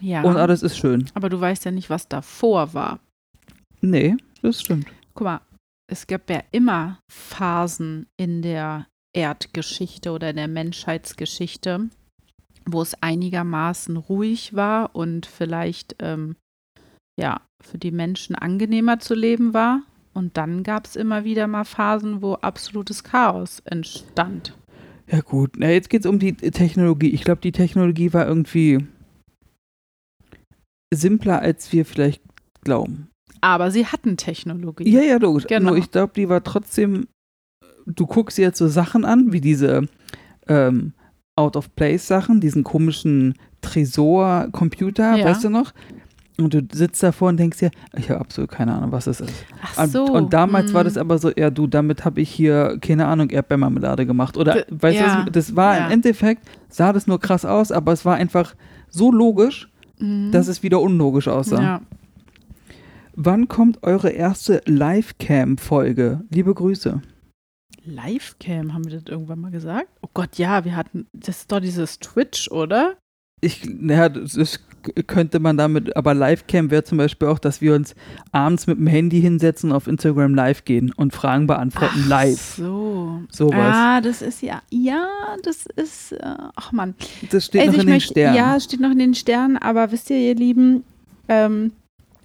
Ja. 0.00 0.22
und 0.22 0.36
alles 0.36 0.62
ist 0.62 0.78
schön. 0.78 1.10
Aber 1.14 1.28
du 1.28 1.40
weißt 1.40 1.64
ja 1.64 1.72
nicht, 1.72 1.90
was 1.90 2.06
davor 2.08 2.72
war. 2.72 3.00
Nee, 3.80 4.16
das 4.42 4.60
stimmt. 4.60 4.86
Guck 5.14 5.24
mal, 5.24 5.40
es 5.90 6.06
gab 6.06 6.30
ja 6.30 6.42
immer 6.52 6.98
Phasen 7.10 8.06
in 8.16 8.42
der 8.42 8.86
Erdgeschichte 9.14 10.10
oder 10.12 10.30
in 10.30 10.36
der 10.36 10.48
Menschheitsgeschichte, 10.48 11.88
wo 12.64 12.80
es 12.80 12.94
einigermaßen 13.02 13.96
ruhig 13.96 14.54
war 14.54 14.94
und 14.94 15.26
vielleicht 15.26 15.96
ähm, 16.00 16.36
ja 17.18 17.40
für 17.62 17.78
die 17.78 17.90
Menschen 17.90 18.34
angenehmer 18.34 18.98
zu 18.98 19.14
leben 19.14 19.54
war. 19.54 19.82
Und 20.14 20.36
dann 20.36 20.62
gab 20.62 20.86
es 20.86 20.96
immer 20.96 21.24
wieder 21.24 21.46
mal 21.46 21.64
Phasen, 21.64 22.22
wo 22.22 22.34
absolutes 22.34 23.04
Chaos 23.04 23.60
entstand. 23.66 24.56
Ja 25.10 25.20
gut, 25.20 25.52
na, 25.58 25.70
jetzt 25.70 25.90
geht 25.90 26.00
es 26.00 26.06
um 26.06 26.18
die 26.18 26.32
Technologie. 26.34 27.10
Ich 27.10 27.22
glaube, 27.22 27.40
die 27.40 27.52
Technologie 27.52 28.12
war 28.12 28.26
irgendwie 28.26 28.86
simpler, 30.92 31.40
als 31.40 31.72
wir 31.72 31.84
vielleicht 31.84 32.22
glauben. 32.62 33.08
Aber 33.40 33.70
sie 33.70 33.86
hatten 33.86 34.16
Technologie. 34.16 34.88
Ja, 34.90 35.02
ja, 35.02 35.18
logisch. 35.18 35.46
Genau. 35.46 35.70
Nur 35.70 35.78
ich 35.78 35.90
glaube, 35.90 36.12
die 36.16 36.28
war 36.28 36.42
trotzdem. 36.42 37.06
Du 37.86 38.06
guckst 38.06 38.38
jetzt 38.38 38.58
so 38.58 38.66
Sachen 38.66 39.04
an, 39.04 39.32
wie 39.32 39.40
diese 39.40 39.86
ähm, 40.48 40.92
Out-of-Place-Sachen, 41.36 42.40
diesen 42.40 42.64
komischen 42.64 43.34
Tresor-Computer, 43.60 45.16
Ja. 45.16 45.24
weißt 45.26 45.44
du 45.44 45.50
noch? 45.50 45.72
Und 46.38 46.52
du 46.52 46.60
sitzt 46.70 47.02
davor 47.02 47.28
und 47.30 47.38
denkst 47.38 47.58
dir, 47.58 47.70
ich 47.96 48.10
habe 48.10 48.20
absolut 48.20 48.50
keine 48.50 48.74
Ahnung, 48.74 48.92
was 48.92 49.06
das 49.06 49.20
ist. 49.20 49.32
Ach 49.62 49.84
Und, 49.84 49.90
so. 49.90 50.04
und 50.04 50.32
damals 50.34 50.74
war 50.74 50.82
hm. 50.82 50.84
das 50.88 50.98
aber 50.98 51.18
so, 51.18 51.30
ja, 51.34 51.48
du, 51.50 51.66
damit 51.66 52.04
habe 52.04 52.20
ich 52.20 52.28
hier, 52.30 52.76
keine 52.80 53.06
Ahnung, 53.06 53.30
Erdbeermarmelade 53.30 54.04
gemacht. 54.04 54.36
Oder, 54.36 54.52
D- 54.54 54.64
weißt 54.68 54.98
ja. 54.98 55.22
du, 55.24 55.30
das 55.32 55.56
war 55.56 55.78
Ja. 55.78 55.86
im 55.86 55.92
Endeffekt, 55.92 56.42
sah 56.68 56.92
das 56.92 57.06
nur 57.06 57.18
krass 57.20 57.44
aus, 57.46 57.72
aber 57.72 57.92
es 57.92 58.04
war 58.04 58.16
einfach 58.16 58.54
so 58.90 59.10
logisch, 59.10 59.68
Mhm. 59.98 60.30
dass 60.30 60.46
es 60.48 60.62
wieder 60.62 60.80
unlogisch 60.82 61.26
aussah. 61.26 61.62
ja. 61.62 61.80
Wann 63.14 63.48
kommt 63.48 63.82
eure 63.82 64.10
erste 64.10 64.60
Livecam-Folge? 64.66 66.20
Liebe 66.30 66.52
Grüße. 66.52 67.00
Livecam, 67.84 68.74
haben 68.74 68.84
wir 68.84 68.92
das 68.98 69.04
irgendwann 69.08 69.40
mal 69.40 69.50
gesagt? 69.50 69.88
Oh 70.02 70.08
Gott, 70.12 70.36
ja, 70.36 70.64
wir 70.66 70.76
hatten, 70.76 71.06
das 71.14 71.38
ist 71.38 71.52
doch 71.52 71.60
dieses 71.60 71.98
Twitch, 71.98 72.50
oder? 72.50 72.96
Ich, 73.40 73.64
naja, 73.68 74.08
das 74.08 74.34
ist, 74.34 74.65
könnte 75.06 75.38
man 75.40 75.56
damit, 75.56 75.96
aber 75.96 76.14
Livecam 76.14 76.70
wäre 76.70 76.84
zum 76.84 76.98
Beispiel 76.98 77.28
auch, 77.28 77.38
dass 77.38 77.60
wir 77.60 77.74
uns 77.74 77.94
abends 78.32 78.66
mit 78.66 78.78
dem 78.78 78.86
Handy 78.86 79.20
hinsetzen, 79.20 79.72
auf 79.72 79.86
Instagram 79.86 80.34
live 80.34 80.64
gehen 80.64 80.92
und 80.96 81.14
Fragen 81.14 81.46
beantworten 81.46 82.00
Ach 82.04 82.08
live. 82.08 82.40
So. 82.56 83.20
Sowas. 83.30 83.74
Ah, 83.76 84.00
das 84.00 84.22
ist 84.22 84.42
ja, 84.42 84.62
ja, 84.70 85.06
das 85.42 85.66
ist, 85.76 86.12
äh, 86.12 86.18
ach 86.56 86.72
man. 86.72 86.94
Das 87.30 87.46
steht 87.46 87.62
Also 87.62 87.72
noch 87.72 87.80
in 87.80 87.86
den 87.86 87.94
möchte- 87.96 88.12
Sternen. 88.14 88.36
Ja, 88.36 88.56
es 88.56 88.64
steht 88.64 88.80
noch 88.80 88.90
in 88.90 88.98
den 88.98 89.14
Sternen, 89.14 89.56
aber 89.56 89.92
wisst 89.92 90.10
ihr, 90.10 90.18
ihr 90.18 90.34
Lieben, 90.34 90.84
ähm, 91.28 91.72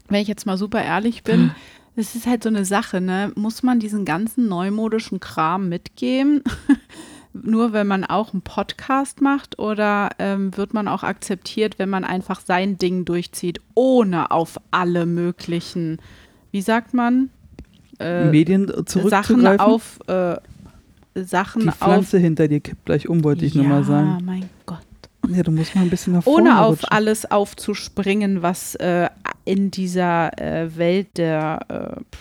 wenn 0.09 0.21
ich 0.21 0.27
jetzt 0.27 0.45
mal 0.45 0.57
super 0.57 0.83
ehrlich 0.83 1.23
bin, 1.23 1.51
das 1.95 2.15
ist 2.15 2.27
halt 2.27 2.43
so 2.43 2.49
eine 2.49 2.65
Sache, 2.65 3.01
ne? 3.01 3.31
Muss 3.35 3.63
man 3.63 3.79
diesen 3.79 4.05
ganzen 4.05 4.47
neumodischen 4.47 5.19
Kram 5.19 5.69
mitgeben? 5.69 6.41
Nur 7.33 7.71
wenn 7.71 7.87
man 7.87 8.03
auch 8.03 8.33
einen 8.33 8.41
Podcast 8.41 9.21
macht 9.21 9.57
oder 9.57 10.09
ähm, 10.19 10.55
wird 10.57 10.73
man 10.73 10.87
auch 10.87 11.03
akzeptiert, 11.03 11.79
wenn 11.79 11.89
man 11.89 12.03
einfach 12.03 12.41
sein 12.41 12.77
Ding 12.77 13.05
durchzieht, 13.05 13.61
ohne 13.73 14.31
auf 14.31 14.57
alle 14.71 15.05
möglichen, 15.05 15.99
wie 16.51 16.61
sagt 16.61 16.93
man, 16.93 17.29
äh, 17.99 18.29
Medien 18.29 18.71
Sachen 18.85 19.47
auf 19.47 19.99
äh, 20.07 20.35
Sachen 21.15 21.63
Die 21.63 21.69
auf 21.69 21.75
Pflanze 21.75 22.17
hinter 22.17 22.47
dir 22.47 22.59
kippt 22.59 22.85
gleich 22.85 23.07
um, 23.07 23.23
wollte 23.23 23.45
ich 23.45 23.55
nur 23.55 23.65
mal 23.65 23.83
sagen. 23.83 24.17
Ja, 24.19 24.25
mein 24.25 24.49
Gott. 24.65 24.79
Ja, 25.29 25.43
du 25.43 25.51
musst 25.51 25.75
mal 25.75 25.81
ein 25.81 25.89
bisschen 25.89 26.13
nach 26.13 26.23
vorne 26.23 26.49
ohne 26.49 26.59
auf 26.61 26.71
rutschen. 26.71 26.89
alles 26.89 27.29
aufzuspringen, 27.29 28.41
was 28.41 28.75
äh, 28.75 29.09
in 29.45 29.71
dieser 29.71 30.37
äh, 30.39 30.75
Welt 30.75 31.17
der 31.17 31.59
äh, 31.69 32.19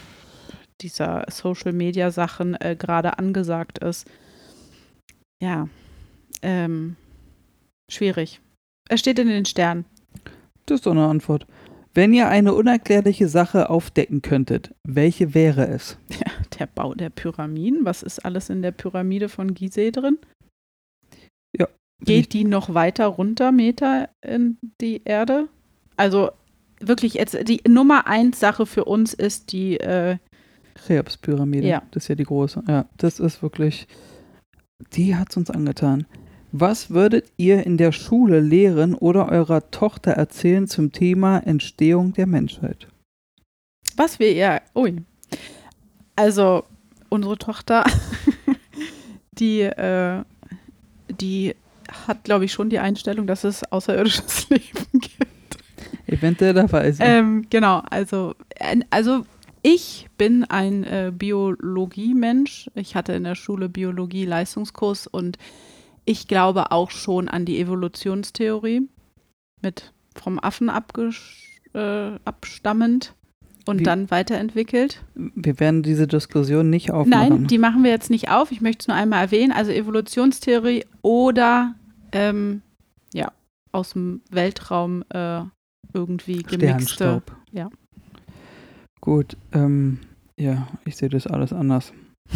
dieser 0.81 1.25
Social 1.31 1.73
Media 1.73 2.11
Sachen 2.11 2.55
äh, 2.61 2.77
gerade 2.79 3.18
angesagt 3.18 3.79
ist. 3.79 4.07
Ja, 5.42 5.68
ähm, 6.42 6.96
schwierig. 7.90 8.40
Es 8.88 9.00
steht 9.00 9.18
in 9.18 9.29
den 9.29 9.44
Sternen. 9.44 9.85
Das 10.66 10.76
ist 10.76 10.87
doch 10.87 10.92
eine 10.92 11.07
Antwort. 11.07 11.46
Wenn 11.92 12.14
ihr 12.14 12.29
eine 12.29 12.55
unerklärliche 12.55 13.29
Sache 13.29 13.68
aufdecken 13.68 14.22
könntet, 14.22 14.74
welche 14.87 15.35
wäre 15.35 15.66
es? 15.66 15.96
Der 16.59 16.66
Bau 16.66 16.94
der 16.94 17.09
Pyramiden. 17.09 17.87
Was 17.87 18.03
ist 18.03 18.18
alles 18.18 18.50
in 18.50 18.61
der 18.61 18.72
Pyramide 18.72 19.31
von 19.31 19.55
Gizeh 19.55 19.92
drin? 19.92 20.18
Ja, 21.57 21.68
Geht 22.03 22.35
die 22.35 22.44
noch 22.44 22.74
weiter 22.74 23.07
runter, 23.07 23.50
Meter 23.50 24.11
in 24.20 24.59
die 24.81 25.00
Erde? 25.05 25.48
Also 25.96 26.31
wirklich, 26.81 27.14
jetzt 27.14 27.48
die 27.48 27.62
Nummer 27.66 28.07
eins 28.07 28.40
Sache 28.40 28.66
für 28.66 28.85
uns 28.85 29.14
ist 29.14 29.53
die 29.53 29.81
äh, 29.81 30.18
Cheops-Pyramide. 30.87 31.66
Ja. 31.66 31.83
Das 31.92 32.05
ist 32.05 32.09
ja 32.09 32.14
die 32.14 32.24
große. 32.24 32.62
Ja, 32.68 32.87
das 32.98 33.20
ist 33.20 33.42
wirklich. 33.42 33.87
Die 34.93 35.16
hat 35.16 35.31
es 35.31 35.37
uns 35.37 35.51
angetan. 35.51 36.07
Was 36.53 36.90
würdet 36.90 37.31
ihr 37.37 37.64
in 37.64 37.77
der 37.77 37.93
Schule 37.93 38.40
lehren 38.40 38.95
oder 38.95 39.29
eurer 39.29 39.71
Tochter 39.71 40.12
erzählen 40.12 40.66
zum 40.66 40.90
Thema 40.90 41.38
Entstehung 41.38 42.12
der 42.12 42.27
Menschheit? 42.27 42.88
Was 43.97 44.19
wir 44.19 44.33
ihr. 44.33 44.61
Ui. 44.75 44.97
Also, 46.16 46.64
unsere 47.09 47.38
Tochter, 47.38 47.85
die, 49.33 49.61
äh, 49.61 50.25
die 51.09 51.55
hat, 52.07 52.25
glaube 52.25 52.45
ich, 52.47 52.53
schon 52.53 52.71
die 52.71 52.79
Einstellung, 52.79 53.27
dass 53.27 53.45
es 53.45 53.62
außerirdisches 53.71 54.49
Leben 54.51 54.87
gibt. 54.93 55.57
Eventuellerweise. 56.07 57.03
Ähm, 57.03 57.47
genau, 57.49 57.83
also, 57.90 58.35
äh, 58.57 58.81
also 58.90 59.25
ich 59.62 60.09
bin 60.16 60.44
ein 60.44 60.85
äh, 60.85 61.12
Biologiemensch. 61.14 62.70
Ich 62.75 62.94
hatte 62.94 63.12
in 63.12 63.25
der 63.25 63.35
Schule 63.35 63.68
Biologie-Leistungskurs 63.68 65.07
und 65.07 65.38
ich 66.05 66.29
glaube 66.29 66.73
auch 66.73 66.90
schon 66.90 67.29
an 67.29 67.44
die 67.44 67.61
Evolutionstheorie 67.61 68.88
mit 69.62 69.92
vom 70.14 70.38
Affen 70.38 70.70
äh, 71.75 72.18
abstammend 72.25 73.14
und 73.66 73.81
Wie- 73.81 73.85
dann 73.85 74.11
weiterentwickelt. 74.11 75.05
Wir 75.14 75.61
werden 75.61 75.83
diese 75.83 76.07
Diskussion 76.07 76.70
nicht 76.70 76.90
aufmachen. 76.90 77.29
Nein, 77.29 77.46
die 77.46 77.59
machen 77.59 77.85
wir 77.85 77.90
jetzt 77.90 78.11
nicht 78.11 78.31
auf. 78.31 78.51
Ich 78.51 78.61
möchte 78.61 78.81
es 78.83 78.88
nur 78.88 78.96
einmal 78.96 79.23
erwähnen. 79.23 79.53
Also 79.53 79.70
Evolutionstheorie 79.70 80.85
oder 81.03 81.75
ähm, 82.12 82.62
ja, 83.14 83.31
aus 83.73 83.92
dem 83.92 84.23
Weltraum 84.31 85.05
äh, 85.11 85.42
irgendwie 85.92 86.42
gemixte. 86.42 86.94
Sternstaub. 86.94 87.37
Ja. 87.53 87.70
Gut, 89.01 89.37
ähm, 89.53 89.99
ja, 90.37 90.69
ich 90.85 90.97
sehe 90.97 91.09
das 91.09 91.27
alles 91.27 91.53
anders. 91.53 91.93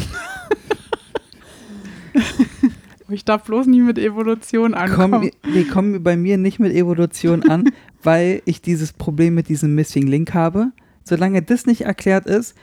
Ich 3.10 3.24
darf 3.26 3.44
bloß 3.44 3.66
nie 3.66 3.80
mit 3.82 3.98
Evolution 3.98 4.72
Komm, 4.72 4.80
ankommen. 4.80 5.30
nee, 5.52 5.64
kommen 5.64 6.02
bei 6.02 6.16
mir 6.16 6.38
nicht 6.38 6.58
mit 6.58 6.72
Evolution 6.72 7.42
an, 7.50 7.70
weil 8.02 8.40
ich 8.46 8.62
dieses 8.62 8.94
Problem 8.94 9.34
mit 9.34 9.48
diesem 9.50 9.74
Missing 9.74 10.06
Link 10.06 10.32
habe. 10.32 10.72
Solange 11.04 11.42
das 11.42 11.66
nicht 11.66 11.82
erklärt 11.82 12.24
ist, 12.26 12.54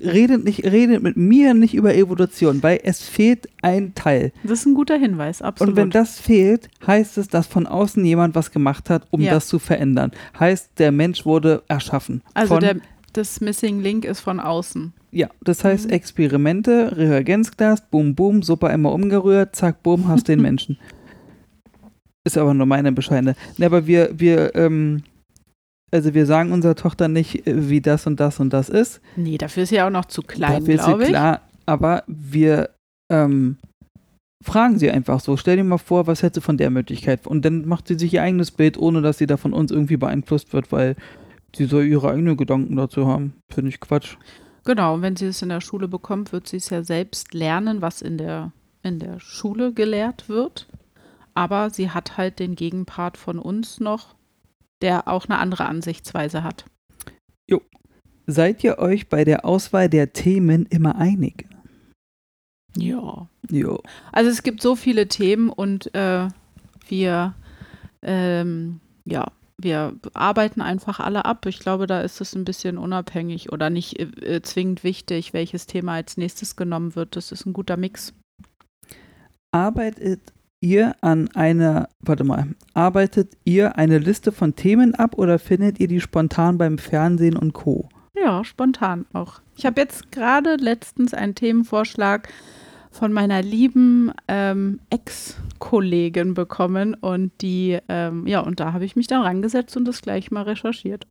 redet, 0.00 0.44
nicht, 0.44 0.64
redet 0.64 1.02
mit 1.02 1.16
mir 1.16 1.54
nicht 1.54 1.74
über 1.74 1.92
Evolution, 1.94 2.62
weil 2.62 2.78
es 2.84 3.02
fehlt 3.02 3.48
ein 3.62 3.92
Teil. 3.96 4.32
Das 4.44 4.60
ist 4.60 4.66
ein 4.66 4.74
guter 4.74 4.96
Hinweis, 4.96 5.42
absolut. 5.42 5.72
Und 5.72 5.76
wenn 5.76 5.90
das 5.90 6.20
fehlt, 6.20 6.68
heißt 6.86 7.18
es, 7.18 7.26
dass 7.26 7.48
von 7.48 7.66
außen 7.66 8.04
jemand 8.04 8.36
was 8.36 8.52
gemacht 8.52 8.90
hat, 8.90 9.08
um 9.10 9.20
Ja. 9.20 9.32
das 9.34 9.48
zu 9.48 9.58
verändern. 9.58 10.12
Heißt, 10.38 10.70
der 10.78 10.92
Mensch 10.92 11.26
wurde 11.26 11.64
erschaffen. 11.66 12.22
also 12.34 12.54
von, 12.54 12.60
der, 12.60 12.76
das 13.12 13.40
Missing 13.40 13.80
Link 13.80 14.04
ist 14.04 14.20
von 14.20 14.40
außen. 14.40 14.92
Ja, 15.12 15.28
das 15.42 15.64
heißt 15.64 15.86
Mhm. 15.86 15.92
Experimente, 15.92 16.96
Reagenzglas, 16.96 17.82
boom, 17.90 18.14
boom, 18.14 18.42
Suppe 18.42 18.68
einmal 18.68 18.92
umgerührt, 18.92 19.56
zack, 19.56 19.82
boom, 19.82 20.08
hast 20.08 20.28
den 20.28 20.40
Menschen. 20.40 20.78
Ist 22.24 22.36
aber 22.36 22.52
nur 22.52 22.66
meine 22.66 22.92
bescheidene. 22.92 23.34
Ne, 23.56 23.66
aber 23.66 23.86
wir, 23.86 24.10
wir, 24.12 24.54
ähm, 24.54 25.02
also 25.90 26.12
wir 26.12 26.26
sagen 26.26 26.52
unserer 26.52 26.74
Tochter 26.74 27.08
nicht, 27.08 27.46
äh, 27.46 27.70
wie 27.70 27.80
das 27.80 28.06
und 28.06 28.20
das 28.20 28.38
und 28.40 28.52
das 28.52 28.68
ist. 28.68 29.00
Nee, 29.16 29.38
dafür 29.38 29.62
ist 29.62 29.70
sie 29.70 29.80
auch 29.80 29.88
noch 29.90 30.04
zu 30.04 30.20
klein, 30.22 30.60
Dafür 30.60 30.74
ist 30.74 30.80
sie 30.82 30.86
glaube 30.86 31.02
ich. 31.04 31.08
klar, 31.08 31.40
aber 31.64 32.04
wir 32.06 32.70
ähm, 33.10 33.56
fragen 34.44 34.78
sie 34.78 34.90
einfach 34.90 35.20
so. 35.20 35.38
Stell 35.38 35.56
dir 35.56 35.64
mal 35.64 35.78
vor, 35.78 36.06
was 36.06 36.22
hätte 36.22 36.42
von 36.42 36.58
der 36.58 36.68
Möglichkeit? 36.70 37.26
Und 37.26 37.44
dann 37.44 37.66
macht 37.66 37.88
sie 37.88 37.98
sich 37.98 38.12
ihr 38.12 38.22
eigenes 38.22 38.50
Bild, 38.50 38.76
ohne 38.78 39.00
dass 39.00 39.16
sie 39.16 39.26
da 39.26 39.38
von 39.38 39.54
uns 39.54 39.70
irgendwie 39.70 39.96
beeinflusst 39.96 40.52
wird, 40.52 40.70
weil 40.72 40.96
sie 41.56 41.66
soll 41.66 41.86
ihre 41.86 42.10
eigenen 42.10 42.36
Gedanken 42.36 42.76
dazu 42.76 43.06
haben. 43.06 43.34
Finde 43.50 43.70
ich 43.70 43.80
Quatsch. 43.80 44.16
Genau, 44.64 44.94
und 44.94 45.02
wenn 45.02 45.16
sie 45.16 45.26
es 45.26 45.42
in 45.42 45.48
der 45.48 45.60
Schule 45.60 45.88
bekommt, 45.88 46.32
wird 46.32 46.48
sie 46.48 46.58
es 46.58 46.70
ja 46.70 46.82
selbst 46.82 47.34
lernen, 47.34 47.80
was 47.80 48.02
in 48.02 48.18
der, 48.18 48.52
in 48.82 48.98
der 48.98 49.18
Schule 49.20 49.72
gelehrt 49.72 50.28
wird. 50.28 50.68
Aber 51.34 51.70
sie 51.70 51.90
hat 51.90 52.16
halt 52.16 52.38
den 52.38 52.56
Gegenpart 52.56 53.16
von 53.16 53.38
uns 53.38 53.80
noch, 53.80 54.14
der 54.82 55.08
auch 55.08 55.26
eine 55.26 55.38
andere 55.38 55.66
Ansichtsweise 55.66 56.42
hat. 56.42 56.64
Seid 58.30 58.62
ihr 58.62 58.78
euch 58.78 59.08
bei 59.08 59.24
der 59.24 59.44
Auswahl 59.44 59.88
der 59.88 60.12
Themen 60.12 60.66
immer 60.66 60.94
einig? 60.94 61.46
Ja. 62.76 63.28
Jo. 63.50 63.82
Also 64.12 64.30
es 64.30 64.44
gibt 64.44 64.62
so 64.62 64.76
viele 64.76 65.08
Themen 65.08 65.50
und 65.50 65.92
äh, 65.96 66.28
wir, 66.86 67.34
ähm, 68.02 68.80
ja, 69.04 69.32
wir 69.62 69.94
arbeiten 70.14 70.60
einfach 70.60 71.00
alle 71.00 71.24
ab. 71.24 71.46
Ich 71.46 71.58
glaube, 71.58 71.86
da 71.86 72.00
ist 72.00 72.20
es 72.20 72.34
ein 72.34 72.44
bisschen 72.44 72.78
unabhängig 72.78 73.52
oder 73.52 73.70
nicht 73.70 73.98
äh, 73.98 74.36
äh, 74.36 74.42
zwingend 74.42 74.84
wichtig, 74.84 75.32
welches 75.32 75.66
Thema 75.66 75.94
als 75.94 76.16
nächstes 76.16 76.56
genommen 76.56 76.94
wird. 76.94 77.16
Das 77.16 77.32
ist 77.32 77.46
ein 77.46 77.52
guter 77.52 77.76
Mix. 77.76 78.12
Arbeitet 79.52 80.20
ihr 80.60 80.94
an 81.00 81.28
einer, 81.34 81.88
warte 82.00 82.24
mal, 82.24 82.48
arbeitet 82.74 83.36
ihr 83.44 83.76
eine 83.76 83.98
Liste 83.98 84.32
von 84.32 84.54
Themen 84.54 84.94
ab 84.94 85.16
oder 85.16 85.38
findet 85.38 85.80
ihr 85.80 85.88
die 85.88 86.00
spontan 86.00 86.58
beim 86.58 86.78
Fernsehen 86.78 87.36
und 87.36 87.52
Co.? 87.52 87.88
Ja, 88.14 88.44
spontan 88.44 89.06
auch. 89.12 89.40
Ich 89.56 89.64
habe 89.64 89.80
jetzt 89.80 90.12
gerade 90.12 90.56
letztens 90.56 91.14
einen 91.14 91.34
Themenvorschlag 91.34 92.28
von 92.90 93.12
meiner 93.12 93.42
lieben 93.42 94.12
ähm, 94.28 94.80
Ex-Kollegin 94.90 96.34
bekommen 96.34 96.94
und 96.94 97.32
die, 97.40 97.78
ähm, 97.88 98.26
ja, 98.26 98.40
und 98.40 98.60
da 98.60 98.72
habe 98.72 98.84
ich 98.84 98.96
mich 98.96 99.06
dann 99.06 99.22
rangesetzt 99.22 99.76
und 99.76 99.84
das 99.86 100.02
gleich 100.02 100.30
mal 100.30 100.42
recherchiert. 100.42 101.06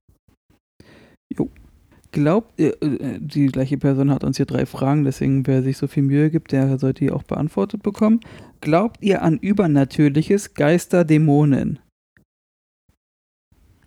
Glaubt 2.11 2.59
ihr, 2.59 2.81
äh, 2.81 3.19
die 3.19 3.47
gleiche 3.47 3.77
Person 3.77 4.09
hat 4.11 4.23
uns 4.23 4.37
hier 4.37 4.47
drei 4.47 4.65
Fragen, 4.65 5.03
deswegen 5.03 5.45
wer 5.45 5.61
sich 5.61 5.77
so 5.77 5.87
viel 5.87 6.03
Mühe 6.03 6.31
gibt, 6.31 6.51
der 6.51 6.79
sollte 6.79 7.05
die 7.05 7.11
auch 7.11 7.23
beantwortet 7.23 7.83
bekommen. 7.83 8.19
Glaubt 8.61 8.97
ihr 9.01 9.21
an 9.21 9.37
Übernatürliches, 9.37 10.55
Geister, 10.55 11.05
Dämonen? 11.05 11.79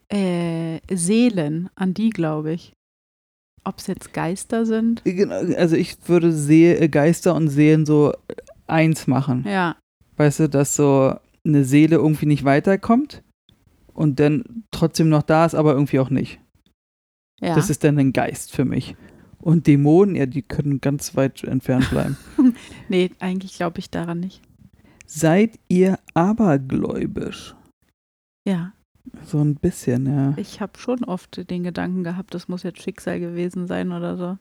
Äh, 0.09 0.78
Seelen, 0.90 1.68
an 1.74 1.94
die 1.94 2.11
glaube 2.11 2.52
ich. 2.52 2.72
Ob 3.64 3.79
es 3.79 3.87
jetzt 3.87 4.12
Geister 4.12 4.66
sind? 4.66 5.03
Äh, 5.07 5.14
genau, 5.14 5.35
Also 5.57 5.77
ich 5.77 5.96
würde 6.09 6.33
See 6.33 6.72
äh, 6.72 6.88
Geister 6.88 7.35
und 7.35 7.48
Seelen 7.48 7.87
so 7.87 8.12
äh, 8.12 8.35
eins 8.66 9.07
machen. 9.07 9.44
Ja, 9.46 9.77
Weißt 10.16 10.40
du, 10.40 10.48
dass 10.48 10.77
so 10.77 11.14
eine 11.44 11.64
Seele 11.64 11.96
irgendwie 11.96 12.27
nicht 12.27 12.44
weiterkommt 12.44 13.22
und 13.94 14.20
dann 14.20 14.64
trotzdem 14.70 15.09
noch 15.09 15.22
da 15.22 15.46
ist, 15.46 15.55
aber 15.55 15.72
irgendwie 15.72 15.98
auch 15.98 16.11
nicht. 16.11 16.38
ja. 17.40 17.55
Das 17.55 17.70
ist 17.70 17.83
dann 17.83 17.98
ein 17.98 18.12
Geist 18.12 18.53
für 18.53 18.64
mich. 18.64 18.94
Und 19.40 19.66
Dämonen, 19.66 20.14
ja, 20.14 20.27
die 20.27 20.42
können 20.42 20.81
ganz 20.81 21.16
weit 21.16 21.42
entfernt 21.42 21.90
bleiben. 21.90 22.16
nee, 22.88 23.11
eigentlich 23.18 23.55
glaube 23.55 23.81
ich 23.81 23.90
daran 23.90 24.20
nicht. 24.20 24.40
Seid 25.07 25.59
ihr 25.68 25.98
abergläubisch? 26.14 27.57
Ja. 28.46 28.72
So 29.25 29.38
ein 29.38 29.57
bisschen, 29.57 30.07
ja. 30.07 30.35
Ich 30.37 30.61
habe 30.61 30.79
schon 30.79 31.05
oft 31.05 31.51
den 31.51 31.65
Gedanken 31.65 32.05
gehabt, 32.05 32.35
das 32.35 32.49
muss 32.49 32.62
jetzt 32.62 32.83
Schicksal 32.83 33.21
gewesen 33.21 33.67
sein 33.67 33.93
oder 33.93 34.17
so. 34.17 34.38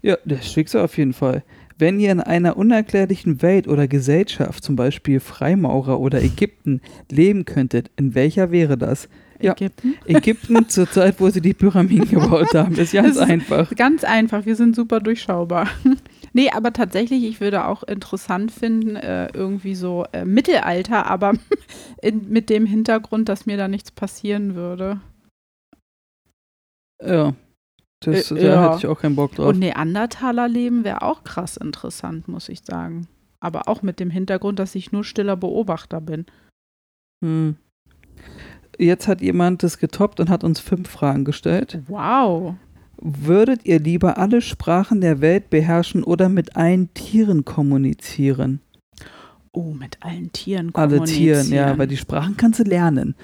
Ja, 0.00 0.16
das 0.24 0.50
Schicksal 0.50 0.84
auf 0.84 0.96
jeden 0.96 1.12
Fall. 1.12 1.42
Wenn 1.76 1.98
ihr 1.98 2.12
in 2.12 2.20
einer 2.20 2.56
unerklärlichen 2.56 3.42
Welt 3.42 3.68
oder 3.68 3.88
Gesellschaft, 3.88 4.62
zum 4.62 4.76
Beispiel 4.76 5.20
Freimaurer 5.20 6.00
oder 6.00 6.22
Ägypten, 6.22 6.80
leben 7.10 7.44
könntet, 7.44 7.90
in 7.96 8.14
welcher 8.14 8.50
wäre 8.50 8.78
das? 8.78 9.08
Ja. 9.40 9.52
Ägypten. 9.52 9.94
Ägypten 10.06 10.68
zur 10.68 10.90
Zeit, 10.90 11.20
wo 11.20 11.30
sie 11.30 11.40
die 11.40 11.54
Pyramiden 11.54 12.08
gebaut 12.08 12.54
haben. 12.54 12.74
Ist 12.76 12.92
ganz 12.92 13.16
Das 13.16 13.16
ist- 13.16 13.30
einfach. 13.30 13.70
Ganz 13.76 14.04
einfach, 14.04 14.46
wir 14.46 14.56
sind 14.56 14.74
super 14.74 15.00
durchschaubar. 15.00 15.68
nee, 16.32 16.50
aber 16.50 16.72
tatsächlich, 16.72 17.24
ich 17.24 17.40
würde 17.40 17.66
auch 17.66 17.82
interessant 17.84 18.50
finden, 18.50 18.96
äh, 18.96 19.28
irgendwie 19.32 19.74
so 19.74 20.04
äh, 20.12 20.24
Mittelalter, 20.24 21.06
aber 21.06 21.34
in, 22.02 22.28
mit 22.30 22.50
dem 22.50 22.66
Hintergrund, 22.66 23.28
dass 23.28 23.46
mir 23.46 23.56
da 23.56 23.68
nichts 23.68 23.90
passieren 23.92 24.54
würde. 24.54 25.00
Ja. 27.04 27.34
Das, 28.00 28.30
Äh, 28.30 28.34
da 28.36 28.40
ja. 28.42 28.66
hätte 28.68 28.78
ich 28.78 28.86
auch 28.86 29.00
keinen 29.00 29.16
Bock 29.16 29.34
drauf. 29.34 29.46
Und 29.48 29.58
Neandertaler-Leben 29.58 30.84
wäre 30.84 31.02
auch 31.02 31.24
krass 31.24 31.56
interessant, 31.56 32.28
muss 32.28 32.48
ich 32.48 32.60
sagen. 32.64 33.08
Aber 33.40 33.68
auch 33.68 33.82
mit 33.82 34.00
dem 34.00 34.10
Hintergrund, 34.10 34.58
dass 34.58 34.74
ich 34.74 34.90
nur 34.92 35.04
stiller 35.04 35.36
Beobachter 35.36 36.00
bin. 36.00 36.26
Hm. 37.24 37.56
Jetzt 38.78 39.08
hat 39.08 39.20
jemand 39.20 39.62
das 39.64 39.78
getoppt 39.78 40.20
und 40.20 40.30
hat 40.30 40.44
uns 40.44 40.60
fünf 40.60 40.88
Fragen 40.88 41.24
gestellt. 41.24 41.80
Wow. 41.88 42.54
Würdet 43.00 43.64
ihr 43.64 43.80
lieber 43.80 44.18
alle 44.18 44.40
Sprachen 44.40 45.00
der 45.00 45.20
Welt 45.20 45.50
beherrschen 45.50 46.04
oder 46.04 46.28
mit 46.28 46.56
allen 46.56 46.92
Tieren 46.94 47.44
kommunizieren? 47.44 48.60
Oh, 49.52 49.72
mit 49.72 49.98
allen 50.00 50.32
Tieren 50.32 50.74
Alle 50.74 50.96
kommunizieren. 50.98 51.46
Tieren, 51.46 51.68
ja, 51.68 51.78
weil 51.78 51.88
die 51.88 51.96
Sprachen 51.96 52.36
kannst 52.36 52.60
du 52.60 52.64
lernen. 52.64 53.14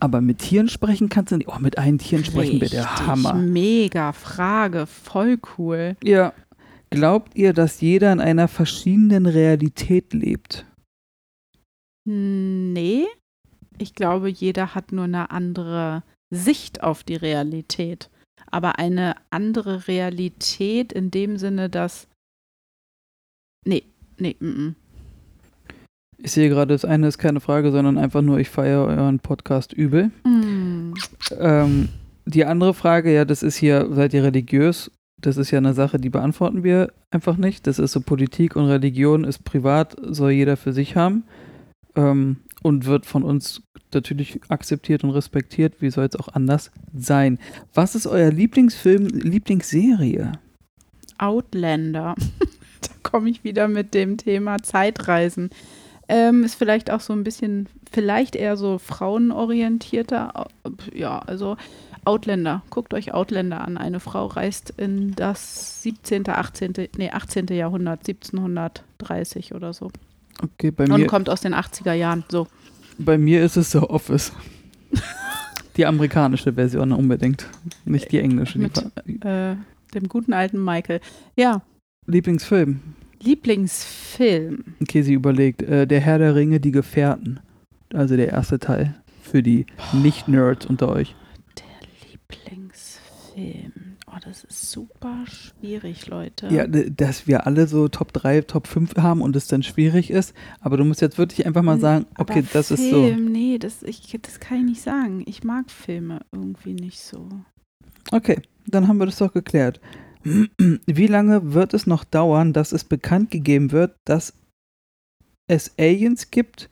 Aber 0.00 0.20
mit 0.20 0.38
Tieren 0.38 0.68
sprechen 0.68 1.08
kannst 1.08 1.32
du 1.32 1.36
nicht. 1.36 1.48
Oh, 1.48 1.58
mit 1.60 1.78
allen 1.78 1.98
Tieren 1.98 2.24
sprechen 2.24 2.60
wäre 2.60 2.70
der 2.70 3.06
Hammer. 3.06 3.34
Mega 3.34 4.12
Frage, 4.12 4.86
voll 4.86 5.38
cool. 5.56 5.96
Ja. 6.02 6.32
Glaubt 6.90 7.36
ihr, 7.36 7.52
dass 7.52 7.80
jeder 7.80 8.12
in 8.12 8.20
einer 8.20 8.48
verschiedenen 8.48 9.26
Realität 9.26 10.12
lebt? 10.12 10.66
Nee, 12.04 13.06
ich 13.78 13.94
glaube, 13.94 14.28
jeder 14.28 14.74
hat 14.74 14.92
nur 14.92 15.04
eine 15.04 15.30
andere 15.30 16.02
Sicht 16.30 16.82
auf 16.82 17.04
die 17.04 17.16
Realität. 17.16 18.10
Aber 18.50 18.78
eine 18.78 19.16
andere 19.30 19.88
Realität 19.88 20.92
in 20.92 21.10
dem 21.10 21.36
Sinne, 21.36 21.68
dass. 21.68 22.08
Nee, 23.64 23.84
nee, 24.18 24.36
mm, 24.38 24.46
mm. 24.46 24.76
Ich 26.18 26.32
sehe 26.32 26.48
gerade, 26.48 26.72
das 26.72 26.84
eine 26.84 27.08
ist 27.08 27.18
keine 27.18 27.40
Frage, 27.40 27.72
sondern 27.72 27.98
einfach 27.98 28.22
nur, 28.22 28.38
ich 28.38 28.48
feiere 28.48 28.86
euren 28.86 29.18
Podcast 29.18 29.72
übel. 29.72 30.10
Mm. 30.24 30.94
Ähm, 31.38 31.88
die 32.24 32.44
andere 32.44 32.74
Frage, 32.74 33.12
ja, 33.12 33.24
das 33.24 33.42
ist 33.42 33.56
hier, 33.56 33.88
seid 33.92 34.14
ihr 34.14 34.24
religiös? 34.24 34.90
Das 35.20 35.36
ist 35.36 35.50
ja 35.50 35.58
eine 35.58 35.74
Sache, 35.74 35.98
die 35.98 36.10
beantworten 36.10 36.62
wir 36.62 36.92
einfach 37.10 37.36
nicht. 37.36 37.66
Das 37.66 37.78
ist 37.78 37.92
so 37.92 38.00
Politik 38.00 38.56
und 38.56 38.66
Religion 38.66 39.24
ist 39.24 39.44
privat, 39.44 39.96
soll 40.02 40.32
jeder 40.32 40.56
für 40.56 40.72
sich 40.72 40.96
haben. 40.96 41.24
Ähm, 41.94 42.38
und 42.62 42.86
wird 42.86 43.06
von 43.06 43.22
uns 43.22 43.62
natürlich 43.92 44.40
akzeptiert 44.48 45.04
und 45.04 45.10
respektiert. 45.10 45.80
Wie 45.80 45.90
soll 45.90 46.06
es 46.06 46.16
auch 46.16 46.28
anders 46.28 46.70
sein? 46.96 47.38
Was 47.74 47.94
ist 47.94 48.06
euer 48.06 48.30
Lieblingsfilm, 48.30 49.06
Lieblingsserie? 49.06 50.32
Outlander. 51.18 52.14
da 52.80 52.88
komme 53.02 53.30
ich 53.30 53.44
wieder 53.44 53.68
mit 53.68 53.94
dem 53.94 54.16
Thema 54.16 54.58
Zeitreisen. 54.62 55.50
Ähm, 56.08 56.44
ist 56.44 56.54
vielleicht 56.54 56.90
auch 56.90 57.00
so 57.00 57.12
ein 57.12 57.24
bisschen, 57.24 57.68
vielleicht 57.90 58.36
eher 58.36 58.56
so 58.56 58.78
frauenorientierter. 58.78 60.46
Ja, 60.94 61.18
also 61.18 61.56
Outlander. 62.04 62.62
Guckt 62.70 62.94
euch 62.94 63.12
Outlander 63.12 63.62
an. 63.62 63.76
Eine 63.76 63.98
Frau 63.98 64.26
reist 64.26 64.72
in 64.76 65.14
das 65.16 65.82
17., 65.82 66.28
18., 66.28 66.74
nee, 66.96 67.10
18. 67.10 67.46
Jahrhundert, 67.48 68.08
1730 68.08 69.54
oder 69.54 69.72
so. 69.72 69.90
Okay, 70.42 70.70
bei 70.70 70.84
Und 70.84 71.00
mir, 71.00 71.06
kommt 71.06 71.28
aus 71.30 71.40
den 71.40 71.54
80er 71.54 71.92
Jahren. 71.94 72.24
So. 72.28 72.46
bei 72.98 73.16
mir 73.18 73.44
ist 73.44 73.56
es 73.56 73.70
The 73.72 73.78
Office. 73.78 74.32
Die 75.76 75.84
amerikanische 75.86 76.52
Version 76.54 76.92
unbedingt, 76.92 77.46
nicht 77.84 78.10
die 78.12 78.18
englische. 78.18 78.58
Mit- 78.58 78.78
Äh, 79.24 79.56
dem 79.94 80.08
guten 80.08 80.32
alten 80.32 80.62
Michael. 80.64 81.00
Ja, 81.36 81.62
Lieblingsfilm. 82.06 82.80
Lieblingsfilm. 83.20 84.64
Okay, 84.80 85.02
sie 85.02 85.12
überlegt. 85.14 85.62
Äh, 85.62 85.86
der 85.86 86.00
Herr 86.00 86.18
der 86.18 86.34
Ringe, 86.34 86.60
die 86.60 86.70
Gefährten. 86.72 87.40
Also 87.92 88.16
der 88.16 88.28
erste 88.28 88.58
Teil. 88.58 88.94
Für 89.22 89.42
die 89.42 89.66
Nicht-Nerds 89.92 90.66
unter 90.66 90.88
euch. 90.88 91.14
Der 91.58 91.64
Lieblingsfilm. 92.10 93.85
Oh, 94.16 94.20
das 94.24 94.44
ist 94.44 94.70
super 94.70 95.24
schwierig, 95.26 96.06
Leute. 96.06 96.48
Ja, 96.48 96.66
dass 96.66 97.26
wir 97.26 97.46
alle 97.46 97.66
so 97.66 97.88
Top 97.88 98.12
3, 98.14 98.42
Top 98.42 98.66
5 98.66 98.96
haben 98.96 99.20
und 99.20 99.36
es 99.36 99.46
dann 99.46 99.62
schwierig 99.62 100.10
ist. 100.10 100.34
Aber 100.60 100.76
du 100.78 100.84
musst 100.84 101.02
jetzt 101.02 101.18
wirklich 101.18 101.46
einfach 101.46 101.62
mal 101.62 101.74
Hm, 101.74 101.80
sagen, 101.80 102.06
okay, 102.16 102.38
Aber 102.38 102.48
das 102.52 102.68
Film, 102.68 102.80
ist 102.80 102.90
so. 102.90 103.30
Nee, 103.30 103.58
das, 103.58 103.82
ich, 103.82 104.16
das 104.22 104.40
kann 104.40 104.58
ich 104.58 104.64
nicht 104.64 104.80
sagen. 104.80 105.22
Ich 105.26 105.44
mag 105.44 105.70
Filme 105.70 106.20
irgendwie 106.32 106.72
nicht 106.72 106.98
so. 107.00 107.28
Okay, 108.10 108.40
dann 108.66 108.88
haben 108.88 108.98
wir 108.98 109.06
das 109.06 109.18
doch 109.18 109.32
geklärt. 109.32 109.80
Wie 110.24 111.06
lange 111.06 111.52
wird 111.52 111.74
es 111.74 111.86
noch 111.86 112.04
dauern, 112.04 112.52
dass 112.52 112.72
es 112.72 112.84
bekannt 112.84 113.30
gegeben 113.30 113.70
wird, 113.72 113.96
dass 114.06 114.32
es 115.46 115.72
Aliens 115.78 116.30
gibt 116.30 116.70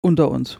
unter 0.00 0.30
uns? 0.30 0.58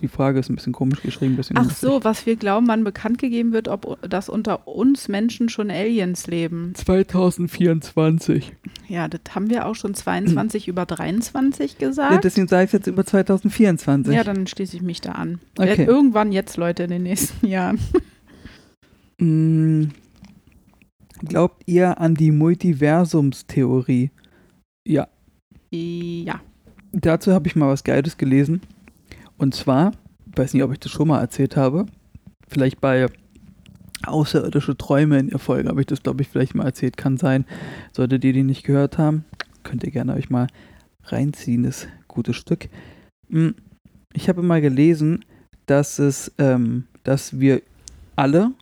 Die 0.00 0.08
Frage 0.08 0.38
ist 0.38 0.48
ein 0.48 0.54
bisschen 0.54 0.72
komisch 0.72 1.02
geschrieben. 1.02 1.36
Bisschen 1.36 1.56
Ach 1.56 1.64
lustig. 1.64 1.78
so, 1.80 2.04
was 2.04 2.24
wir 2.26 2.36
glauben, 2.36 2.68
wann 2.68 2.84
bekannt 2.84 3.18
gegeben 3.18 3.52
wird, 3.52 3.68
ob 3.68 3.98
dass 4.08 4.28
unter 4.28 4.68
uns 4.68 5.08
Menschen 5.08 5.48
schon 5.48 5.70
Aliens 5.70 6.26
leben. 6.26 6.72
2024. 6.74 8.52
Ja, 8.88 9.08
das 9.08 9.20
haben 9.34 9.50
wir 9.50 9.66
auch 9.66 9.74
schon 9.74 9.94
22 9.94 10.68
über 10.68 10.86
23 10.86 11.72
Ja, 11.80 11.88
gesagt. 11.88 12.24
deswegen 12.24 12.46
sage 12.48 12.66
ich 12.66 12.72
jetzt 12.72 12.86
über 12.86 13.04
2024. 13.04 14.14
Ja, 14.14 14.22
dann 14.24 14.46
schließe 14.46 14.76
ich 14.76 14.82
mich 14.82 15.00
da 15.00 15.12
an. 15.12 15.40
Okay. 15.58 15.84
Irgendwann 15.84 16.30
jetzt, 16.32 16.56
Leute, 16.56 16.84
in 16.84 16.90
den 16.90 17.02
nächsten 17.02 17.46
Jahren. 17.48 17.78
Mm, 19.18 19.86
Glaubt 21.26 21.62
ihr 21.66 22.00
an 22.00 22.14
die 22.14 22.30
Multiversumstheorie? 22.30 24.10
Ja. 24.86 25.08
Ja. 25.72 26.40
Dazu 26.92 27.32
habe 27.32 27.48
ich 27.48 27.56
mal 27.56 27.68
was 27.68 27.82
Geiles 27.82 28.16
gelesen. 28.16 28.60
Und 29.38 29.54
zwar, 29.54 29.92
ich 30.30 30.36
weiß 30.36 30.54
nicht, 30.54 30.62
ob 30.62 30.72
ich 30.72 30.80
das 30.80 30.92
schon 30.92 31.08
mal 31.08 31.20
erzählt 31.20 31.56
habe, 31.56 31.86
vielleicht 32.48 32.80
bei 32.80 33.06
Außerirdische 34.06 34.76
Träume 34.76 35.18
in 35.18 35.28
der 35.30 35.38
Folge 35.38 35.68
habe 35.68 35.80
ich 35.80 35.86
das, 35.86 36.02
glaube 36.02 36.22
ich, 36.22 36.28
vielleicht 36.28 36.54
mal 36.54 36.64
erzählt. 36.64 36.96
Kann 36.96 37.16
sein. 37.16 37.44
Solltet 37.92 38.24
ihr 38.24 38.32
die 38.32 38.44
nicht 38.44 38.64
gehört 38.64 38.96
haben, 38.96 39.24
könnt 39.64 39.82
ihr 39.82 39.90
gerne 39.90 40.14
euch 40.14 40.30
mal 40.30 40.46
reinziehen, 41.04 41.64
das 41.64 41.88
gute 42.06 42.32
Stück. 42.32 42.68
Mm, 43.28 43.50
Ich 44.14 44.28
habe 44.28 44.42
mal 44.42 44.60
gelesen, 44.60 45.24
dass 45.66 45.98
es, 45.98 46.32
ähm, 46.38 46.84
dass 47.02 47.40
wir 47.40 47.60
alle 48.16 48.52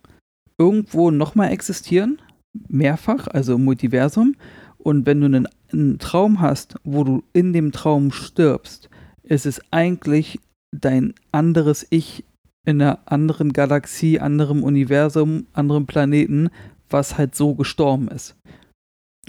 irgendwo 0.58 1.10
nochmal 1.10 1.52
existieren, 1.52 2.20
mehrfach, 2.68 3.28
also 3.28 3.54
im 3.54 3.64
Multiversum. 3.64 4.36
Und 4.78 5.06
wenn 5.06 5.20
du 5.20 5.26
einen, 5.26 5.48
einen 5.72 5.98
Traum 5.98 6.40
hast, 6.40 6.76
wo 6.82 7.04
du 7.04 7.22
in 7.32 7.52
dem 7.52 7.72
Traum 7.72 8.10
stirbst, 8.10 8.88
ist 9.22 9.46
es 9.46 9.60
eigentlich 9.70 10.40
dein 10.72 11.14
anderes 11.32 11.86
Ich 11.90 12.24
in 12.64 12.82
einer 12.82 12.98
anderen 13.06 13.52
Galaxie, 13.52 14.18
anderem 14.18 14.62
Universum, 14.62 15.46
anderem 15.52 15.86
Planeten, 15.86 16.50
was 16.90 17.16
halt 17.16 17.34
so 17.34 17.54
gestorben 17.54 18.08
ist. 18.08 18.36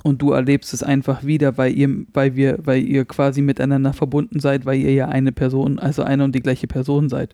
Und 0.03 0.21
du 0.21 0.31
erlebst 0.31 0.73
es 0.73 0.83
einfach 0.83 1.23
wieder, 1.23 1.57
weil 1.57 1.75
ihr, 1.75 2.05
weil 2.13 2.35
wir, 2.35 2.59
weil 2.63 2.83
ihr 2.83 3.05
quasi 3.05 3.41
miteinander 3.41 3.93
verbunden 3.93 4.39
seid, 4.39 4.65
weil 4.65 4.79
ihr 4.79 4.93
ja 4.93 5.07
eine 5.07 5.31
Person, 5.31 5.79
also 5.79 6.03
eine 6.03 6.23
und 6.23 6.33
die 6.33 6.41
gleiche 6.41 6.67
Person 6.67 7.09
seid. 7.09 7.33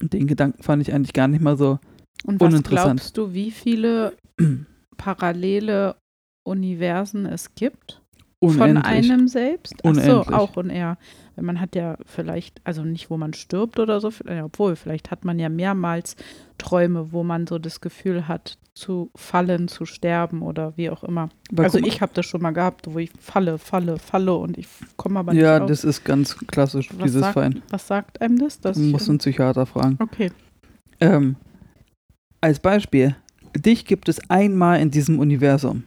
Und 0.00 0.12
den 0.12 0.26
Gedanken 0.26 0.62
fand 0.62 0.82
ich 0.82 0.92
eigentlich 0.92 1.12
gar 1.12 1.28
nicht 1.28 1.42
mal 1.42 1.56
so 1.56 1.78
Und 2.24 2.40
was 2.40 2.52
Uninteressant. 2.52 3.00
glaubst 3.00 3.16
du, 3.16 3.32
wie 3.32 3.50
viele 3.50 4.14
parallele 4.96 5.96
Universen 6.46 7.26
es 7.26 7.54
gibt? 7.54 7.99
Von 8.42 8.52
unendlich. 8.58 8.86
einem 8.86 9.28
selbst? 9.28 9.74
Ach 9.84 9.94
so, 9.94 10.00
Unendlich. 10.00 10.34
auch 10.34 10.56
und 10.56 10.70
er. 10.70 10.96
Man 11.36 11.60
hat 11.60 11.74
ja 11.74 11.96
vielleicht, 12.06 12.60
also 12.64 12.82
nicht, 12.84 13.10
wo 13.10 13.16
man 13.18 13.34
stirbt 13.34 13.78
oder 13.78 14.00
so, 14.00 14.10
obwohl, 14.42 14.76
vielleicht 14.76 15.10
hat 15.10 15.24
man 15.26 15.38
ja 15.38 15.48
mehrmals 15.50 16.16
Träume, 16.58 17.12
wo 17.12 17.22
man 17.22 17.46
so 17.46 17.58
das 17.58 17.80
Gefühl 17.82 18.28
hat, 18.28 18.56
zu 18.74 19.10
fallen, 19.14 19.68
zu 19.68 19.84
sterben 19.84 20.40
oder 20.40 20.74
wie 20.76 20.88
auch 20.88 21.04
immer. 21.04 21.28
Aber 21.52 21.64
also 21.64 21.78
ich 21.78 22.00
habe 22.00 22.12
das 22.14 22.24
schon 22.24 22.40
mal 22.40 22.52
gehabt, 22.52 22.86
wo 22.92 22.98
ich 22.98 23.10
falle, 23.20 23.58
falle, 23.58 23.98
falle 23.98 24.34
und 24.34 24.56
ich 24.56 24.68
komme 24.96 25.18
aber 25.18 25.32
nicht 25.34 25.42
Ja, 25.42 25.58
auf. 25.62 25.68
das 25.68 25.84
ist 25.84 26.04
ganz 26.04 26.36
klassisch, 26.46 26.88
was, 26.94 27.02
dieses 27.04 27.20
sagt, 27.20 27.34
Fein. 27.34 27.62
was 27.68 27.86
sagt 27.86 28.22
einem 28.22 28.38
das? 28.38 28.60
Dass 28.60 28.76
Du 28.78 28.84
musst 28.84 29.04
ich, 29.04 29.10
einen 29.10 29.18
Psychiater 29.18 29.66
fragen. 29.66 29.96
okay. 30.00 30.30
Ähm, 31.00 31.36
als 32.40 32.58
Beispiel, 32.60 33.16
dich 33.56 33.84
gibt 33.84 34.08
es 34.08 34.18
einmal 34.30 34.80
in 34.80 34.90
diesem 34.90 35.18
Universum. 35.18 35.84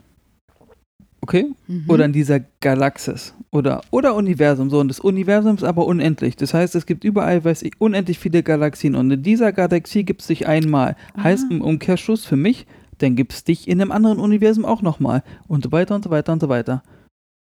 Okay? 1.24 1.46
Mhm. 1.68 1.86
Oder 1.88 2.04
in 2.04 2.12
dieser 2.12 2.42
Galaxis. 2.60 3.34
Oder, 3.50 3.80
oder 3.92 4.14
Universum. 4.16 4.70
So, 4.70 4.82
und 4.82 4.90
das 4.90 5.00
Universum 5.00 5.56
ist 5.56 5.64
aber 5.64 5.86
unendlich. 5.86 6.36
Das 6.36 6.54
heißt, 6.54 6.76
es 6.76 6.86
gibt 6.86 7.06
überall, 7.06 7.46
weiß 7.46 7.62
ich, 7.62 7.80
unendlich 7.80 8.20
viele 8.20 8.44
Galaxien. 8.44 8.94
Und 8.94 9.10
in 9.10 9.24
dieser 9.24 9.54
Galaxie 9.54 10.04
gibt 10.04 10.20
es 10.20 10.28
dich 10.28 10.48
einmal. 10.48 10.98
Heißt 11.18 11.46
Ah. 11.50 11.54
im 11.54 11.62
Umkehrschluss 11.62 12.26
für 12.26 12.36
mich, 12.36 12.68
dann 12.98 13.16
gibt 13.16 13.32
es 13.32 13.46
dich 13.46 13.70
in 13.70 13.80
einem 13.82 13.94
anderen 13.94 14.20
Universum 14.20 14.66
auch 14.66 14.82
nochmal. 14.82 15.24
Und 15.48 15.64
so 15.64 15.72
weiter 15.72 15.96
und 15.96 16.04
so 16.04 16.10
weiter 16.10 16.34
und 16.34 16.42
so 16.42 16.50
weiter. 16.50 16.84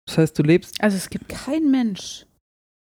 Das 0.08 0.18
heißt, 0.18 0.36
du 0.36 0.42
lebst. 0.42 0.82
Also 0.82 0.96
es 0.96 1.08
gibt 1.08 1.28
keinen 1.28 1.70
Mensch, 1.70 2.26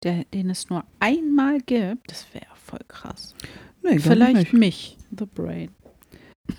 der, 0.05 0.23
den 0.33 0.49
es 0.49 0.69
nur 0.69 0.85
einmal 1.01 1.59
gibt. 1.59 2.09
Das 2.09 2.25
wäre 2.33 2.45
voll 2.55 2.79
krass. 2.87 3.35
Nee, 3.83 3.99
Vielleicht 3.99 4.53
mich, 4.53 4.97
The 5.17 5.25
Brain. 5.25 5.69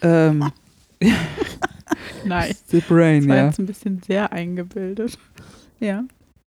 Ähm, 0.03 0.53
Nein, 2.25 2.55
The 2.67 2.81
Brain, 2.81 3.21
das 3.23 3.29
war 3.29 3.37
ja. 3.37 3.47
jetzt 3.47 3.59
ein 3.59 3.67
bisschen 3.67 4.03
sehr 4.03 4.33
eingebildet. 4.33 5.19
Ja. 5.81 6.05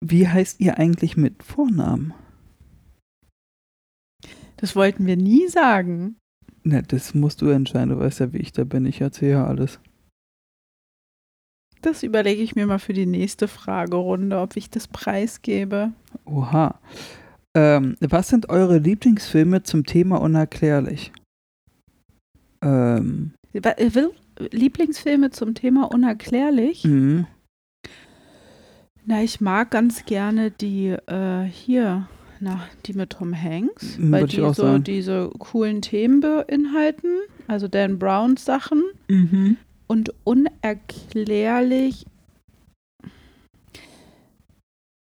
Wie 0.04 0.28
heißt 0.28 0.60
ihr 0.60 0.78
eigentlich 0.78 1.16
mit 1.16 1.42
Vornamen? 1.42 2.14
Das 4.56 4.74
wollten 4.74 5.06
wir 5.06 5.16
nie 5.16 5.48
sagen. 5.48 6.16
Ne, 6.64 6.82
das 6.82 7.14
musst 7.14 7.40
du 7.42 7.48
entscheiden. 7.48 7.90
Du 7.90 7.98
weißt 7.98 8.20
ja, 8.20 8.32
wie 8.32 8.38
ich 8.38 8.52
da 8.52 8.64
bin. 8.64 8.86
Ich 8.86 9.00
erzähle 9.00 9.32
ja 9.32 9.46
alles. 9.46 9.80
Das 11.80 12.02
überlege 12.02 12.42
ich 12.42 12.56
mir 12.56 12.66
mal 12.66 12.80
für 12.80 12.92
die 12.92 13.06
nächste 13.06 13.46
Fragerunde, 13.46 14.38
ob 14.40 14.56
ich 14.56 14.68
das 14.68 14.88
preisgebe. 14.88 15.92
Oha. 16.24 16.80
Ähm, 17.56 17.94
was 18.00 18.28
sind 18.28 18.48
eure 18.50 18.78
Lieblingsfilme 18.78 19.62
zum 19.62 19.84
Thema 19.84 20.20
unerklärlich? 20.20 21.12
Ähm, 22.62 23.32
äh, 23.52 23.94
will- 23.94 24.12
Lieblingsfilme 24.52 25.30
zum 25.30 25.54
Thema 25.54 25.90
unerklärlich? 25.92 26.84
mh. 26.84 27.26
Na, 29.04 29.22
ich 29.22 29.40
mag 29.40 29.70
ganz 29.70 30.04
gerne 30.04 30.50
die 30.50 30.88
äh, 31.06 31.44
hier, 31.44 32.06
na, 32.40 32.60
die 32.84 32.92
mit 32.92 33.10
Tom 33.10 33.34
Hanks, 33.34 33.96
Mhm, 33.98 34.12
weil 34.12 34.26
die 34.26 34.36
so 34.36 34.52
sagen. 34.52 34.84
diese 34.84 35.30
coolen 35.38 35.80
Themen 35.80 36.20
beinhalten, 36.20 37.08
also 37.46 37.68
Dan 37.68 37.98
Browns 37.98 38.44
Sachen 38.44 38.82
und 39.86 40.12
unerklärlich. 40.24 42.04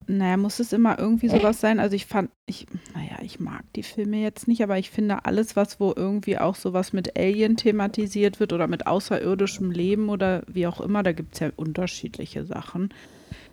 Naja, 0.08 0.36
muss 0.36 0.60
es 0.60 0.72
immer 0.72 0.98
irgendwie 0.98 1.28
sowas 1.28 1.60
sein? 1.60 1.80
Also 1.80 1.96
ich 1.96 2.06
fand, 2.06 2.30
ich, 2.46 2.66
naja, 2.94 3.18
ich 3.22 3.40
mag 3.40 3.64
die 3.74 3.82
Filme 3.82 4.18
jetzt 4.18 4.46
nicht, 4.46 4.62
aber 4.62 4.78
ich 4.78 4.90
finde 4.90 5.24
alles, 5.24 5.56
was 5.56 5.80
wo 5.80 5.92
irgendwie 5.94 6.38
auch 6.38 6.54
sowas 6.54 6.92
mit 6.92 7.18
Alien 7.18 7.56
thematisiert 7.56 8.38
wird 8.38 8.52
oder 8.52 8.68
mit 8.68 8.86
außerirdischem 8.86 9.72
Leben 9.72 10.08
oder 10.08 10.42
wie 10.46 10.68
auch 10.68 10.80
immer, 10.80 11.02
da 11.02 11.10
gibt 11.10 11.34
es 11.34 11.40
ja 11.40 11.50
unterschiedliche 11.56 12.44
Sachen. 12.44 12.90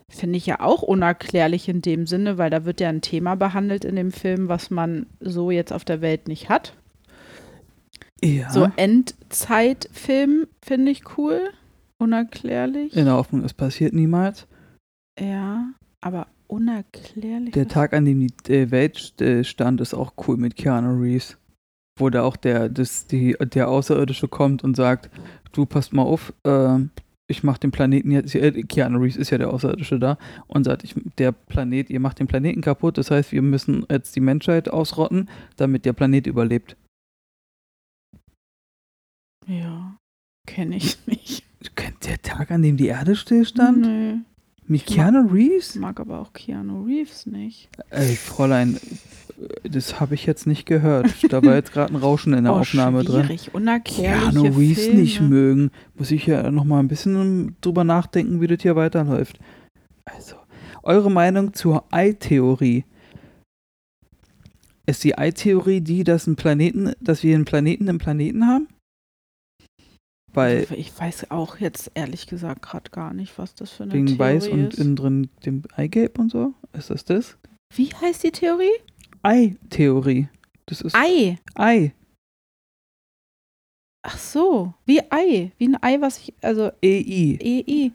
Finde 0.09 0.37
ich 0.37 0.45
ja 0.45 0.59
auch 0.59 0.83
unerklärlich 0.83 1.67
in 1.69 1.81
dem 1.81 2.05
Sinne, 2.05 2.37
weil 2.37 2.51
da 2.51 2.65
wird 2.65 2.79
ja 2.79 2.89
ein 2.89 3.01
Thema 3.01 3.35
behandelt 3.35 3.83
in 3.83 3.95
dem 3.95 4.11
Film, 4.11 4.47
was 4.47 4.69
man 4.69 5.07
so 5.19 5.49
jetzt 5.49 5.73
auf 5.73 5.85
der 5.85 6.01
Welt 6.01 6.27
nicht 6.27 6.49
hat. 6.49 6.75
Ja. 8.23 8.51
So 8.51 8.69
Endzeitfilm 8.75 10.45
finde 10.63 10.91
ich 10.91 11.17
cool. 11.17 11.49
Unerklärlich. 11.97 12.95
In 12.95 13.05
der 13.05 13.15
Hoffnung, 13.15 13.43
es 13.43 13.53
passiert 13.53 13.93
niemals. 13.93 14.45
Ja, 15.19 15.71
aber 15.99 16.27
unerklärlich. 16.53 17.53
Der 17.53 17.67
Tag, 17.67 17.93
an 17.93 18.05
dem 18.05 18.27
die 18.27 18.53
äh, 18.53 18.71
Welt 18.71 19.19
äh, 19.21 19.43
stand, 19.43 19.81
ist 19.81 19.93
auch 19.93 20.13
cool 20.27 20.37
mit 20.37 20.55
Keanu 20.55 21.01
Reeves. 21.01 21.37
Wo 21.99 22.09
da 22.09 22.23
auch 22.23 22.35
der, 22.37 22.69
das, 22.69 23.07
die, 23.07 23.35
der 23.39 23.69
Außerirdische 23.69 24.27
kommt 24.27 24.63
und 24.63 24.75
sagt, 24.75 25.11
du 25.51 25.65
passt 25.65 25.93
mal 25.93 26.03
auf, 26.03 26.33
äh, 26.43 26.79
ich 27.27 27.43
mach 27.43 27.57
den 27.57 27.71
Planeten 27.71 28.11
jetzt, 28.11 28.33
äh, 28.35 28.63
Keanu 28.63 28.99
Reeves 28.99 29.17
ist 29.17 29.29
ja 29.29 29.37
der 29.37 29.53
Außerirdische 29.53 29.99
da 29.99 30.17
und 30.47 30.63
sagt, 30.63 30.83
ich, 30.83 30.95
der 31.17 31.31
Planet, 31.31 31.89
ihr 31.89 31.99
macht 31.99 32.19
den 32.19 32.27
Planeten 32.27 32.61
kaputt, 32.61 32.97
das 32.97 33.11
heißt, 33.11 33.31
wir 33.31 33.41
müssen 33.41 33.85
jetzt 33.89 34.15
die 34.15 34.21
Menschheit 34.21 34.69
ausrotten, 34.69 35.29
damit 35.57 35.85
der 35.85 35.93
Planet 35.93 36.25
überlebt. 36.25 36.77
Ja, 39.47 39.97
kenne 40.47 40.77
ich 40.77 41.05
nicht. 41.05 41.43
Kennt 41.75 42.05
der 42.05 42.21
Tag, 42.21 42.51
an 42.51 42.61
dem 42.61 42.77
die 42.77 42.87
Erde 42.87 43.15
stillstand? 43.15 43.81
Nö, 43.81 44.17
Mit 44.67 44.85
Keanu 44.85 45.27
Reeves? 45.27 45.75
mag 45.75 45.99
aber 45.99 46.19
auch 46.19 46.33
Keanu 46.33 46.83
Reeves 46.83 47.25
nicht. 47.25 47.69
Ey, 47.89 48.15
Fräulein, 48.15 48.77
das 49.63 49.99
habe 49.99 50.15
ich 50.15 50.25
jetzt 50.25 50.47
nicht 50.47 50.65
gehört. 50.65 51.13
Da 51.29 51.43
war 51.43 51.55
jetzt 51.55 51.73
gerade 51.73 51.93
ein 51.93 51.97
Rauschen 51.97 52.33
in 52.33 52.45
der 52.45 52.53
oh, 52.55 52.59
Aufnahme 52.59 53.03
drin. 53.03 53.25
schwierig. 53.25 53.53
Unerklärliche 53.53 54.31
Keanu 54.31 54.57
Reeves 54.57 54.85
Filme. 54.85 54.99
nicht 55.01 55.21
mögen, 55.21 55.71
muss 55.95 56.11
ich 56.11 56.25
ja 56.25 56.49
noch 56.51 56.63
mal 56.63 56.79
ein 56.79 56.87
bisschen 56.87 57.55
drüber 57.61 57.83
nachdenken, 57.83 58.41
wie 58.41 58.47
das 58.47 58.61
hier 58.61 58.75
weiterläuft. 58.75 59.39
Also, 60.05 60.35
eure 60.83 61.11
Meinung 61.11 61.53
zur 61.53 61.85
Ei-Theorie. 61.91 62.85
Ist 64.85 65.03
die 65.03 65.17
Ei-Theorie 65.17 65.81
die, 65.81 66.03
dass 66.03 66.27
ein 66.27 66.35
Planeten, 66.35 66.93
dass 66.99 67.23
wir 67.23 67.35
einen 67.35 67.45
Planeten 67.45 67.87
im 67.87 67.97
Planeten 67.99 68.47
haben? 68.47 68.67
Weil 70.33 70.65
Ich 70.75 70.97
weiß 70.97 71.29
auch 71.31 71.57
jetzt 71.57 71.91
ehrlich 71.93 72.27
gesagt 72.27 72.61
gerade 72.63 72.89
gar 72.89 73.13
nicht, 73.13 73.37
was 73.37 73.53
das 73.55 73.71
für 73.71 73.83
eine 73.83 73.93
wegen 73.93 74.07
Theorie 74.07 74.19
Weiß 74.19 74.47
und 74.47 74.73
ist. 74.73 74.79
innen 74.79 74.95
drin 74.95 75.29
dem 75.45 75.63
Eigelb 75.75 76.17
und 76.19 76.31
so? 76.31 76.53
Ist 76.73 76.89
das 76.89 77.05
das? 77.05 77.37
Wie 77.75 77.89
heißt 77.93 78.23
die 78.23 78.31
Theorie? 78.31 78.71
Ei-Theorie. 79.21 80.27
Das 80.65 80.81
ist 80.81 80.95
Ei. 80.95 81.37
Ei. 81.55 81.93
Ach 84.05 84.17
so, 84.17 84.73
wie 84.85 85.01
Ei. 85.11 85.51
Wie 85.57 85.67
ein 85.69 85.81
Ei, 85.81 86.01
was 86.01 86.17
ich, 86.19 86.33
also 86.41 86.71
EI. 86.83 87.37
EI. 87.41 87.91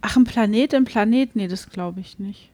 Ach, 0.00 0.16
ein 0.16 0.24
Planet 0.24 0.72
im 0.74 0.84
Planet? 0.84 1.34
Nee, 1.34 1.48
das 1.48 1.68
glaube 1.70 2.00
ich 2.00 2.18
nicht. 2.18 2.50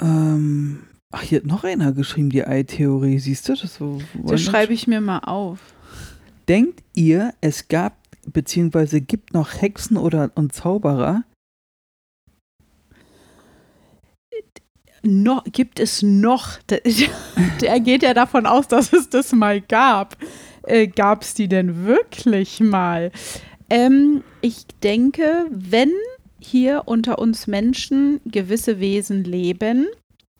Ähm, 0.00 0.84
ach, 1.10 1.22
hier 1.22 1.38
hat 1.38 1.46
noch 1.46 1.64
einer 1.64 1.92
geschrieben, 1.92 2.30
die 2.30 2.44
Ei-Theorie. 2.46 3.18
Siehst 3.18 3.48
du 3.48 3.54
das? 3.54 3.80
Wo, 3.80 4.00
wo 4.14 4.30
Das 4.30 4.42
schreibe 4.42 4.72
ich 4.72 4.86
mir 4.86 5.00
mal 5.00 5.20
auf. 5.20 5.74
Denkt 6.48 6.82
ihr, 6.94 7.34
es 7.40 7.68
gab 7.68 7.96
beziehungsweise 8.26 9.00
gibt 9.00 9.34
noch 9.34 9.60
Hexen 9.60 9.96
oder 9.96 10.30
und 10.34 10.52
Zauberer? 10.52 11.24
No, 15.02 15.40
gibt 15.52 15.78
es 15.78 16.02
noch? 16.02 16.58
Der, 16.68 16.80
der 17.60 17.80
geht 17.80 18.02
ja 18.02 18.12
davon 18.12 18.44
aus, 18.46 18.66
dass 18.66 18.92
es 18.92 19.08
das 19.08 19.32
mal 19.32 19.60
gab. 19.60 20.16
Äh, 20.62 20.88
gab 20.88 21.22
es 21.22 21.34
die 21.34 21.48
denn 21.48 21.84
wirklich 21.86 22.58
mal? 22.58 23.12
Ähm, 23.70 24.24
ich 24.40 24.66
denke, 24.82 25.46
wenn 25.50 25.92
hier 26.40 26.82
unter 26.86 27.18
uns 27.18 27.46
Menschen 27.46 28.20
gewisse 28.24 28.80
Wesen 28.80 29.22
leben, 29.22 29.86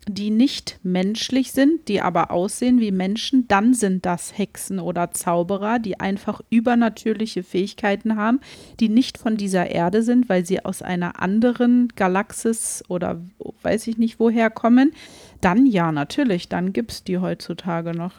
die 0.08 0.30
nicht 0.30 0.78
menschlich 0.82 1.52
sind, 1.52 1.88
die 1.88 2.00
aber 2.00 2.30
aussehen 2.30 2.80
wie 2.80 2.92
Menschen, 2.92 3.48
dann 3.48 3.74
sind 3.74 4.06
das 4.06 4.38
Hexen 4.38 4.78
oder 4.78 5.10
Zauberer, 5.10 5.78
die 5.78 5.98
einfach 5.98 6.40
übernatürliche 6.48 7.42
Fähigkeiten 7.42 8.16
haben, 8.16 8.40
die 8.78 8.88
nicht 8.88 9.18
von 9.18 9.36
dieser 9.36 9.70
Erde 9.70 10.02
sind, 10.02 10.28
weil 10.28 10.46
sie 10.46 10.64
aus 10.64 10.82
einer 10.82 11.20
anderen 11.20 11.88
Galaxis 11.96 12.84
oder 12.88 13.20
weiß 13.62 13.88
ich 13.88 13.98
nicht 13.98 14.20
woher 14.20 14.48
kommen. 14.48 14.92
Dann 15.40 15.66
ja, 15.66 15.90
natürlich, 15.90 16.48
dann 16.48 16.72
gibt 16.72 16.92
es 16.92 17.04
die 17.04 17.18
heutzutage 17.18 17.92
noch. 17.92 18.12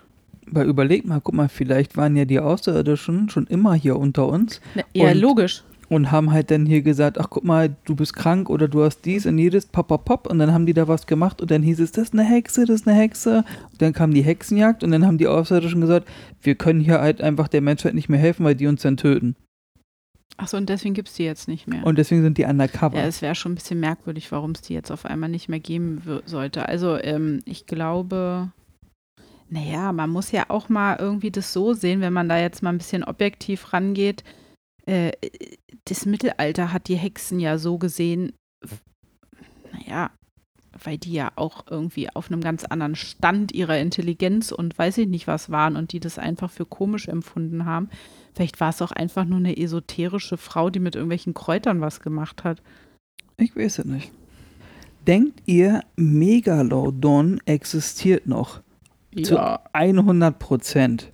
Weil 0.50 0.68
überleg 0.68 1.06
mal, 1.06 1.22
guck 1.22 1.36
mal, 1.36 1.50
vielleicht 1.50 1.98
waren 1.98 2.16
ja 2.16 2.26
die 2.26 2.40
Außerirdischen 2.40 3.30
schon 3.30 3.48
immer 3.48 3.74
hier 3.74 3.98
unter 3.98 4.28
uns 4.28 4.62
ja, 4.94 5.12
logisch. 5.12 5.64
Und 5.90 6.12
haben 6.12 6.32
halt 6.32 6.52
dann 6.52 6.66
hier 6.66 6.82
gesagt, 6.82 7.20
ach 7.20 7.28
guck 7.30 7.44
mal, 7.44 7.76
du 7.86 7.96
bist 7.96 8.16
krank 8.16 8.50
oder 8.50 8.68
du 8.68 8.84
hast 8.84 9.06
dies 9.06 9.26
und 9.26 9.38
jedes, 9.38 9.66
pop, 9.66 9.88
pop, 9.88 10.06
pop. 10.06 10.28
Und 10.28 10.40
dann 10.40 10.54
haben 10.54 10.66
die 10.66 10.74
da 10.74 10.88
was 10.88 11.08
gemacht 11.08 11.42
und 11.42 11.50
dann 11.52 11.64
hieß 11.64 11.80
es, 11.80 11.92
das 11.92 12.06
ist 12.06 12.14
eine 12.14 12.24
Hexe, 12.24 12.66
das 12.66 12.82
ist 12.82 12.88
eine 12.88 12.98
Hexe. 12.98 13.44
Und 13.72 13.82
dann 13.82 13.94
kam 13.94 14.14
die 14.14 14.22
Hexenjagd 14.22 14.84
und 14.84 14.92
dann 14.92 15.06
haben 15.06 15.18
die 15.18 15.28
Außerirdischen 15.28 15.82
gesagt, 15.82 16.08
wir 16.42 16.56
können 16.56 16.82
hier 16.82 17.00
halt 17.00 17.22
einfach 17.22 17.48
der 17.48 17.62
Menschheit 17.62 17.94
nicht 17.94 18.10
mehr 18.10 18.20
helfen, 18.20 18.44
weil 18.44 18.56
die 18.56 18.68
uns 18.68 18.82
dann 18.82 18.98
töten. 18.98 19.36
Achso, 20.36 20.58
und 20.58 20.70
deswegen 20.70 20.94
gibt 20.94 21.08
es 21.08 21.16
die 21.16 21.24
jetzt 21.24 21.48
nicht 21.48 21.68
mehr. 21.68 21.84
Und 21.86 21.98
deswegen 21.98 22.22
sind 22.22 22.38
die 22.38 22.44
undercover. 22.44 22.98
Ja, 22.98 23.06
es 23.06 23.24
wäre 23.24 23.34
schon 23.34 23.54
ein 23.54 23.56
bisschen 23.56 23.80
merkwürdig, 23.80 24.32
warum 24.32 24.52
es 24.52 24.62
die 24.62 24.74
jetzt 24.74 24.92
auf 24.92 25.06
einmal 25.06 25.30
nicht 25.30 25.50
mehr 25.50 25.60
geben 25.60 26.02
sollte. 26.26 26.68
Also, 26.70 26.96
ähm, 27.02 27.42
ich 27.46 27.66
glaube, 27.66 28.52
naja, 29.50 29.92
man 29.94 30.12
muss 30.12 30.32
ja 30.32 30.46
auch 30.50 30.70
mal 30.70 30.98
irgendwie 31.00 31.32
das 31.32 31.54
so 31.54 31.74
sehen, 31.74 32.02
wenn 32.02 32.14
man 32.14 32.30
da 32.30 32.38
jetzt 32.38 32.62
mal 32.62 32.70
ein 32.70 32.78
bisschen 32.78 33.04
objektiv 33.04 33.74
rangeht. 33.74 34.24
Äh, 34.88 35.12
das 35.86 36.06
Mittelalter 36.06 36.74
hat 36.74 36.88
die 36.88 36.96
Hexen 36.96 37.40
ja 37.40 37.58
so 37.58 37.78
gesehen, 37.78 38.34
naja, 39.72 40.12
weil 40.84 40.98
die 40.98 41.14
ja 41.14 41.32
auch 41.36 41.66
irgendwie 41.70 42.10
auf 42.10 42.32
einem 42.32 42.42
ganz 42.42 42.64
anderen 42.64 42.96
Stand 42.96 43.52
ihrer 43.52 43.80
Intelligenz 43.80 44.52
und 44.52 44.78
weiß 44.78 44.98
ich 45.00 45.08
nicht 45.08 45.28
was 45.28 45.50
waren 45.50 45.76
und 45.76 45.92
die 45.92 46.00
das 46.00 46.18
einfach 46.18 46.52
für 46.52 46.66
komisch 46.66 47.08
empfunden 47.08 47.66
haben. 47.66 47.90
Vielleicht 48.34 48.60
war 48.60 48.70
es 48.70 48.82
auch 48.82 48.92
einfach 48.92 49.26
nur 49.26 49.40
eine 49.40 49.58
esoterische 49.58 50.38
Frau, 50.38 50.70
die 50.70 50.80
mit 50.80 50.96
irgendwelchen 50.96 51.34
Kräutern 51.34 51.82
was 51.82 52.00
gemacht 52.00 52.44
hat. 52.44 52.62
Ich 53.38 53.56
weiß 53.56 53.80
es 53.80 53.86
nicht. 53.86 54.12
Denkt 55.06 55.42
ihr, 55.46 55.82
Megalodon 55.96 57.42
existiert 57.46 58.28
noch? 58.28 58.62
Zu 59.24 59.40
100 59.74 60.38
Prozent. 60.38 61.12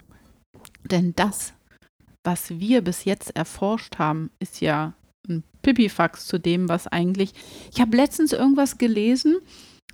Denn 0.83 1.13
das, 1.15 1.53
was 2.23 2.49
wir 2.59 2.81
bis 2.81 3.05
jetzt 3.05 3.35
erforscht 3.35 3.97
haben, 3.99 4.31
ist 4.39 4.61
ja 4.61 4.93
ein 5.27 5.43
Pipifax 5.61 6.25
zu 6.25 6.39
dem, 6.39 6.69
was 6.69 6.87
eigentlich. 6.87 7.33
Ich 7.73 7.81
habe 7.81 7.95
letztens 7.95 8.33
irgendwas 8.33 8.77
gelesen, 8.77 9.37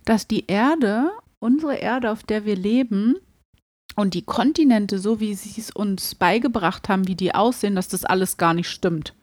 dass 0.05 0.27
die 0.27 0.45
Erde, 0.47 1.11
unsere 1.39 1.75
Erde, 1.75 2.11
auf 2.11 2.23
der 2.23 2.45
wir 2.45 2.55
leben, 2.55 3.15
und 3.95 4.13
die 4.13 4.21
Kontinente, 4.21 4.99
so 4.99 5.19
wie 5.19 5.33
sie 5.33 5.59
es 5.59 5.71
uns 5.71 6.15
beigebracht 6.15 6.87
haben, 6.87 7.07
wie 7.07 7.15
die 7.15 7.35
aussehen, 7.35 7.75
dass 7.75 7.89
das 7.89 8.05
alles 8.05 8.37
gar 8.37 8.53
nicht 8.53 8.69
stimmt. 8.69 9.13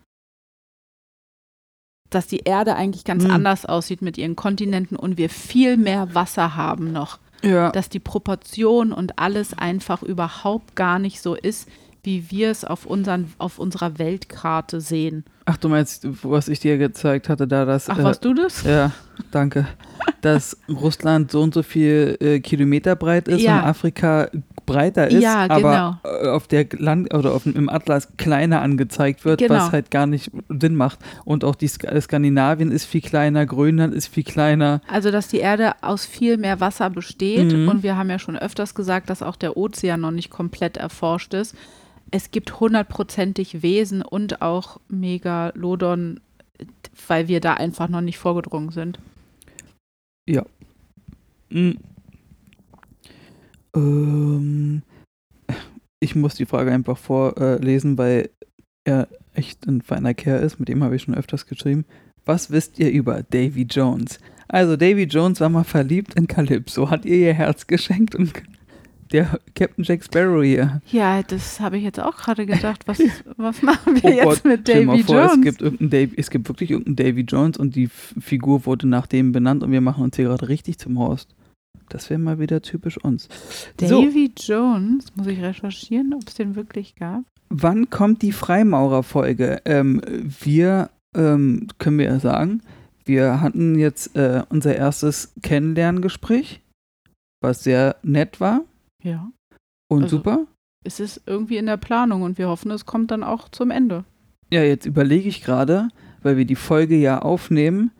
Dass 2.10 2.26
die 2.26 2.40
Erde 2.40 2.76
eigentlich 2.76 3.04
ganz 3.04 3.24
Hm. 3.24 3.30
anders 3.30 3.64
aussieht 3.64 4.02
mit 4.02 4.18
ihren 4.18 4.36
Kontinenten 4.36 4.96
und 4.96 5.16
wir 5.16 5.30
viel 5.30 5.76
mehr 5.76 6.14
Wasser 6.14 6.56
haben 6.56 6.92
noch. 6.92 7.18
Ja. 7.42 7.70
Dass 7.70 7.88
die 7.88 8.00
Proportion 8.00 8.92
und 8.92 9.18
alles 9.18 9.56
einfach 9.56 10.02
überhaupt 10.02 10.76
gar 10.76 10.98
nicht 10.98 11.20
so 11.20 11.34
ist, 11.34 11.68
wie 12.06 12.30
wir 12.30 12.50
es 12.50 12.64
auf, 12.64 12.86
unseren, 12.86 13.32
auf 13.38 13.58
unserer 13.58 13.98
Weltkarte 13.98 14.80
sehen. 14.80 15.24
Ach, 15.44 15.56
du 15.56 15.68
meinst, 15.68 16.06
was 16.24 16.48
ich 16.48 16.60
dir 16.60 16.78
gezeigt 16.78 17.28
hatte, 17.28 17.46
da 17.46 17.64
das. 17.64 17.90
Ach, 17.90 17.98
äh, 17.98 18.04
warst 18.04 18.24
du 18.24 18.32
das? 18.32 18.62
Ja, 18.62 18.92
danke. 19.32 19.66
Dass 20.22 20.56
Russland 20.68 21.30
so 21.30 21.42
und 21.42 21.52
so 21.54 21.62
viel 21.62 22.16
äh, 22.20 22.40
Kilometer 22.40 22.96
breit 22.96 23.28
ist 23.28 23.42
Ja. 23.42 23.58
und 23.60 23.64
Afrika 23.66 24.28
breiter 24.66 25.08
ist, 25.08 25.22
Ja, 25.22 25.48
aber 25.48 26.00
äh, 26.04 26.28
auf 26.28 26.48
der 26.48 26.66
Land 26.78 27.14
oder 27.14 27.32
auf, 27.34 27.46
im 27.46 27.68
Atlas 27.68 28.08
kleiner 28.16 28.62
angezeigt 28.62 29.24
wird, 29.24 29.38
Genau. 29.40 29.54
was 29.54 29.70
halt 29.72 29.90
gar 29.92 30.06
nicht 30.06 30.30
Sinn 30.48 30.74
macht. 30.74 30.98
Und 31.24 31.44
auch 31.44 31.54
die 31.54 31.68
Sk 31.68 31.86
Skandinavien 32.00 32.72
ist 32.72 32.84
viel 32.84 33.00
kleiner, 33.00 33.46
Grönland 33.46 33.94
ist 33.94 34.08
viel 34.08 34.24
kleiner. 34.24 34.80
Also, 34.88 35.10
dass 35.12 35.28
die 35.28 35.38
Erde 35.38 35.72
aus 35.82 36.04
viel 36.04 36.36
mehr 36.36 36.60
Wasser 36.60 36.90
besteht. 36.90 37.52
Mhm. 37.52 37.68
Und 37.68 37.82
wir 37.84 37.96
haben 37.96 38.10
ja 38.10 38.18
schon 38.18 38.36
öfters 38.36 38.74
gesagt, 38.74 39.10
dass 39.10 39.22
auch 39.22 39.36
der 39.36 39.56
Ozean 39.56 40.00
noch 40.00 40.10
nicht 40.12 40.30
komplett 40.30 40.76
erforscht 40.76 41.34
ist. 41.34 41.54
Es 42.10 42.30
gibt 42.30 42.60
hundertprozentig 42.60 43.62
Wesen 43.62 44.02
und 44.02 44.42
auch 44.42 44.80
Megalodon, 44.88 46.20
weil 47.08 47.28
wir 47.28 47.40
da 47.40 47.54
einfach 47.54 47.88
noch 47.88 48.00
nicht 48.00 48.18
vorgedrungen 48.18 48.70
sind. 48.70 48.98
Hm. 51.50 51.78
Ähm, 53.74 54.82
ich 56.00 56.14
muss 56.14 56.34
die 56.34 56.46
Frage 56.46 56.72
einfach 56.72 56.98
vorlesen, 56.98 57.98
weil 57.98 58.30
er 58.84 59.08
echt 59.34 59.66
ein 59.66 59.82
feiner 59.82 60.14
Kerl 60.14 60.42
ist. 60.42 60.58
Mit 60.58 60.68
dem 60.68 60.82
habe 60.82 60.96
ich 60.96 61.02
schon 61.02 61.14
öfters 61.14 61.46
geschrieben. 61.46 61.84
Was 62.24 62.50
wisst 62.50 62.78
ihr 62.78 62.90
über 62.90 63.22
Davy 63.22 63.62
Jones? 63.62 64.18
Also, 64.48 64.76
Davy 64.76 65.04
Jones 65.04 65.40
war 65.40 65.48
mal 65.48 65.64
verliebt 65.64 66.14
in 66.14 66.26
Calypso, 66.26 66.90
hat 66.90 67.04
ihr 67.04 67.16
ihr 67.16 67.34
Herz 67.34 67.66
geschenkt 67.66 68.14
und 68.14 68.32
der 69.12 69.38
Captain 69.54 69.84
Jack 69.84 70.04
Sparrow 70.04 70.42
hier. 70.42 70.80
Ja, 70.90 71.22
das 71.22 71.60
habe 71.60 71.78
ich 71.78 71.84
jetzt 71.84 72.00
auch 72.00 72.16
gerade 72.16 72.46
gedacht. 72.46 72.82
Was, 72.86 72.98
was 73.36 73.62
machen 73.62 73.94
wir 73.96 74.04
Oh 74.04 74.08
jetzt 74.08 74.24
Gott, 74.24 74.44
mit 74.44 74.68
Davy 74.68 75.02
vor, 75.02 75.16
Jones? 75.16 75.46
Es 75.46 75.58
gibt, 75.58 75.92
Davy, 75.92 76.14
es 76.16 76.30
gibt 76.30 76.48
wirklich 76.48 76.70
irgendeinen 76.70 76.96
Davy 76.96 77.22
Jones 77.22 77.56
und 77.56 77.74
die 77.74 77.84
F 77.84 78.14
Figur 78.20 78.66
wurde 78.66 78.86
nach 78.86 79.06
dem 79.06 79.32
benannt 79.32 79.62
und 79.62 79.72
wir 79.72 79.80
machen 79.80 80.04
uns 80.04 80.16
hier 80.16 80.26
gerade 80.26 80.48
richtig 80.48 80.78
zum 80.78 80.98
Horst. 80.98 81.34
Das 81.88 82.10
wäre 82.10 82.18
mal 82.18 82.38
wieder 82.40 82.62
typisch 82.62 82.98
uns. 82.98 83.28
So, 83.80 84.02
Davy 84.02 84.32
Jones, 84.36 85.06
muss 85.14 85.26
ich 85.28 85.40
recherchieren, 85.40 86.14
ob 86.14 86.26
es 86.26 86.34
den 86.34 86.56
wirklich 86.56 86.96
gab? 86.96 87.22
wann 87.48 87.90
kommt 87.90 88.22
die 88.22 88.32
Freimaurerfolge? 88.32 89.62
Ähm, 89.64 90.00
wir, 90.40 90.90
ähm, 91.14 91.68
können 91.78 91.98
wir 91.98 92.06
ja 92.06 92.20
sagen, 92.20 92.62
wir 93.04 93.40
hatten 93.40 93.78
jetzt 93.78 94.16
äh, 94.16 94.42
unser 94.48 94.74
erstes 94.74 95.32
Kennenlerngespräch, 95.42 96.60
was 97.40 97.64
sehr 97.64 97.96
nett 98.02 98.40
war 98.40 98.62
Ja. 99.06 99.30
und 99.88 100.04
Also- 100.04 100.16
super. 100.18 100.46
Es 100.84 101.00
ist 101.00 101.22
irgendwie 101.26 101.56
in 101.56 101.66
der 101.66 101.78
Planung 101.78 102.22
und 102.22 102.38
wir 102.38 102.48
hoffen, 102.48 102.70
es 102.70 102.86
kommt 102.86 103.10
dann 103.10 103.24
auch 103.24 103.48
zum 103.48 103.70
Ende. 103.72 104.04
Ja, 104.52 104.62
jetzt 104.62 104.86
überlege 104.86 105.28
ich 105.28 105.42
gerade, 105.42 105.88
weil 106.22 106.36
wir 106.36 106.44
die 106.44 106.54
Folge 106.54 106.94
ja 106.96 107.18
aufnehmen. 107.22 107.90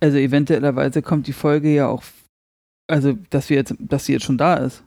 Also 0.00 0.18
eventuellerweise 0.18 1.00
kommt 1.00 1.26
die 1.26 1.32
Folge 1.32 1.72
ja 1.74 1.88
auch, 1.88 2.02
also 2.86 3.14
dass 3.30 3.48
wir 3.48 3.56
jetzt, 3.56 3.74
dass 3.78 4.04
sie 4.04 4.12
jetzt 4.12 4.24
schon 4.26 4.36
da 4.36 4.54
ist. 4.56 4.84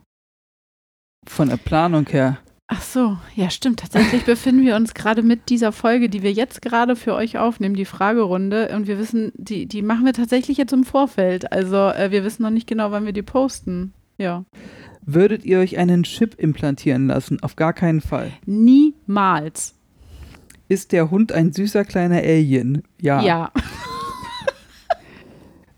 Von 1.28 1.50
der 1.50 1.58
Planung 1.58 2.08
her. 2.10 2.38
Ach 2.68 2.82
so, 2.82 3.18
ja 3.36 3.50
stimmt. 3.50 3.80
Tatsächlich 3.80 4.24
befinden 4.26 4.64
wir 4.64 4.76
uns 4.76 4.94
gerade 4.94 5.24
mit 5.24 5.50
dieser 5.50 5.72
Folge, 5.72 6.10
die 6.10 6.22
wir 6.22 6.32
jetzt 6.32 6.62
gerade 6.62 6.96
für 6.96 7.16
euch 7.16 7.38
aufnehmen, 7.40 7.76
die 7.76 7.86
Fragerunde. 7.86 8.74
Und 8.76 8.86
wir 8.88 9.00
wissen, 9.00 9.32
die, 9.36 9.66
die 9.66 9.82
machen 9.82 10.06
wir 10.06 10.14
tatsächlich 10.14 10.58
jetzt 10.58 10.74
im 10.74 10.84
Vorfeld. 10.84 11.52
Also 11.52 11.76
äh, 11.76 12.12
wir 12.12 12.24
wissen 12.24 12.44
noch 12.44 12.52
nicht 12.52 12.68
genau, 12.68 12.92
wann 12.92 13.06
wir 13.06 13.14
die 13.14 13.24
posten. 13.24 13.94
Ja. 14.18 14.46
Würdet 15.14 15.46
ihr 15.46 15.60
euch 15.60 15.78
einen 15.78 16.04
Chip 16.04 16.36
implantieren 16.38 17.08
lassen? 17.08 17.42
Auf 17.42 17.56
gar 17.56 17.74
keinen 17.74 18.02
Fall. 18.02 18.32
Niemals. 18.46 19.76
Ist 20.68 20.92
der 20.92 21.12
Hund 21.12 21.32
ein 21.32 21.52
süßer 21.52 21.84
kleiner 21.84 22.18
Alien? 22.18 22.84
Ja. 23.00 23.22
Ja. 23.22 23.52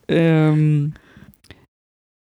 Ähm, 0.07 0.93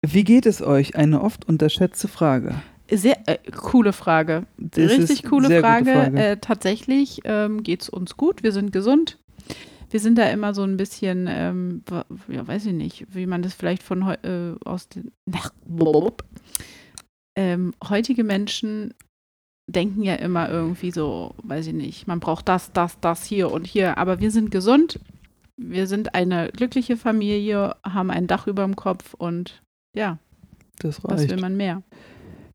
wie 0.01 0.23
geht 0.23 0.45
es 0.45 0.61
euch? 0.61 0.95
Eine 0.95 1.21
oft 1.21 1.45
unterschätzte 1.47 2.07
Frage. 2.07 2.55
Sehr 2.89 3.17
äh, 3.27 3.37
coole 3.51 3.93
Frage. 3.93 4.45
Das 4.57 4.89
Richtig 4.89 5.23
coole 5.23 5.61
Frage. 5.61 5.91
Frage. 5.91 6.17
Äh, 6.17 6.37
tatsächlich 6.37 7.21
ähm, 7.25 7.61
geht 7.61 7.83
es 7.83 7.89
uns 7.89 8.17
gut. 8.17 8.41
Wir 8.41 8.51
sind 8.53 8.71
gesund. 8.71 9.19
Wir 9.89 9.99
sind 9.99 10.17
da 10.17 10.27
immer 10.29 10.53
so 10.53 10.63
ein 10.63 10.75
bisschen, 10.75 11.27
ähm, 11.29 11.83
ja, 12.27 12.47
weiß 12.47 12.65
ich 12.65 12.73
nicht, 12.73 13.05
wie 13.09 13.27
man 13.27 13.43
das 13.43 13.53
vielleicht 13.53 13.83
von 13.83 14.01
äh, 14.01 14.55
aus 14.65 14.89
den. 14.89 15.11
Ähm, 17.35 17.73
heutige 17.87 18.23
Menschen 18.23 18.93
denken 19.67 20.03
ja 20.03 20.15
immer 20.15 20.49
irgendwie 20.49 20.91
so, 20.91 21.35
weiß 21.43 21.67
ich 21.67 21.73
nicht, 21.73 22.07
man 22.07 22.19
braucht 22.19 22.47
das, 22.49 22.71
das, 22.73 22.99
das 22.99 23.23
hier 23.23 23.51
und 23.51 23.65
hier. 23.65 23.97
Aber 23.97 24.19
wir 24.19 24.31
sind 24.31 24.51
gesund. 24.51 24.99
Wir 25.55 25.87
sind 25.87 26.15
eine 26.15 26.49
glückliche 26.49 26.97
Familie, 26.97 27.75
haben 27.83 28.09
ein 28.09 28.25
Dach 28.27 28.47
über 28.47 28.63
dem 28.63 28.75
Kopf 28.75 29.13
und 29.13 29.61
ja, 29.95 30.17
das 30.79 31.03
was 31.03 31.21
reicht. 31.21 31.29
will 31.29 31.39
man 31.39 31.55
mehr? 31.55 31.83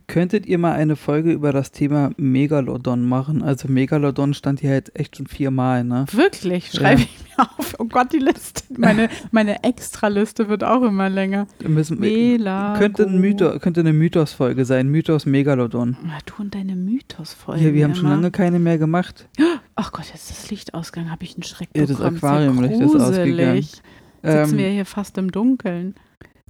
Könntet 0.08 0.46
ihr 0.46 0.56
mal 0.56 0.72
eine 0.72 0.96
Folge 0.96 1.30
über 1.32 1.52
das 1.52 1.70
Thema 1.70 2.12
Megalodon 2.16 3.06
machen? 3.06 3.42
Also 3.42 3.68
Megalodon 3.68 4.32
stand 4.32 4.60
hier 4.60 4.70
jetzt 4.72 4.98
echt 4.98 5.18
schon 5.18 5.26
viermal, 5.26 5.84
ne? 5.84 6.06
Wirklich, 6.12 6.72
Ja. 6.72 6.80
schreibe 6.80 7.02
ich 7.02 7.10
mir 7.36 7.42
auf. 7.58 7.76
Oh 7.78 7.84
Gott, 7.84 8.14
die 8.14 8.18
Liste. 8.18 8.62
Meine, 8.78 9.10
meine 9.32 9.62
Extraliste 9.64 10.48
wird 10.48 10.64
auch 10.64 10.82
immer 10.82 11.10
länger. 11.10 11.46
Wir 11.58 11.68
müssen, 11.68 12.00
könnte, 12.00 13.02
ein 13.04 13.20
Mythos, 13.20 13.60
könnte 13.60 13.80
eine 13.80 13.92
Mythos-Folge 13.92 14.64
sein. 14.64 14.88
Mythos 14.88 15.26
Megalodon. 15.26 15.98
Du 16.24 16.42
und 16.42 16.54
deine 16.54 16.74
Mythos-Folgen. 16.74 17.62
Ja, 17.62 17.74
wir 17.74 17.84
haben 17.84 17.94
schon 17.94 18.06
immer. 18.06 18.14
lange 18.14 18.30
keine 18.30 18.58
mehr 18.58 18.78
gemacht. 18.78 19.28
Ach 19.76 19.92
Gott, 19.92 20.06
jetzt 20.06 20.30
ist 20.30 20.44
das 20.44 20.50
Licht 20.50 20.72
ausgegangen. 20.72 21.10
Habe 21.12 21.24
ich 21.24 21.34
einen 21.34 21.42
Schreck 21.42 21.68
Ja, 21.76 21.82
das 21.84 21.98
bekommen. 21.98 22.16
Ja 22.22 22.28
Aquariumlicht 22.28 22.80
ist 22.80 22.96
ausgegangen. 22.96 23.36
gruselig. 23.36 23.82
Sitzen 24.22 24.56
wir 24.56 24.66
Ähm, 24.68 24.72
hier 24.72 24.86
fast 24.86 25.18
im 25.18 25.30
Dunkeln. 25.30 25.94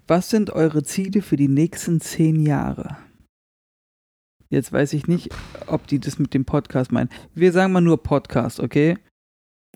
was 0.07 0.31
sind 0.31 0.51
eure 0.51 0.85
Ziele 0.85 1.23
für 1.23 1.37
die 1.37 1.49
nächsten 1.49 2.01
zehn 2.01 2.41
Jahre? 2.41 2.97
Jetzt 4.51 4.73
weiß 4.73 4.95
ich 4.95 5.07
nicht, 5.07 5.31
ob 5.67 5.87
die 5.87 5.99
das 5.99 6.19
mit 6.19 6.33
dem 6.33 6.45
Podcast 6.45 6.91
meinen. 6.91 7.11
Wir 7.35 7.53
sagen 7.53 7.73
mal 7.73 7.81
nur 7.83 8.03
Podcast, 8.03 8.61
okay? 8.61 8.97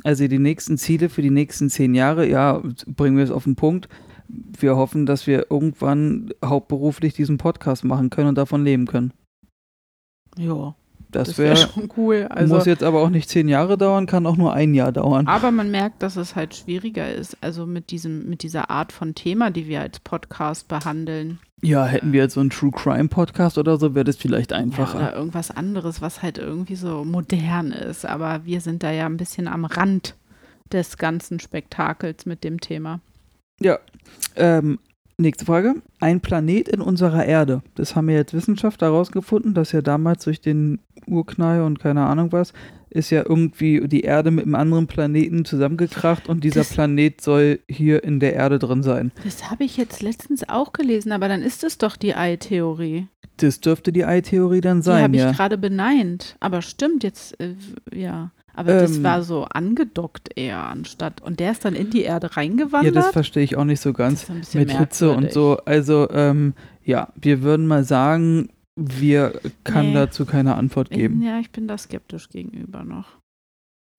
Also 0.03 0.27
die 0.27 0.39
nächsten 0.39 0.79
Ziele 0.79 1.11
für 1.11 1.21
die 1.21 1.31
nächsten 1.31 1.69
zehn 1.69 1.95
Jahre, 1.95 2.27
ja, 2.27 2.63
bringen 2.87 3.17
wir 3.19 3.25
es 3.25 3.31
auf 3.31 3.45
den 3.45 3.57
Punkt. 3.57 3.89
Wir 4.29 4.77
hoffen, 4.77 5.05
dass 5.05 5.27
wir 5.27 5.51
irgendwann 5.51 6.31
hauptberuflich 6.43 7.13
diesen 7.13 7.37
Podcast 7.37 7.85
machen 7.85 8.09
können 8.09 8.29
und 8.29 8.39
davon 8.39 8.65
leben 8.65 8.87
können. 8.87 9.13
Ja, 10.39 10.75
Das, 11.11 11.29
das 11.29 11.39
wäre 11.39 11.57
wäre, 11.57 11.69
schon 11.69 11.91
cool. 11.99 12.27
Also, 12.31 12.55
muss 12.55 12.65
jetzt 12.65 12.83
aber 12.83 13.03
auch 13.03 13.11
nicht 13.11 13.29
zehn 13.29 13.49
Jahre 13.49 13.77
dauern, 13.77 14.07
kann 14.07 14.25
auch 14.27 14.39
nur 14.39 14.55
ein 14.55 14.73
Jahr 14.73 14.93
dauern. 14.93 15.27
aber 15.27 15.51
man 15.51 15.71
merkt, 15.71 16.03
dass 16.03 16.17
es 16.17 16.35
halt 16.35 16.55
schwieriger 16.55 17.13
ist. 17.15 17.37
Also 17.43 17.67
mit, 17.67 17.91
diesem, 17.91 18.27
mit 18.31 18.43
dieser 18.43 18.71
Art 18.71 18.93
von 18.93 19.15
Thema, 19.15 19.51
die 19.51 19.69
wir 19.69 19.83
als 19.83 20.01
Podcast 20.01 20.69
behandeln. 20.69 21.39
Ja, 21.65 21.87
hätten 21.87 22.13
wir 22.13 22.23
jetzt 22.23 22.35
so 22.35 22.41
einen 22.41 22.51
True 22.51 22.73
Crime 22.73 23.09
Podcast 23.09 23.57
oder 23.57 23.77
so, 23.79 23.95
wäre 23.95 24.05
das 24.05 24.17
vielleicht 24.17 24.51
Ja, 24.51 24.57
einfacher. 24.59 24.99
oder 24.99 25.15
irgendwas 25.15 25.51
anderes, 25.53 26.03
was 26.03 26.21
halt 26.23 26.39
irgendwie 26.39 26.75
so 26.75 27.05
modern 27.05 27.71
ist. 27.71 28.05
Aber 28.05 28.45
wir 28.45 28.61
sind 28.61 28.83
da 28.83 28.91
ja 28.91 29.07
ein 29.07 29.17
bisschen 29.17 29.47
am 29.47 29.65
Rand 29.65 30.17
des 30.73 30.97
ganzen 30.99 31.39
Spektakels 31.39 32.27
mit 32.27 32.43
dem 32.43 32.61
Thema. 32.61 33.01
Ja. 33.61 33.79
Ähm, 34.35 34.81
nächste 35.19 35.45
Frage. 35.45 35.77
Ein 36.01 36.21
Planet 36.21 36.69
in 36.69 36.81
unserer 36.81 37.25
Erde. 37.27 37.63
Das 37.77 37.95
haben 37.95 38.09
ja 38.09 38.17
jetzt 38.17 38.35
Wissenschaftler 38.35 38.89
herausgefunden, 38.89 39.55
dass 39.55 39.71
ja 39.71 39.83
damals 39.83 40.25
durch 40.25 40.41
den 40.41 40.81
Urknall 41.07 41.63
und 41.63 41.79
keine 41.79 42.05
Ahnung 42.07 42.33
was, 42.33 42.53
ist 42.93 43.11
ja 43.11 43.23
irgendwie 43.29 43.87
die 43.89 44.03
Erde 44.03 44.31
mit 44.31 44.45
einem 44.45 44.55
anderen 44.55 44.87
Planeten 44.87 45.45
zusammengekracht 45.45 46.29
und 46.29 46.45
dieser 46.45 46.61
Das- 46.61 46.73
Planet 46.73 47.21
soll 47.21 47.61
hier 47.69 48.05
in 48.05 48.21
der 48.21 48.35
Erde 48.35 48.59
drin 48.59 48.83
sein. 48.83 49.13
Das 49.25 49.51
habe 49.51 49.65
ich 49.65 49.77
jetzt 49.77 50.03
letztens 50.03 50.49
auch 50.49 50.73
gelesen, 50.73 51.13
aber 51.13 51.29
dann 51.29 51.43
ist 51.43 51.65
es 51.65 51.79
doch 51.79 51.97
die 51.97 52.15
Ei-Theorie. 52.15 53.07
Das 53.39 53.61
dürfte 53.61 53.93
die 53.93 54.05
Ei-Theorie 54.05 54.61
dann 54.61 54.79
Die 54.79 54.83
sein, 54.85 55.03
habe 55.05 55.17
ich 55.17 55.23
ja. 55.23 55.33
gerade 55.33 55.59
beneint. 55.59 56.37
Aber 56.41 56.63
stimmt 56.63 57.03
jetzt, 57.03 57.41
äh, 57.41 57.55
ja. 57.95 58.31
Aber 58.55 58.75
das 58.75 58.99
Ähm. 58.99 59.03
war 59.03 59.23
so 59.23 59.45
angedockt 59.45 60.29
eher 60.37 60.59
anstatt. 60.63 61.23
Und 61.23 61.41
der 61.41 61.53
ist 61.53 61.65
dann 61.65 61.75
in 61.75 61.89
die 61.89 62.03
Erde 62.03 62.27
Ja, 62.27 62.35
reingewandert. 62.35 62.95
das 62.95 63.09
verstehe 63.11 63.43
ich 63.43 63.57
auch 63.57 63.65
nicht 63.65 63.81
so 63.81 63.91
Das 63.93 63.97
ganz. 63.97 64.23
ist 64.25 64.31
ein 64.31 64.39
bisschen 64.41 64.61
Mit 64.61 64.79
Hitze 64.79 65.09
und 65.11 65.23
merkwürdig. 65.23 65.33
so. 65.35 65.57
Also, 65.65 66.11
ähm, 66.11 66.53
ja, 66.85 67.09
wir 67.17 67.43
würden 67.43 67.67
mal 67.67 67.85
sagen, 67.85 68.51
wir 68.85 69.41
kann 69.65 69.89
Nee. 69.89 69.95
dazu 69.95 70.25
keine 70.27 70.55
Antwort 70.57 70.91
geben. 70.91 71.23
Ja, 71.23 71.39
ich 71.41 71.51
bin 71.51 71.69
da 71.69 71.77
skeptisch 71.79 72.29
gegenüber 72.29 72.85
noch. 72.85 73.19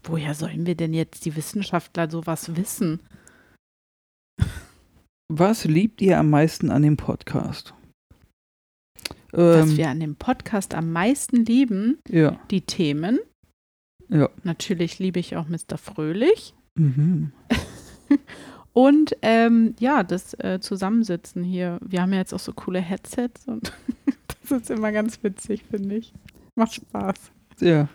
woher 0.06 0.34
sollen 0.34 0.66
wir 0.66 0.76
denn 0.76 0.94
jetzt 0.94 1.24
die 1.26 1.36
Wissenschaftler 1.38 2.10
sowas 2.12 2.56
wissen? 2.58 3.00
Was 5.32 5.64
liebt 5.66 6.02
ihr 6.02 6.20
am 6.20 6.30
meisten 6.30 6.70
an 6.70 6.82
dem 6.82 6.98
Podcast? 6.98 7.74
Was 9.32 9.70
Ähm, 9.70 9.78
wir 9.78 9.90
an 9.90 10.00
dem 10.00 10.16
Podcast 10.16 10.76
am 10.76 10.92
meisten 10.92 11.46
lieben, 11.46 12.00
ja, 12.10 12.40
die 12.52 12.62
Themen. 12.62 13.20
ja. 14.10 14.30
Natürlich 14.44 15.00
liebe 15.00 15.20
ich 15.20 15.36
auch 15.38 15.48
Mr. 15.48 15.78
Fröhlich. 15.78 16.54
Mhm. 16.76 17.32
Und 18.74 19.16
ähm, 19.22 19.76
ja, 19.80 20.04
das 20.04 20.34
äh, 20.36 20.60
Zusammensitzen 20.60 21.44
hier. 21.44 21.80
Wir 21.82 22.02
haben 22.02 22.12
ja 22.12 22.20
jetzt 22.20 22.34
auch 22.34 22.40
so 22.40 22.54
coole 22.54 22.80
Headsets 22.82 23.48
und 23.48 23.72
das 24.50 24.62
ist 24.64 24.70
immer 24.70 24.92
ganz 24.92 25.22
witzig, 25.24 25.64
finde 25.70 25.96
ich. 25.96 26.14
Macht 26.56 26.74
Spaß. 26.76 27.16
Ja. 27.60 27.88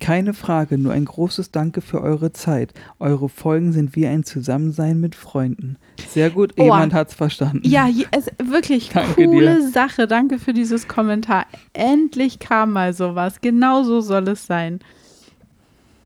Keine 0.00 0.32
Frage, 0.32 0.78
nur 0.78 0.92
ein 0.92 1.04
großes 1.06 1.50
Danke 1.50 1.80
für 1.80 2.00
eure 2.00 2.32
Zeit. 2.32 2.72
Eure 3.00 3.28
Folgen 3.28 3.72
sind 3.72 3.96
wie 3.96 4.06
ein 4.06 4.22
Zusammensein 4.22 5.00
mit 5.00 5.16
Freunden. 5.16 5.76
Sehr 6.08 6.30
gut, 6.30 6.54
Oh. 6.56 6.62
jemand 6.64 6.94
hat's 6.94 7.14
verstanden. 7.14 7.62
Ja, 7.64 7.88
es, 8.12 8.26
wirklich 8.38 8.90
Danke 8.94 9.24
coole 9.26 9.68
Sache. 9.70 10.06
Danke 10.06 10.38
für 10.38 10.52
dieses 10.52 10.86
Kommentar. 10.86 11.46
Endlich 11.72 12.38
kam 12.38 12.72
mal 12.72 12.92
sowas. 12.94 13.40
Genau 13.40 13.82
so 13.82 14.00
soll 14.00 14.28
es 14.28 14.46
sein. 14.46 14.78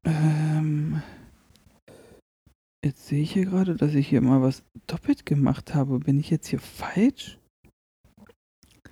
Ähm, 0.05 1.03
jetzt 2.83 3.07
sehe 3.09 3.23
ich 3.23 3.33
hier 3.33 3.45
gerade, 3.45 3.75
dass 3.77 3.93
ich 3.95 4.09
hier 4.09 4.23
mal 4.23 4.41
was 4.41 4.62
doppelt 4.87 5.27
gemacht 5.27 5.75
habe. 5.75 5.99
Bin 5.99 6.18
ich 6.18 6.31
jetzt 6.31 6.47
hier 6.49 6.61
falsch? 6.61 7.39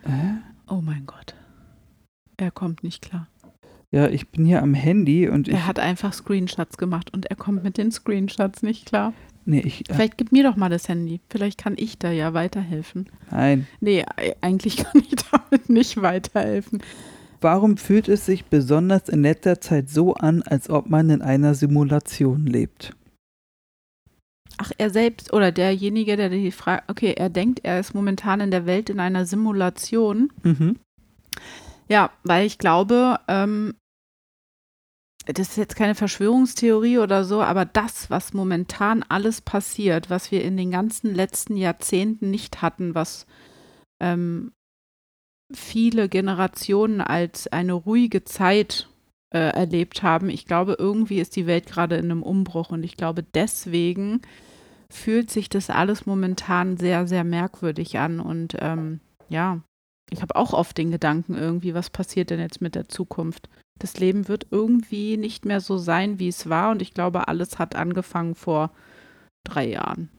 Äh? 0.04 0.34
Oh 0.70 0.80
mein 0.80 1.04
Gott. 1.04 1.34
Er 2.36 2.50
kommt 2.50 2.84
nicht 2.84 3.02
klar. 3.02 3.26
Ja, 3.90 4.08
ich 4.08 4.28
bin 4.28 4.44
hier 4.44 4.62
am 4.62 4.72
Handy 4.72 5.28
und 5.28 5.48
ich. 5.48 5.54
Er 5.54 5.66
hat 5.66 5.80
einfach 5.80 6.12
Screenshots 6.12 6.78
gemacht 6.78 7.12
und 7.12 7.26
er 7.26 7.34
kommt 7.36 7.64
mit 7.64 7.76
den 7.76 7.90
Screenshots 7.90 8.62
nicht 8.62 8.86
klar. 8.86 9.12
Nee, 9.44 9.60
ich. 9.60 9.90
Äh, 9.90 9.94
Vielleicht 9.94 10.16
gib 10.16 10.30
mir 10.30 10.44
doch 10.44 10.54
mal 10.54 10.68
das 10.68 10.88
Handy. 10.88 11.20
Vielleicht 11.28 11.58
kann 11.58 11.74
ich 11.76 11.98
da 11.98 12.10
ja 12.12 12.32
weiterhelfen. 12.34 13.08
nein. 13.32 13.66
Nee, 13.80 14.04
eigentlich 14.40 14.76
kann 14.84 15.02
ich 15.02 15.16
damit 15.30 15.68
nicht 15.68 16.00
weiterhelfen. 16.00 16.82
Warum 17.40 17.76
fühlt 17.76 18.08
es 18.08 18.26
sich 18.26 18.44
besonders 18.44 19.08
in 19.08 19.22
letzter 19.22 19.60
Zeit 19.60 19.88
so 19.90 20.14
an, 20.14 20.42
als 20.42 20.70
ob 20.70 20.88
man 20.88 21.10
in 21.10 21.22
einer 21.22 21.54
Simulation 21.54 22.46
lebt? 22.46 22.94
Ach, 24.62 24.72
er 24.76 24.90
selbst 24.90 25.32
oder 25.32 25.52
derjenige, 25.52 26.18
der 26.18 26.28
die 26.28 26.52
Frage, 26.52 26.82
okay, 26.88 27.14
er 27.16 27.30
denkt, 27.30 27.60
er 27.62 27.80
ist 27.80 27.94
momentan 27.94 28.40
in 28.40 28.50
der 28.50 28.66
Welt 28.66 28.90
in 28.90 29.00
einer 29.00 29.24
Simulation. 29.24 30.30
Mhm. 30.42 30.76
Ja, 31.88 32.10
weil 32.24 32.44
ich 32.44 32.58
glaube, 32.58 33.18
ähm, 33.26 33.74
das 35.24 35.48
ist 35.48 35.56
jetzt 35.56 35.76
keine 35.76 35.94
Verschwörungstheorie 35.94 36.98
oder 36.98 37.24
so, 37.24 37.40
aber 37.40 37.64
das, 37.64 38.10
was 38.10 38.34
momentan 38.34 39.02
alles 39.02 39.40
passiert, 39.40 40.10
was 40.10 40.30
wir 40.30 40.44
in 40.44 40.58
den 40.58 40.70
ganzen 40.70 41.14
letzten 41.14 41.56
Jahrzehnten 41.56 42.30
nicht 42.30 42.60
hatten, 42.60 42.94
was 42.94 43.26
ähm, 43.98 44.52
viele 45.54 46.10
Generationen 46.10 47.00
als 47.00 47.48
eine 47.48 47.72
ruhige 47.72 48.24
Zeit 48.24 48.90
äh, 49.32 49.38
erlebt 49.38 50.02
haben, 50.02 50.28
ich 50.28 50.44
glaube, 50.44 50.76
irgendwie 50.78 51.18
ist 51.18 51.34
die 51.34 51.46
Welt 51.46 51.64
gerade 51.64 51.96
in 51.96 52.10
einem 52.10 52.22
Umbruch 52.22 52.72
und 52.72 52.82
ich 52.82 52.98
glaube, 52.98 53.22
deswegen 53.22 54.20
fühlt 54.90 55.30
sich 55.30 55.48
das 55.48 55.70
alles 55.70 56.06
momentan 56.06 56.76
sehr, 56.76 57.06
sehr 57.06 57.24
merkwürdig 57.24 57.98
an 57.98 58.20
und 58.20 58.56
ähm, 58.60 59.00
ja, 59.28 59.60
ich 60.10 60.22
habe 60.22 60.36
auch 60.36 60.52
oft 60.52 60.76
den 60.76 60.90
Gedanken 60.90 61.36
irgendwie, 61.36 61.72
was 61.74 61.88
passiert 61.88 62.30
denn 62.30 62.40
jetzt 62.40 62.60
mit 62.60 62.74
der 62.74 62.88
Zukunft? 62.88 63.48
Das 63.78 63.98
Leben 63.98 64.28
wird 64.28 64.46
irgendwie 64.50 65.16
nicht 65.16 65.44
mehr 65.46 65.60
so 65.60 65.78
sein, 65.78 66.18
wie 66.18 66.28
es 66.28 66.48
war. 66.48 66.72
Und 66.72 66.82
ich 66.82 66.92
glaube, 66.92 67.28
alles 67.28 67.58
hat 67.58 67.76
angefangen 67.76 68.34
vor 68.34 68.72
drei 69.44 69.68
Jahren. 69.68 70.10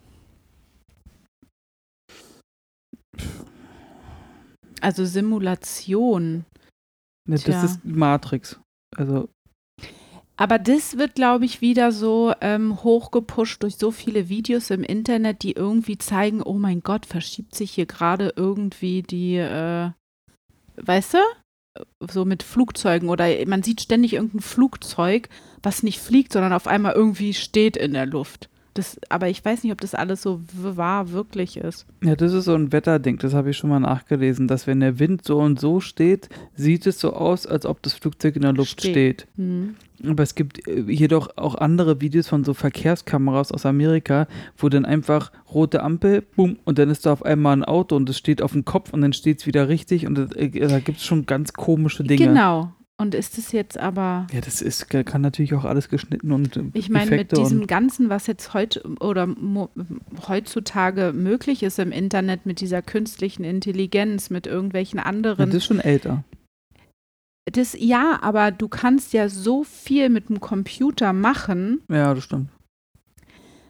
Also 4.79 5.05
Simulation. 5.05 6.45
Ne, 7.27 7.37
das 7.37 7.63
ist 7.63 7.85
Matrix. 7.85 8.59
Also, 8.95 9.29
Aber 10.41 10.57
das 10.57 10.97
wird, 10.97 11.13
glaube 11.13 11.45
ich, 11.45 11.61
wieder 11.61 11.91
so 11.91 12.33
ähm, 12.41 12.83
hochgepusht 12.83 13.61
durch 13.61 13.75
so 13.75 13.91
viele 13.91 14.27
Videos 14.27 14.71
im 14.71 14.83
Internet, 14.83 15.43
die 15.43 15.51
irgendwie 15.51 15.99
zeigen, 15.99 16.41
oh 16.41 16.55
mein 16.55 16.81
Gott, 16.81 17.05
verschiebt 17.05 17.53
sich 17.53 17.69
hier 17.69 17.85
gerade 17.85 18.33
irgendwie 18.35 19.03
die, 19.03 19.35
äh, 19.35 19.91
weißt 20.77 21.13
du, 21.13 21.17
so 21.99 22.25
mit 22.25 22.41
Flugzeugen 22.41 23.09
oder 23.09 23.27
man 23.45 23.61
sieht 23.61 23.81
ständig 23.81 24.13
irgendein 24.13 24.41
Flugzeug, 24.41 25.29
was 25.61 25.83
nicht 25.83 25.99
fliegt, 25.99 26.33
sondern 26.33 26.53
auf 26.53 26.65
einmal 26.65 26.93
irgendwie 26.93 27.35
steht 27.35 27.77
in 27.77 27.93
der 27.93 28.07
Luft. 28.07 28.49
Das, 28.73 28.99
aber 29.09 29.27
ich 29.27 29.43
weiß 29.43 29.63
nicht, 29.63 29.73
ob 29.73 29.81
das 29.81 29.95
alles 29.95 30.21
so 30.21 30.41
wahr 30.53 31.11
wirklich 31.11 31.57
ist. 31.57 31.85
ja, 32.03 32.15
das 32.15 32.31
ist 32.31 32.45
so 32.45 32.55
ein 32.55 32.71
Wetterding, 32.71 33.17
das 33.17 33.33
habe 33.33 33.49
ich 33.49 33.57
schon 33.57 33.69
mal 33.69 33.79
nachgelesen, 33.79 34.47
dass 34.47 34.65
wenn 34.65 34.79
der 34.79 34.97
Wind 34.97 35.25
so 35.25 35.39
und 35.39 35.59
so 35.59 35.81
steht, 35.81 36.29
sieht 36.55 36.87
es 36.87 36.99
so 36.99 37.13
aus, 37.13 37.45
als 37.45 37.65
ob 37.65 37.81
das 37.81 37.93
Flugzeug 37.93 38.37
in 38.37 38.43
der 38.43 38.53
Luft 38.53 38.79
Steht. 38.79 38.91
steht. 38.91 39.27
Hm. 39.35 39.75
Aber 40.07 40.23
es 40.23 40.35
gibt 40.35 40.67
äh, 40.67 40.81
jedoch 40.87 41.37
auch 41.37 41.55
andere 41.55 41.99
Videos 41.99 42.29
von 42.29 42.45
so 42.45 42.53
Verkehrskameras 42.53 43.51
aus 43.51 43.65
Amerika, 43.65 44.27
wo 44.57 44.69
dann 44.69 44.85
einfach 44.85 45.31
rote 45.53 45.83
Ampel, 45.83 46.21
bumm, 46.21 46.57
und 46.63 46.79
dann 46.79 46.89
ist 46.89 47.05
da 47.05 47.11
auf 47.11 47.23
einmal 47.25 47.57
ein 47.57 47.65
Auto 47.65 47.97
und 47.97 48.09
es 48.09 48.17
steht 48.17 48.41
auf 48.41 48.53
dem 48.53 48.63
Kopf 48.63 48.93
und 48.93 49.01
dann 49.01 49.11
steht 49.11 49.39
es 49.39 49.47
wieder 49.47 49.67
richtig 49.67 50.07
und 50.07 50.17
äh, 50.37 50.49
da 50.49 50.79
gibt 50.79 50.99
es 50.99 51.05
schon 51.05 51.25
ganz 51.25 51.51
komische 51.51 52.03
Dinge. 52.03 52.27
Genau. 52.27 52.71
Und 53.01 53.15
ist 53.15 53.39
es 53.39 53.51
jetzt 53.51 53.79
aber 53.79 54.27
Ja, 54.31 54.41
das 54.41 54.61
ist, 54.61 54.87
kann 54.91 55.21
natürlich 55.21 55.55
auch 55.55 55.65
alles 55.65 55.89
geschnitten 55.89 56.31
und 56.31 56.55
Ich 56.73 56.87
meine, 56.87 57.09
mit 57.09 57.35
diesem 57.35 57.65
Ganzen, 57.65 58.09
was 58.09 58.27
jetzt 58.27 58.53
heute 58.53 58.83
oder 58.99 59.27
heutzutage 60.27 61.11
möglich 61.11 61.63
ist 61.63 61.79
im 61.79 61.91
Internet, 61.91 62.45
mit 62.45 62.61
dieser 62.61 62.83
künstlichen 62.83 63.43
Intelligenz, 63.43 64.29
mit 64.29 64.45
irgendwelchen 64.45 64.99
anderen. 64.99 65.47
das 65.47 65.55
ist 65.55 65.65
schon 65.65 65.79
älter. 65.79 66.23
das, 67.51 67.75
ja, 67.75 68.19
aber 68.21 68.51
du 68.51 68.67
kannst 68.67 69.13
ja 69.13 69.29
so 69.29 69.63
viel 69.63 70.09
mit 70.09 70.29
dem 70.29 70.39
Computer 70.39 71.11
machen, 71.11 71.81
Ja, 71.89 72.13
das 72.13 72.25
stimmt. 72.25 72.49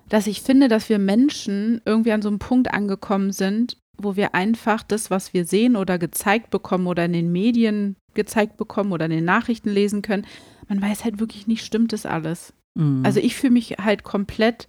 dass 0.09 0.27
ich 0.27 0.41
finde, 0.41 0.67
dass 0.67 0.89
wir 0.89 0.99
Menschen 0.99 1.79
irgendwie 1.86 2.11
an 2.11 2.21
so 2.21 2.27
einem 2.27 2.39
Punkt 2.39 2.73
angekommen 2.73 3.32
sind, 3.32 3.77
wo 3.97 4.17
wir 4.17 4.36
einfach 4.36 4.84
das, 4.84 5.09
was 5.09 5.34
wir 5.34 5.45
sehen 5.45 5.77
oder 5.77 5.97
gezeigt 5.97 6.49
bekommen 6.49 6.88
oder 6.88 7.05
in 7.05 7.13
den 7.13 7.32
Medien 7.32 7.95
gezeigt 8.14 8.57
bekommen 8.57 8.91
oder 8.91 9.05
in 9.05 9.12
den 9.12 9.26
Nachrichten 9.26 9.70
lesen 9.70 10.01
können, 10.01 10.26
man 10.68 10.82
weiß 10.82 11.03
halt 11.03 11.20
wirklich 11.20 11.47
nicht, 11.47 11.66
stimmt 11.66 11.93
das 11.93 12.05
alles. 12.05 12.53
Mhm. 12.76 13.05
Also 13.05 13.20
ich 13.20 13.36
fühle 13.36 13.53
mich 13.53 13.72
halt 13.80 14.03
komplett 14.03 14.68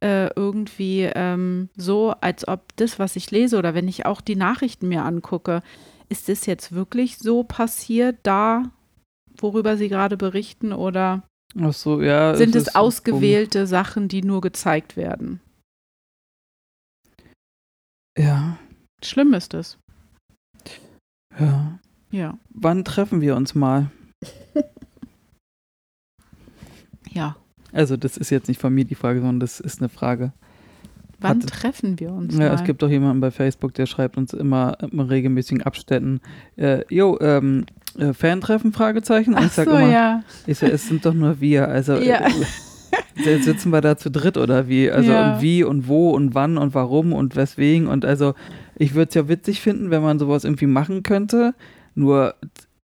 äh, 0.00 0.28
irgendwie 0.34 1.10
ähm, 1.14 1.68
so, 1.76 2.10
als 2.20 2.46
ob 2.46 2.76
das, 2.76 2.98
was 2.98 3.16
ich 3.16 3.30
lese 3.30 3.58
oder 3.58 3.74
wenn 3.74 3.88
ich 3.88 4.06
auch 4.06 4.20
die 4.20 4.36
Nachrichten 4.36 4.88
mir 4.88 5.04
angucke, 5.04 5.62
ist 6.08 6.28
das 6.28 6.46
jetzt 6.46 6.72
wirklich 6.72 7.18
so 7.18 7.42
passiert 7.42 8.18
da, 8.22 8.70
worüber 9.38 9.76
Sie 9.76 9.88
gerade 9.88 10.16
berichten 10.16 10.72
oder 10.72 11.22
so, 11.70 12.02
ja. 12.02 12.34
sind 12.34 12.54
es 12.56 12.74
ausgewählte 12.74 13.66
Sachen, 13.66 14.08
die 14.08 14.22
nur 14.22 14.40
gezeigt 14.40 14.96
werden? 14.96 15.40
Ja, 18.18 18.58
Schlimm 19.02 19.34
ist 19.34 19.54
es. 19.54 19.78
ja. 21.38 21.78
Ja. 22.14 22.38
Wann 22.50 22.84
treffen 22.84 23.20
wir 23.20 23.34
uns 23.34 23.54
mal? 23.56 23.90
Ja. 27.12 27.36
Also, 27.72 27.96
das 27.96 28.16
ist 28.16 28.30
jetzt 28.30 28.48
nicht 28.48 28.60
von 28.60 28.74
mir 28.74 28.84
die 28.84 28.94
Frage, 28.94 29.20
sondern 29.20 29.40
das 29.40 29.60
ist 29.60 29.80
eine 29.80 29.88
Frage. 29.88 30.32
Wann 31.20 31.42
Hat- 31.42 31.48
treffen 31.48 31.98
wir 32.00 32.12
uns? 32.12 32.34
Ja, 32.36 32.48
mal? 32.48 32.54
es 32.54 32.64
gibt 32.64 32.82
doch 32.82 32.88
jemanden 32.90 33.20
bei 33.20 33.30
Facebook, 33.30 33.72
der 33.74 33.86
schreibt 33.86 34.16
uns 34.16 34.32
immer 34.32 34.76
in 34.80 34.98
regelmäßigen 35.00 35.62
Abständen, 35.62 36.20
äh, 36.56 36.82
jo, 36.92 37.18
ähm, 37.20 37.66
äh, 37.98 38.12
Fantreffen, 38.12 38.72
Fragezeichen. 38.72 39.34
Und 39.34 39.40
Ach 39.40 39.46
ich 39.46 39.52
sag 39.52 39.66
so, 39.66 39.76
immer, 39.76 39.88
ja. 39.90 40.22
ich 40.46 40.58
sag, 40.58 40.72
es 40.72 40.88
sind 40.88 41.04
doch 41.06 41.14
nur 41.14 41.40
wir. 41.40 41.68
Also 41.68 41.94
Ja. 41.98 42.26
äh, 43.24 43.38
sitzen 43.38 43.70
wir 43.70 43.80
da 43.80 43.96
zu 43.96 44.10
dritt 44.10 44.36
oder 44.36 44.68
wie? 44.68 44.90
Also 44.90 45.12
Ja. 45.12 45.34
und 45.36 45.42
wie 45.42 45.62
und 45.64 45.86
wo 45.88 46.10
und 46.10 46.34
wann 46.34 46.58
und 46.58 46.74
warum 46.74 47.12
und 47.12 47.36
weswegen. 47.36 47.86
Und 47.86 48.04
also 48.04 48.34
ich 48.76 48.94
würde 48.94 49.08
es 49.10 49.14
ja 49.14 49.28
witzig 49.28 49.60
finden, 49.60 49.90
wenn 49.90 50.02
man 50.02 50.18
sowas 50.18 50.44
irgendwie 50.44 50.66
machen 50.66 51.02
könnte. 51.04 51.54
Nur 51.94 52.34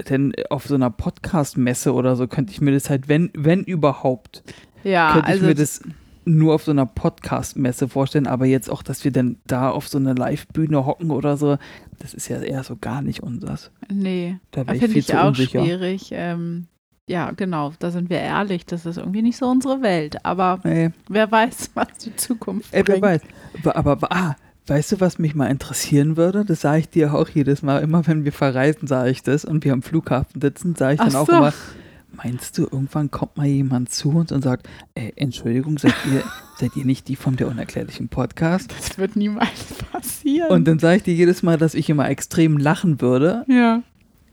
denn 0.10 0.34
auf 0.50 0.66
so 0.68 0.76
einer 0.76 0.90
Podcast-Messe 0.90 1.94
oder 1.94 2.16
so 2.16 2.28
könnte 2.28 2.52
ich 2.52 2.62
mir 2.62 2.72
das 2.74 2.90
halt, 2.90 3.08
wenn, 3.08 3.32
wenn 3.34 3.64
überhaupt, 3.64 4.44
Ja, 4.84 5.14
könnte 5.14 5.28
also 5.28 5.42
ich 5.44 5.48
mir 5.48 5.56
das 5.56 5.82
nur 6.26 6.56
auf 6.56 6.64
so 6.64 6.72
einer 6.72 6.86
Podcast-Messe 6.86 7.88
vorstellen, 7.88 8.28
aber 8.28 8.46
jetzt 8.46 8.70
auch, 8.70 8.84
dass 8.84 9.04
wir 9.04 9.12
dann 9.12 9.38
da 9.46 9.70
auf 9.70 9.88
so 9.88 9.98
einer 9.98 10.16
Live-Bühne 10.16 10.86
hocken 10.86 11.12
oder 11.12 11.38
so, 11.38 11.58
das 12.00 12.14
ist 12.14 12.28
ja 12.28 12.42
eher 12.42 12.64
so 12.64 12.76
gar 12.76 13.02
nicht 13.02 13.22
unseres. 13.24 13.72
nee. 13.92 14.38
Da 14.52 14.66
wäre 14.68 14.76
ich 14.78 14.86
viel 14.86 14.98
ich 14.98 15.08
zu 15.08 15.22
auch 15.22 15.28
unsicher. 15.28 15.64
schwierig. 15.64 16.10
Ähm, 16.12 16.68
ja, 17.08 17.32
genau, 17.32 17.72
da 17.80 17.92
sind 17.92 18.10
wir 18.10 18.20
ehrlich, 18.20 18.66
das 18.66 18.86
ist 18.88 18.98
irgendwie 18.98 19.22
nicht 19.22 19.38
so 19.38 19.46
unsere 19.48 19.82
Welt. 19.84 20.26
Aber 20.26 20.60
Nee, 20.64 20.90
wer 21.08 21.32
weiß, 21.32 21.72
was 21.76 21.88
die 22.04 22.16
Zukunft 22.16 22.74
ey, 22.74 22.84
wer 22.88 23.00
bringt. 23.00 23.04
weiß. 23.04 23.22
Aber, 23.74 23.92
aber 23.92 24.12
ah, 24.12 24.36
weißt 24.68 24.94
du, 24.94 25.00
was 25.00 25.20
mich 25.20 25.36
mal 25.36 25.48
interessieren 25.48 26.18
würde? 26.18 26.46
Das 26.46 26.62
sage 26.62 26.80
ich 26.80 26.90
dir 26.90 27.14
auch 27.14 27.30
jedes 27.30 27.62
Mal. 27.62 27.82
Immer 27.84 28.06
wenn 28.08 28.26
wir 28.26 28.32
verreisen, 28.32 28.88
sage 28.88 29.12
ich 29.12 29.24
das 29.24 29.46
und 29.46 29.64
wir 29.64 29.74
am 29.74 29.82
Flughafen 29.82 30.42
sitzen, 30.42 30.76
sage 30.76 30.96
ich 30.96 31.00
Ach 31.00 31.06
dann 31.08 31.16
auch 31.16 31.28
so. 31.28 31.34
immer, 31.34 31.54
Meinst 32.24 32.58
du, 32.58 32.64
irgendwann 32.64 33.12
kommt 33.12 33.36
mal 33.36 33.46
jemand 33.46 33.92
zu 33.92 34.10
uns 34.10 34.32
und 34.32 34.42
sagt, 34.42 34.70
äh, 34.94 35.12
Entschuldigung, 35.16 35.78
seid 35.78 35.96
ihr, 36.12 36.24
seid 36.58 36.76
ihr 36.76 36.86
nicht 36.86 37.08
die 37.08 37.16
von 37.16 37.36
der 37.36 37.48
unerklärlichen 37.48 38.08
Podcast? 38.08 38.74
Das 38.78 38.98
wird 38.98 39.16
niemals 39.16 39.74
passieren. 39.92 40.50
Und 40.50 40.66
dann 40.66 40.80
sage 40.80 40.98
ich 40.98 41.04
dir 41.04 41.14
jedes 41.14 41.44
Mal, 41.44 41.58
dass 41.58 41.74
ich 41.74 41.90
immer 41.90 42.10
extrem 42.10 42.58
lachen 42.58 43.02
würde. 43.02 43.44
ja. 43.48 43.82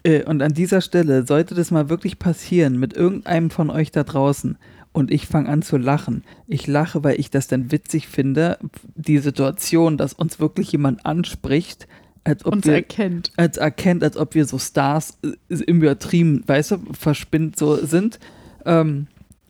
Äh, 0.04 0.24
und 0.24 0.42
an 0.42 0.52
dieser 0.52 0.80
Stelle 0.80 1.24
sollte 1.26 1.54
das 1.54 1.70
mal 1.70 1.88
wirklich 1.88 2.18
passieren 2.18 2.76
mit 2.78 2.92
irgendeinem 2.92 3.50
von 3.50 3.70
euch 3.70 3.92
da 3.92 4.02
draußen 4.02 4.58
und 4.92 5.10
ich 5.10 5.26
fange 5.26 5.48
an 5.48 5.62
zu 5.62 5.76
lachen. 5.76 6.24
Ich 6.46 6.66
lache, 6.66 7.02
weil 7.02 7.18
ich 7.18 7.30
das 7.30 7.48
dann 7.48 7.72
witzig 7.72 8.08
finde, 8.08 8.58
die 8.94 9.18
Situation, 9.18 9.96
dass 9.96 10.12
uns 10.12 10.40
wirklich 10.40 10.72
jemand 10.72 11.06
anspricht, 11.06 11.88
als 12.24 12.44
ob 12.44 12.52
Uns 12.52 12.66
wir 12.66 12.74
erkennt. 12.74 13.32
als 13.36 13.56
erkennt, 13.56 14.04
als 14.04 14.16
ob 14.16 14.34
wir 14.34 14.44
so 14.44 14.58
Stars 14.58 15.18
äh, 15.24 15.54
im 15.64 15.78
Übertrieben, 15.82 16.44
weißt 16.46 16.72
du, 16.72 16.78
verspinnt 16.92 17.58
so 17.58 17.76
sind. 17.84 18.20
Ähm, 18.64 19.08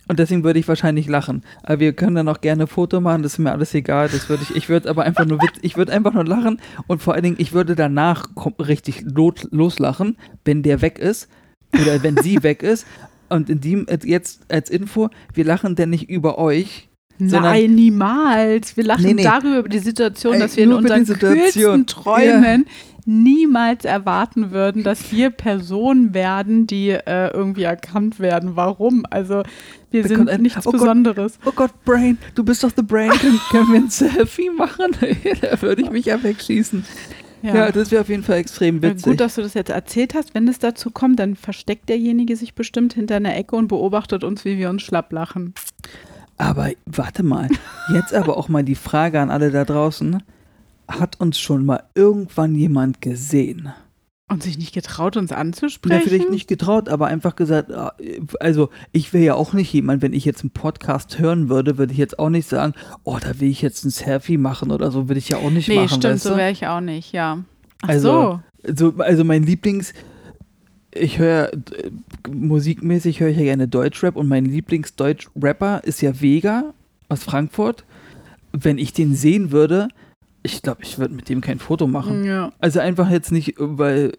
und 0.09 0.19
deswegen 0.19 0.43
würde 0.43 0.59
ich 0.59 0.69
wahrscheinlich 0.69 1.07
lachen. 1.07 1.43
Aber 1.63 1.81
wir 1.81 1.93
können 1.93 2.17
dann 2.17 2.29
auch 2.29 2.41
gerne 2.41 2.65
ein 2.65 2.69
Foto 2.69 3.01
machen, 3.01 3.23
das 3.23 3.35
ist 3.35 3.39
mir 3.39 3.53
alles 3.53 3.73
egal. 3.75 4.09
Das 4.09 4.29
würde 4.29 4.43
ich, 4.43 4.57
ich 4.57 4.69
würde 4.69 4.89
aber 4.89 5.05
einfach 5.05 5.27
nur 5.27 5.41
witz, 5.41 5.59
ich 5.63 5.77
würde 5.77 5.93
einfach 5.93 6.13
nur 6.13 6.25
lachen 6.25 6.61
und 6.87 7.03
vor 7.03 7.15
allen 7.15 7.23
Dingen, 7.23 7.37
ich 7.39 7.53
würde 7.53 7.77
danach 7.77 8.29
richtig 8.59 9.05
loslachen, 9.07 10.17
wenn 10.45 10.63
der 10.63 10.83
weg 10.83 10.99
ist 10.99 11.29
oder 11.75 12.03
wenn 12.03 12.17
sie 12.17 12.43
weg 12.43 12.63
ist. 12.63 12.87
Und 13.33 13.51
in 13.51 13.61
dem, 13.61 13.87
jetzt 14.05 14.43
als 14.51 14.71
Info, 14.71 15.09
wir 15.35 15.45
lachen 15.45 15.75
denn 15.75 15.91
nicht 15.91 16.09
über 16.09 16.39
euch, 16.39 16.89
sondern 17.19 17.43
Nein, 17.43 17.75
niemals. 17.75 18.77
Wir 18.77 18.85
lachen 18.85 19.05
Nee, 19.05 19.15
nee. 19.15 19.23
darüber 19.23 19.59
über 19.61 19.69
die 19.69 19.79
Situation, 19.79 20.35
Ey, 20.35 20.41
dass 20.41 20.57
wir 20.57 20.65
in 20.65 20.73
unseren 20.73 21.05
kühlsten 21.07 21.87
Träumen 21.87 22.67
niemals 23.05 23.85
erwarten 23.85 24.51
würden, 24.53 24.83
dass 24.85 25.11
wir 25.13 25.31
Personen 25.31 26.15
werden, 26.15 26.67
die 26.67 26.91
äh, 26.91 27.29
irgendwie 27.33 27.65
erkannt 27.65 28.21
werden. 28.21 28.55
Warum? 28.55 29.05
Also 29.11 29.43
wir 29.91 30.07
sind 30.07 30.29
ein- 30.29 30.43
nichts 30.43 30.67
Oh 30.67 30.71
Gott. 30.71 30.81
Besonderes. 30.81 31.39
oh 31.45 31.53
Gott, 31.55 31.73
Brain, 31.85 32.19
du 32.35 32.45
bist 32.45 32.63
doch 32.63 32.71
the 32.77 32.83
Brain, 32.83 33.11
können 33.51 33.73
wir 33.73 33.81
ein 33.81 33.91
Selfie 33.91 34.51
machen? 34.51 34.93
da 35.41 35.61
würde 35.63 35.83
ich 35.83 35.91
mich 35.91 36.07
ja 36.07 36.23
wegschießen. 36.23 36.85
Ja, 37.43 37.73
das 37.73 37.91
wäre 37.91 38.03
auf 38.03 38.09
jeden 38.09 38.23
Fall 38.23 38.39
extrem 38.39 38.77
Ja, 38.77 38.91
witzig. 38.91 39.05
Gut, 39.05 39.21
dass 39.21 39.35
du 39.35 39.43
das 39.43 39.55
jetzt 39.55 39.71
erzählt 39.71 40.15
hast. 40.15 40.35
Wenn 40.35 40.47
es 40.49 40.59
dazu 40.59 40.91
kommt, 40.91 41.19
dann 41.19 41.37
versteckt 41.37 41.89
derjenige 41.89 42.37
sich 42.37 42.55
bestimmt 42.55 42.95
hinter 42.95 43.17
einer 43.17 43.37
Ecke 43.37 43.57
und 43.57 43.69
beobachtet 43.69 44.25
uns, 44.25 44.45
wie 44.45 44.59
wir 44.59 44.71
uns 44.71 44.83
schlapp 44.83 45.13
lachen. 45.13 45.55
Aber 46.39 46.71
warte 46.87 47.23
mal, 47.23 47.49
jetzt 47.95 48.15
aber 48.15 48.37
auch 48.37 48.49
mal 48.49 48.65
die 48.65 48.75
Frage 48.75 49.21
an 49.21 49.31
alle 49.31 49.51
da 49.51 49.65
draußen. 49.65 50.23
Hat 50.89 51.21
uns 51.21 51.39
schon 51.39 51.65
mal 51.65 51.85
irgendwann 51.95 52.55
jemand 52.55 53.01
gesehen? 53.01 53.73
Und 54.33 54.43
sich 54.43 54.59
nicht 54.59 54.73
getraut, 54.75 55.17
uns 55.17 55.33
anzusprechen? 55.33 56.03
vielleicht 56.05 56.31
nicht 56.31 56.49
getraut, 56.49 56.89
aber 56.89 57.07
einfach 57.07 57.37
gesagt, 57.37 57.73
ah, 57.73 57.95
also 58.41 58.71
ich 58.93 59.13
wäre 59.13 59.25
ja 59.25 59.35
auch 59.35 59.53
nicht 59.53 59.73
jemand, 59.73 60.03
wenn 60.03 60.13
ich 60.13 60.25
jetzt 60.25 60.43
einen 60.43 60.51
Podcast 60.51 61.19
hören 61.19 61.49
würde, 61.49 61.79
würde 61.79 61.93
ich 61.93 61.99
jetzt 61.99 62.19
auch 62.19 62.31
nicht 62.31 62.49
sagen, 62.49 62.75
oh, 63.05 63.19
da 63.21 63.39
will 63.41 63.49
ich 63.51 63.63
jetzt 63.63 63.85
ein 63.85 63.91
Selfie 63.91 64.39
machen 64.39 64.71
oder 64.71 64.91
so, 64.91 65.09
würde 65.09 65.19
ich 65.19 65.29
ja 65.29 65.39
auch 65.39 65.51
nicht 65.51 65.69
nee, 65.69 65.77
machen. 65.77 65.89
stimmt, 65.89 66.05
weißt 66.05 66.23
so 66.25 66.31
du? 66.31 66.37
wäre 66.37 66.51
ich 66.51 66.67
auch 66.67 66.81
nicht, 66.81 67.13
ja. 67.13 67.45
Ach 67.83 67.89
Also, 67.89 68.41
so. 68.63 68.75
so, 68.75 68.95
also 69.03 69.25
mein 69.25 69.43
Lieblings, 69.43 69.93
ich 70.95 71.19
höre 71.19 71.51
musikmäßig 72.31 73.21
höre 73.21 73.29
ich 73.29 73.37
ja 73.37 73.45
gerne 73.45 73.69
Deutschrap 73.69 74.17
und 74.17 74.29
mein 74.29 74.45
Lieblings-Deutsch-Rapper 74.45 75.83
ist 75.85 76.01
ja 76.03 76.21
Vega 76.21 76.75
aus 77.09 77.25
Frankfurt. 77.25 77.85
Wenn 78.53 78.79
ich 78.79 78.93
den 78.93 79.15
sehen 79.15 79.51
würde, 79.51 79.89
ich 80.43 80.63
glaube, 80.63 80.83
ich 80.83 80.99
würde 80.99 81.15
mit 81.15 81.29
dem 81.29 81.41
kein 81.41 81.59
Foto 81.59 81.87
machen. 81.87 82.25
Ja. 82.25 82.53
Also 82.59 82.81
einfach 82.81 83.11
jetzt 83.11 83.31
nicht, 83.33 83.55
weil, 83.59 84.13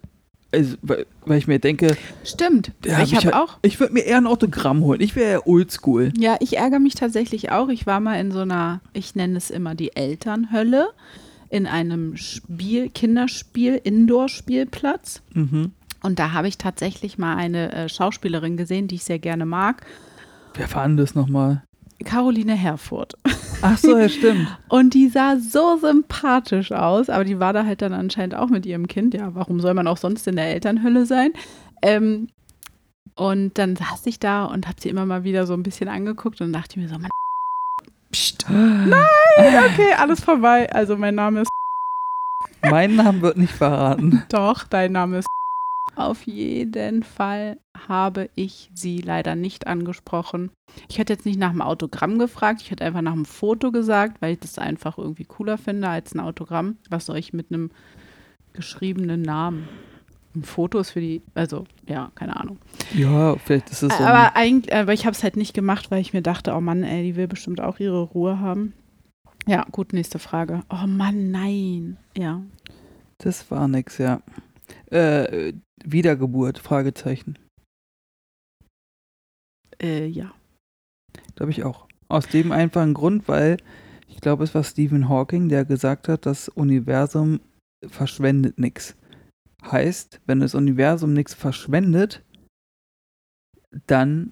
also, 0.53 0.75
weil, 0.81 1.05
weil 1.25 1.37
ich 1.37 1.47
mir 1.47 1.59
denke, 1.59 1.97
Stimmt. 2.23 2.71
Ja, 2.85 3.01
ich 3.01 3.13
hab 3.15 3.19
ich 3.21 3.25
habe 3.27 3.35
halt- 3.37 3.49
auch. 3.49 3.57
ich 3.61 3.79
würde 3.79 3.93
mir 3.93 4.01
eher 4.05 4.17
ein 4.17 4.27
Autogramm 4.27 4.81
holen. 4.81 5.01
Ich 5.01 5.15
wäre 5.15 5.31
ja 5.31 5.39
oldschool. 5.45 6.11
Ja, 6.17 6.37
ich 6.39 6.57
ärgere 6.57 6.79
mich 6.79 6.95
tatsächlich 6.95 7.51
auch. 7.51 7.69
Ich 7.69 7.85
war 7.85 7.99
mal 7.99 8.19
in 8.19 8.31
so 8.31 8.39
einer, 8.39 8.81
ich 8.93 9.15
nenne 9.15 9.37
es 9.37 9.49
immer 9.49 9.75
die 9.75 9.95
Elternhölle, 9.95 10.89
in 11.49 11.67
einem 11.67 12.17
Spiel, 12.17 12.89
Kinderspiel, 12.89 13.79
Indoor-Spielplatz. 13.83 15.21
Mhm. 15.33 15.71
Und 16.01 16.19
da 16.19 16.31
habe 16.33 16.47
ich 16.47 16.57
tatsächlich 16.57 17.17
mal 17.17 17.35
eine 17.35 17.71
äh, 17.71 17.89
Schauspielerin 17.89 18.57
gesehen, 18.57 18.87
die 18.87 18.95
ich 18.95 19.03
sehr 19.03 19.19
gerne 19.19 19.45
mag. 19.45 19.85
Wer 20.55 20.71
war 20.73 20.85
denn 20.87 20.97
das 20.97 21.15
nochmal? 21.15 21.63
Caroline 22.03 22.53
Herfurth. 22.53 23.13
Ach 23.61 23.77
so, 23.77 23.97
ja, 23.97 24.09
stimmt. 24.09 24.47
Und 24.69 24.93
die 24.93 25.07
sah 25.09 25.37
so 25.37 25.77
sympathisch 25.77 26.71
aus, 26.71 27.09
aber 27.09 27.23
die 27.23 27.39
war 27.39 27.53
da 27.53 27.65
halt 27.65 27.81
dann 27.81 27.93
anscheinend 27.93 28.35
auch 28.35 28.49
mit 28.49 28.65
ihrem 28.65 28.87
Kind. 28.87 29.13
Ja, 29.13 29.33
warum 29.35 29.59
soll 29.59 29.73
man 29.73 29.87
auch 29.87 29.97
sonst 29.97 30.27
in 30.27 30.35
der 30.35 30.47
Elternhölle 30.47 31.05
sein? 31.05 31.31
Ähm, 31.81 32.29
und 33.15 33.57
dann 33.57 33.75
saß 33.75 34.05
ich 34.07 34.19
da 34.19 34.45
und 34.45 34.67
habe 34.67 34.81
sie 34.81 34.89
immer 34.89 35.05
mal 35.05 35.23
wieder 35.23 35.45
so 35.45 35.53
ein 35.53 35.63
bisschen 35.63 35.87
angeguckt 35.87 36.41
und 36.41 36.51
dachte 36.53 36.79
mir 36.79 36.89
so, 36.89 36.97
Mann, 36.97 37.09
pst, 38.11 38.45
nein, 38.49 38.93
okay, 39.37 39.93
alles 39.97 40.21
vorbei. 40.21 40.71
Also 40.73 40.97
mein 40.97 41.15
Name 41.15 41.41
ist 41.41 41.49
Mein 42.69 42.95
Name 42.95 43.21
wird 43.21 43.37
nicht 43.37 43.53
verraten. 43.53 44.23
doch, 44.29 44.63
dein 44.63 44.91
Name 44.93 45.19
ist 45.19 45.27
auf 45.95 46.25
jeden 46.25 47.03
Fall 47.03 47.57
habe 47.87 48.29
ich 48.35 48.71
sie 48.73 48.99
leider 48.99 49.35
nicht 49.35 49.67
angesprochen. 49.67 50.49
Ich 50.89 50.97
hätte 50.97 51.13
jetzt 51.13 51.25
nicht 51.25 51.39
nach 51.39 51.51
dem 51.51 51.61
Autogramm 51.61 52.17
gefragt, 52.17 52.61
ich 52.61 52.71
hätte 52.71 52.83
einfach 52.83 53.01
nach 53.01 53.13
einem 53.13 53.25
Foto 53.25 53.71
gesagt, 53.71 54.21
weil 54.21 54.33
ich 54.33 54.39
das 54.39 54.57
einfach 54.57 54.97
irgendwie 54.97 55.25
cooler 55.25 55.57
finde 55.57 55.89
als 55.89 56.15
ein 56.15 56.19
Autogramm. 56.19 56.77
Was 56.89 57.05
soll 57.05 57.17
ich 57.17 57.33
mit 57.33 57.51
einem 57.51 57.69
geschriebenen 58.53 59.21
Namen? 59.21 59.67
Ein 60.35 60.43
Foto 60.43 60.79
ist 60.79 60.91
für 60.91 61.01
die, 61.01 61.21
also 61.35 61.65
ja, 61.87 62.11
keine 62.15 62.37
Ahnung. 62.37 62.57
Ja, 62.95 63.35
vielleicht 63.35 63.69
ist 63.69 63.83
es 63.83 63.91
aber, 63.91 64.35
eigentlich, 64.35 64.73
aber 64.73 64.93
ich 64.93 65.05
habe 65.05 65.15
es 65.15 65.21
halt 65.21 65.37
nicht 65.37 65.53
gemacht, 65.53 65.91
weil 65.91 66.01
ich 66.01 66.13
mir 66.13 66.23
dachte, 66.23 66.53
oh 66.53 66.61
Mann, 66.61 66.83
ey, 66.83 67.03
die 67.03 67.15
will 67.15 67.27
bestimmt 67.27 67.61
auch 67.61 67.79
ihre 67.79 68.01
Ruhe 68.01 68.39
haben. 68.39 68.73
Ja, 69.45 69.65
gut, 69.71 69.93
nächste 69.93 70.17
Frage. 70.17 70.61
Oh 70.69 70.87
Mann, 70.87 71.29
nein. 71.29 71.97
Ja. 72.17 72.41
Das 73.19 73.51
war 73.51 73.67
nix, 73.67 73.99
ja. 73.99 74.21
Äh, 74.89 75.53
Wiedergeburt, 75.83 76.59
Fragezeichen. 76.59 77.37
Äh, 79.81 80.07
ja. 80.07 80.33
Glaube 81.35 81.51
ich 81.51 81.63
auch. 81.63 81.87
Aus 82.07 82.27
dem 82.27 82.51
einfachen 82.51 82.93
Grund, 82.93 83.27
weil 83.27 83.57
ich 84.07 84.21
glaube, 84.21 84.43
es 84.43 84.53
war 84.53 84.63
Stephen 84.63 85.09
Hawking, 85.09 85.49
der 85.49 85.65
gesagt 85.65 86.07
hat, 86.07 86.25
das 86.25 86.47
Universum 86.49 87.39
verschwendet 87.85 88.59
nichts. 88.59 88.95
Heißt, 89.63 90.21
wenn 90.25 90.39
das 90.39 90.55
Universum 90.55 91.13
nichts 91.13 91.33
verschwendet, 91.33 92.21
dann 93.87 94.31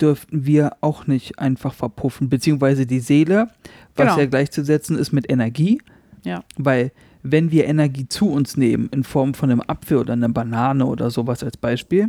dürften 0.00 0.44
wir 0.46 0.76
auch 0.80 1.06
nicht 1.06 1.38
einfach 1.38 1.72
verpuffen, 1.72 2.28
beziehungsweise 2.28 2.86
die 2.86 2.98
Seele, 3.00 3.48
was 3.94 4.06
Genau. 4.08 4.18
ja 4.18 4.26
gleichzusetzen 4.26 4.98
ist 4.98 5.12
mit 5.12 5.30
Energie. 5.30 5.80
Ja. 6.24 6.42
Weil 6.56 6.90
wenn 7.30 7.50
wir 7.50 7.66
Energie 7.66 8.08
zu 8.08 8.30
uns 8.30 8.56
nehmen, 8.56 8.88
in 8.92 9.04
Form 9.04 9.34
von 9.34 9.50
einem 9.50 9.62
Apfel 9.66 9.98
oder 9.98 10.12
einer 10.12 10.28
Banane 10.28 10.86
oder 10.86 11.10
sowas 11.10 11.42
als 11.42 11.56
Beispiel, 11.56 12.08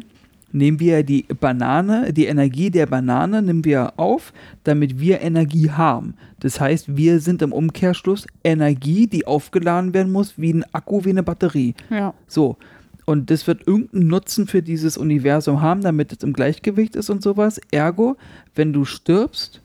nehmen 0.51 0.80
wir 0.80 1.03
die 1.03 1.24
Banane, 1.39 2.13
die 2.13 2.26
Energie 2.26 2.70
der 2.70 2.86
Banane 2.86 3.41
nehmen 3.41 3.65
wir 3.65 3.93
auf, 3.97 4.34
damit 4.63 4.99
wir 4.99 5.22
Energie 5.22 5.72
haben. 5.72 6.15
Das 6.39 6.59
heißt, 6.59 6.95
wir 6.95 7.20
sind 7.20 7.41
im 7.41 7.51
Umkehrschluss 7.51 8.28
Energie, 8.43 9.07
die 9.07 9.28
aufgeladen 9.28 9.93
werden 9.93 10.11
muss, 10.11 10.34
wie 10.38 10.53
ein 10.53 10.65
Akku, 10.74 11.03
wie 11.03 11.09
eine 11.09 11.24
Batterie. 11.24 11.76
Ja. 11.89 12.13
So. 12.28 12.57
Und 13.05 13.32
das 13.32 13.47
wird 13.47 13.65
irgendeinen 13.65 14.07
Nutzen 14.07 14.47
für 14.47 14.61
dieses 14.61 14.97
Universum 14.97 15.61
haben, 15.61 15.82
damit 15.82 16.11
es 16.11 16.24
im 16.24 16.34
Gleichgewicht 16.34 16.95
ist 16.95 17.09
und 17.09 17.24
sowas. 17.24 17.59
Ergo, 17.72 18.18
wenn 18.53 18.74
du 18.74 18.84
stirbst, 18.84 19.61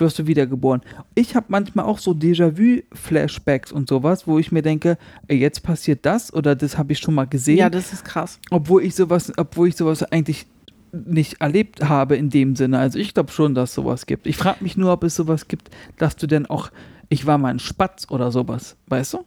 wirst 0.00 0.18
du 0.18 0.26
wiedergeboren. 0.26 0.80
Ich 1.14 1.34
habe 1.36 1.46
manchmal 1.48 1.84
auch 1.86 1.98
so 1.98 2.12
Déjà-vu-Flashbacks 2.12 3.72
und 3.72 3.88
sowas, 3.88 4.26
wo 4.26 4.38
ich 4.38 4.52
mir 4.52 4.62
denke, 4.62 4.98
jetzt 5.30 5.62
passiert 5.62 6.00
das 6.06 6.32
oder 6.32 6.54
das 6.56 6.78
habe 6.78 6.92
ich 6.92 6.98
schon 6.98 7.14
mal 7.14 7.26
gesehen, 7.26 7.58
Ja, 7.58 7.70
das 7.70 7.92
ist 7.92 8.04
krass. 8.04 8.38
obwohl 8.50 8.82
ich 8.84 8.94
sowas, 8.94 9.32
obwohl 9.36 9.68
ich 9.68 9.76
sowas 9.76 10.02
eigentlich 10.04 10.46
nicht 10.92 11.40
erlebt 11.40 11.86
habe 11.88 12.16
in 12.16 12.30
dem 12.30 12.56
Sinne. 12.56 12.78
Also 12.78 12.98
ich 12.98 13.12
glaube 13.14 13.30
schon, 13.30 13.54
dass 13.54 13.70
es 13.70 13.74
sowas 13.74 14.06
gibt. 14.06 14.26
Ich 14.26 14.36
frage 14.38 14.62
mich 14.64 14.76
nur, 14.76 14.92
ob 14.92 15.04
es 15.04 15.14
sowas 15.16 15.46
gibt, 15.48 15.68
dass 15.98 16.16
du 16.16 16.26
denn 16.26 16.46
auch, 16.46 16.70
ich 17.10 17.26
war 17.26 17.36
mal 17.38 17.48
ein 17.50 17.58
Spatz 17.58 18.06
oder 18.10 18.32
sowas, 18.32 18.76
weißt 18.86 19.14
du? 19.14 19.24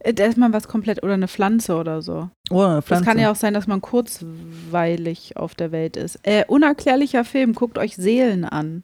Äh, 0.00 0.14
Da 0.14 0.24
ist 0.26 0.36
man 0.36 0.52
was 0.52 0.66
komplett 0.68 1.02
oder 1.04 1.14
eine 1.14 1.28
Pflanze 1.28 1.76
oder 1.76 2.02
so. 2.02 2.28
Oder 2.50 2.66
eine 2.66 2.74
Das 2.76 2.84
Pflanze. 2.86 3.04
kann 3.04 3.18
ja 3.20 3.30
auch 3.30 3.36
sein, 3.36 3.54
dass 3.54 3.66
man 3.68 3.80
kurzweilig 3.80 5.36
auf 5.36 5.54
der 5.54 5.72
Welt 5.72 5.96
ist. 5.96 6.18
Äh, 6.24 6.44
unerklärlicher 6.48 7.24
Film, 7.24 7.54
guckt 7.54 7.78
euch 7.78 7.96
Seelen 7.96 8.44
an. 8.44 8.82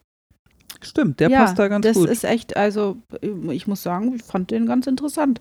Stimmt, 0.82 1.20
der 1.20 1.30
ja, 1.30 1.40
passt 1.40 1.58
da 1.58 1.68
ganz 1.68 1.86
das 1.86 1.96
gut. 1.96 2.08
ist 2.08 2.24
echt, 2.24 2.56
also 2.56 2.96
ich 3.50 3.66
muss 3.66 3.82
sagen, 3.82 4.14
ich 4.14 4.22
fand 4.22 4.50
den 4.50 4.66
ganz 4.66 4.86
interessant. 4.86 5.40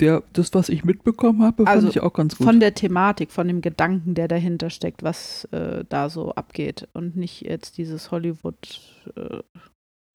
Der, 0.00 0.22
das, 0.32 0.52
was 0.54 0.68
ich 0.68 0.84
mitbekommen 0.84 1.42
habe, 1.42 1.66
Also, 1.66 1.86
fand 1.86 1.96
ich 1.96 2.02
auch 2.02 2.12
ganz 2.12 2.36
gut. 2.36 2.46
Von 2.46 2.58
der 2.60 2.74
Thematik, 2.74 3.30
von 3.30 3.46
dem 3.46 3.60
Gedanken, 3.60 4.14
der 4.14 4.26
dahinter 4.26 4.70
steckt, 4.70 5.02
was 5.02 5.44
äh, 5.52 5.84
da 5.88 6.08
so 6.08 6.32
abgeht. 6.32 6.88
Und 6.92 7.16
nicht 7.16 7.42
jetzt 7.42 7.78
dieses 7.78 8.10
Hollywood 8.10 8.80
äh, 9.14 9.42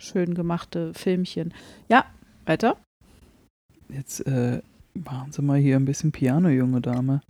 schön 0.01 0.33
gemachte 0.33 0.93
Filmchen. 0.93 1.53
Ja, 1.89 2.05
weiter. 2.45 2.77
Jetzt 3.89 4.27
äh, 4.27 4.61
machen 4.93 5.31
Sie 5.31 5.41
mal 5.41 5.59
hier 5.59 5.77
ein 5.77 5.85
bisschen 5.85 6.11
Piano, 6.11 6.49
junge 6.49 6.81
Dame. 6.81 7.21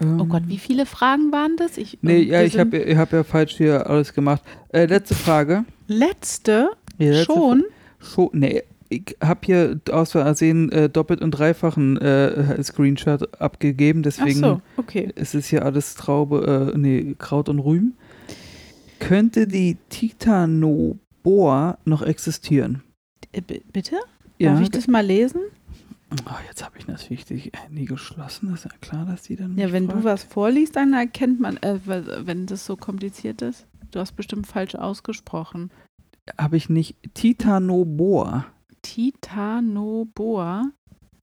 Ähm, 0.00 0.20
Oh 0.20 0.24
Gott, 0.26 0.42
wie 0.46 0.58
viele 0.58 0.86
Fragen 0.86 1.32
waren 1.32 1.56
das? 1.56 1.76
Ich, 1.78 1.98
Nee, 2.02 2.22
ähm, 2.22 2.28
ja, 2.30 2.42
ich 2.42 2.58
habe 2.58 2.76
ich 2.78 2.96
hab 2.96 3.12
ja 3.12 3.24
falsch 3.24 3.56
hier 3.56 3.88
alles 3.88 4.12
gemacht. 4.12 4.42
Äh, 4.72 4.86
letzte 4.86 5.14
Frage. 5.14 5.64
Letzte? 5.86 6.70
Ja, 6.98 7.10
letzte 7.12 7.24
Schon? 7.24 7.64
Schon, 7.98 8.28
nee, 8.32 8.62
ich 8.90 9.16
habe 9.22 9.40
hier 9.44 9.80
aus 9.90 10.12
Versehen 10.12 10.70
äh, 10.72 10.88
doppelt 10.88 11.20
und 11.20 11.32
dreifachen 11.32 11.96
äh, 11.98 12.62
Screenshot 12.62 13.40
abgegeben, 13.40 14.02
deswegen 14.02 14.38
so, 14.38 14.62
okay. 14.76 15.10
ist 15.14 15.34
es 15.34 15.46
hier 15.48 15.64
alles 15.64 15.94
Traube, 15.94 16.72
äh, 16.74 16.78
nee, 16.78 17.14
Kraut 17.18 17.48
und 17.48 17.58
Rüben. 17.58 17.96
Könnte 19.00 19.46
die 19.46 19.76
Titanoboa 19.90 21.78
noch 21.84 22.02
existieren? 22.02 22.82
Äh, 23.32 23.40
b- 23.40 23.60
bitte? 23.72 23.96
Darf 24.40 24.60
ich 24.60 24.70
das 24.70 24.86
mal 24.86 25.04
lesen? 25.04 25.40
Oh, 26.10 26.36
jetzt 26.46 26.64
habe 26.64 26.78
ich 26.78 26.86
natürlich 26.86 27.26
die 27.26 27.50
Handy 27.54 27.84
geschlossen. 27.84 28.52
Ist 28.54 28.64
ja 28.64 28.70
klar, 28.80 29.04
dass 29.04 29.22
die 29.22 29.36
dann. 29.36 29.58
Ja, 29.58 29.72
wenn 29.72 29.86
du 29.86 29.92
fragt. 29.92 30.04
was 30.04 30.22
vorliest, 30.22 30.76
dann 30.76 30.94
erkennt 30.94 31.38
man, 31.38 31.58
äh, 31.58 31.78
wenn 31.84 32.46
das 32.46 32.64
so 32.64 32.76
kompliziert 32.76 33.42
ist. 33.42 33.66
Du 33.90 34.00
hast 34.00 34.12
bestimmt 34.12 34.46
falsch 34.46 34.74
ausgesprochen. 34.74 35.70
Habe 36.38 36.56
ich 36.56 36.68
nicht. 36.68 36.96
Titanoboa. 37.14 38.46
Titanoboa? 38.82 40.70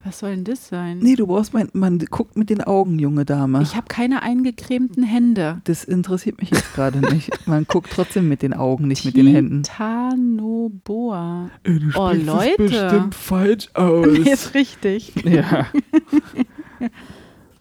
Was 0.06 0.20
soll 0.20 0.36
denn 0.36 0.44
das 0.44 0.68
sein? 0.68 1.00
Nee, 1.00 1.16
du 1.16 1.26
brauchst 1.26 1.52
mein. 1.52 1.68
Man 1.72 1.98
guckt 1.98 2.36
mit 2.36 2.48
den 2.48 2.62
Augen, 2.62 3.00
junge 3.00 3.24
Dame. 3.24 3.60
Ich 3.62 3.74
habe 3.74 3.88
keine 3.88 4.22
eingecremten 4.22 5.02
Hände. 5.02 5.60
das 5.64 5.82
interessiert 5.82 6.38
mich 6.40 6.50
jetzt 6.50 6.74
gerade 6.74 7.00
nicht. 7.12 7.30
Man 7.48 7.64
guckt 7.64 7.90
trotzdem 7.92 8.28
mit 8.28 8.40
den 8.42 8.54
Augen, 8.54 8.86
nicht 8.86 9.04
mit 9.04 9.16
den 9.16 9.26
Händen. 9.26 9.64
Titanoboa. 9.64 11.50
Ey, 11.64 11.80
du 11.80 11.90
Oh, 11.98 12.12
Leute. 12.12 12.54
bestimmt 12.56 13.14
falsch 13.16 13.68
aus. 13.74 14.06
Nee, 14.06 14.30
ist 14.30 14.54
richtig. 14.54 15.12
ja. 15.24 15.66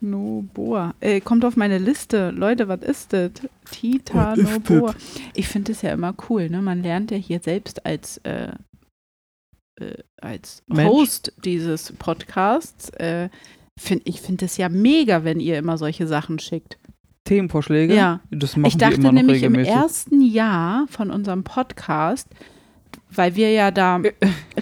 Noboa. 0.02 0.93
Äh, 1.00 1.22
kommt 1.22 1.46
auf 1.46 1.56
meine 1.58 1.80
Liste. 1.80 2.30
Leute, 2.30 2.68
was 2.68 2.82
ist 2.82 3.12
das? 3.14 3.32
Titanoboa. 3.72 4.93
Ich 5.34 5.48
finde 5.48 5.72
es 5.72 5.82
ja 5.82 5.93
immer 5.93 6.14
cool, 6.30 6.50
ne? 6.50 6.62
Man 6.62 6.84
lernt 6.84 7.10
ja 7.10 7.18
hier 7.18 7.39
selbst 7.39 7.86
als, 7.88 8.18
äh, 8.20 8.50
äh, 9.80 9.95
als 10.17 10.63
Mensch. 10.67 10.89
Host 10.89 11.34
dieses 11.43 11.93
Podcasts. 11.93 12.89
Äh, 12.91 13.30
find, 13.78 14.01
ich 14.05 14.21
finde 14.21 14.45
es 14.45 14.57
ja 14.57 14.69
mega, 14.69 15.23
wenn 15.23 15.39
ihr 15.39 15.57
immer 15.57 15.78
solche 15.78 16.07
Sachen 16.07 16.39
schickt. 16.39 16.78
Themenvorschläge? 17.26 17.95
Ja. 17.95 18.19
Das 18.32 18.55
machen 18.55 18.67
Ich 18.67 18.78
dachte 18.78 18.95
immer 18.95 19.05
noch 19.05 19.13
nämlich 19.13 19.43
im 19.43 19.55
regelmäßig. 19.55 19.73
ersten 19.73 20.21
Jahr 20.21 20.86
von 20.89 21.09
unserem 21.11 21.43
Podcast, 21.43 22.28
weil 23.09 23.36
wir 23.36 23.51
ja 23.51 23.71
da 23.71 24.01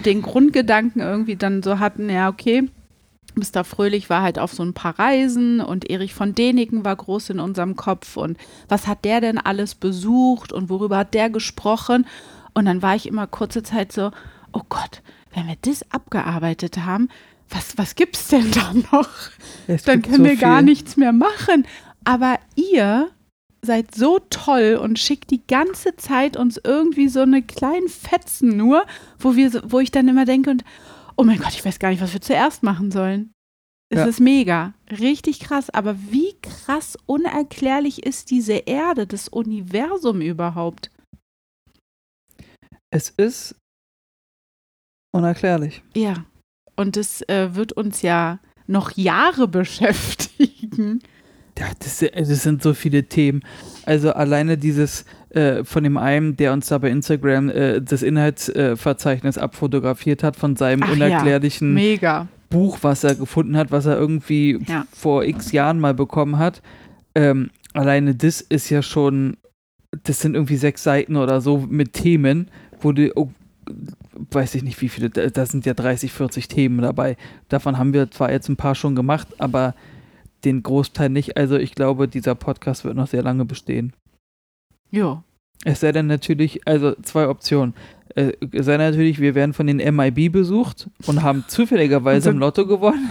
den 0.04 0.22
Grundgedanken 0.22 1.00
irgendwie 1.00 1.36
dann 1.36 1.62
so 1.62 1.78
hatten, 1.78 2.08
ja, 2.08 2.28
okay, 2.28 2.68
Mr. 3.36 3.64
Fröhlich 3.64 4.08
war 4.10 4.22
halt 4.22 4.38
auf 4.38 4.52
so 4.52 4.62
ein 4.62 4.74
paar 4.74 4.98
Reisen 4.98 5.60
und 5.60 5.90
Erich 5.90 6.14
von 6.14 6.34
Däniken 6.34 6.84
war 6.84 6.94
groß 6.94 7.30
in 7.30 7.40
unserem 7.40 7.76
Kopf 7.76 8.16
und 8.16 8.38
was 8.68 8.86
hat 8.86 9.04
der 9.04 9.20
denn 9.20 9.38
alles 9.38 9.74
besucht 9.74 10.52
und 10.52 10.70
worüber 10.70 10.98
hat 10.98 11.14
der 11.14 11.30
gesprochen? 11.30 12.06
Und 12.54 12.66
dann 12.66 12.80
war 12.82 12.94
ich 12.94 13.06
immer 13.06 13.26
kurze 13.26 13.64
Zeit 13.64 13.90
so, 13.90 14.12
oh 14.54 14.62
Gott, 14.68 15.02
wenn 15.34 15.46
wir 15.46 15.56
das 15.60 15.90
abgearbeitet 15.90 16.78
haben, 16.78 17.08
was, 17.50 17.76
was 17.76 17.94
gibt's 17.94 18.28
denn 18.28 18.50
da 18.52 18.72
noch? 18.92 19.08
Es 19.66 19.82
dann 19.82 20.00
können 20.02 20.16
so 20.16 20.24
wir 20.24 20.36
gar 20.36 20.58
viel. 20.58 20.64
nichts 20.66 20.96
mehr 20.96 21.12
machen. 21.12 21.66
Aber 22.04 22.38
ihr 22.56 23.10
seid 23.62 23.94
so 23.94 24.18
toll 24.30 24.78
und 24.80 24.98
schickt 24.98 25.30
die 25.30 25.46
ganze 25.46 25.96
Zeit 25.96 26.36
uns 26.36 26.60
irgendwie 26.62 27.08
so 27.08 27.20
eine 27.20 27.42
kleinen 27.42 27.88
Fetzen 27.88 28.56
nur, 28.56 28.86
wo 29.18 29.36
wir, 29.36 29.62
wo 29.70 29.80
ich 29.80 29.90
dann 29.90 30.08
immer 30.08 30.24
denke 30.24 30.50
und 30.50 30.64
oh 31.16 31.24
mein 31.24 31.38
Gott, 31.38 31.52
ich 31.54 31.64
weiß 31.64 31.78
gar 31.78 31.90
nicht, 31.90 32.02
was 32.02 32.12
wir 32.12 32.20
zuerst 32.20 32.62
machen 32.62 32.90
sollen. 32.90 33.30
Es 33.90 33.98
Ja. 34.00 34.06
ist 34.06 34.20
mega, 34.20 34.74
richtig 34.90 35.40
krass. 35.40 35.70
Aber 35.70 35.96
wie 36.10 36.34
krass 36.42 36.98
unerklärlich 37.06 38.04
ist 38.04 38.30
diese 38.30 38.54
Erde, 38.54 39.06
das 39.06 39.28
Universum 39.28 40.20
überhaupt? 40.20 40.90
Es 42.90 43.10
ist 43.10 43.56
unerklärlich. 45.14 45.82
Ja. 45.94 46.24
Und 46.76 46.96
das 46.96 47.22
äh, 47.28 47.54
wird 47.54 47.72
uns 47.72 48.02
ja 48.02 48.40
noch 48.66 48.92
Jahre 48.96 49.48
beschäftigen. 49.58 51.00
Ja, 51.58 51.66
das, 51.78 51.98
das 51.98 52.42
sind 52.42 52.62
so 52.62 52.74
viele 52.74 53.04
Themen. 53.04 53.42
Also 53.86 54.12
alleine 54.12 54.58
dieses 54.58 55.04
äh, 55.30 55.62
von 55.62 55.84
dem 55.84 55.96
einen, 55.96 56.36
der 56.36 56.52
uns 56.52 56.66
da 56.68 56.78
bei 56.78 56.90
Instagram 56.90 57.48
äh, 57.48 57.80
das 57.80 58.02
Inhaltsverzeichnis 58.02 59.38
abfotografiert 59.38 60.24
hat 60.24 60.36
von 60.36 60.56
seinem 60.56 60.82
Ach 60.82 60.88
ja, 60.88 60.94
unerklärlichen 60.94 61.74
Mega. 61.74 62.26
Buch, 62.50 62.78
was 62.82 63.04
er 63.04 63.14
gefunden 63.14 63.56
hat, 63.56 63.70
was 63.70 63.86
er 63.86 63.96
irgendwie 63.96 64.58
Ja. 64.66 64.84
vor 64.92 65.24
x 65.24 65.52
Jahren 65.52 65.78
mal 65.78 65.94
bekommen 65.94 66.38
hat. 66.38 66.60
Ähm, 67.14 67.50
alleine 67.72 68.16
das 68.16 68.40
ist 68.40 68.68
ja 68.70 68.82
schon, 68.82 69.36
das 70.02 70.20
sind 70.20 70.34
irgendwie 70.34 70.56
sechs 70.56 70.82
Seiten 70.82 71.14
oder 71.16 71.40
so 71.40 71.58
mit 71.68 71.92
Themen, 71.92 72.50
wo 72.80 72.90
du, 72.90 73.12
oh, 73.16 73.30
weiß 74.30 74.54
ich 74.54 74.62
nicht 74.62 74.80
wie 74.80 74.88
viele, 74.88 75.10
da 75.10 75.46
sind 75.46 75.66
ja 75.66 75.74
30, 75.74 76.12
40 76.12 76.48
Themen 76.48 76.80
dabei. 76.82 77.16
Davon 77.48 77.78
haben 77.78 77.92
wir 77.92 78.10
zwar 78.10 78.30
jetzt 78.30 78.48
ein 78.48 78.56
paar 78.56 78.74
schon 78.74 78.94
gemacht, 78.94 79.28
aber 79.38 79.74
den 80.44 80.62
Großteil 80.62 81.08
nicht. 81.08 81.36
Also 81.36 81.56
ich 81.56 81.74
glaube, 81.74 82.08
dieser 82.08 82.34
Podcast 82.34 82.84
wird 82.84 82.96
noch 82.96 83.06
sehr 83.08 83.22
lange 83.22 83.44
bestehen. 83.44 83.92
Ja. 84.90 85.22
Es 85.64 85.80
sei 85.80 85.92
denn 85.92 86.06
natürlich, 86.06 86.66
also 86.68 86.94
zwei 87.02 87.28
Optionen. 87.28 87.74
Äh, 88.14 88.32
es 88.52 88.66
sei 88.66 88.76
denn 88.76 88.90
natürlich, 88.90 89.20
wir 89.20 89.34
werden 89.34 89.54
von 89.54 89.66
den 89.66 89.78
MIB 89.78 90.30
besucht 90.32 90.90
und 91.06 91.22
haben 91.22 91.44
zufälligerweise 91.48 92.30
im 92.30 92.38
Lotto 92.38 92.66
gewonnen 92.66 93.10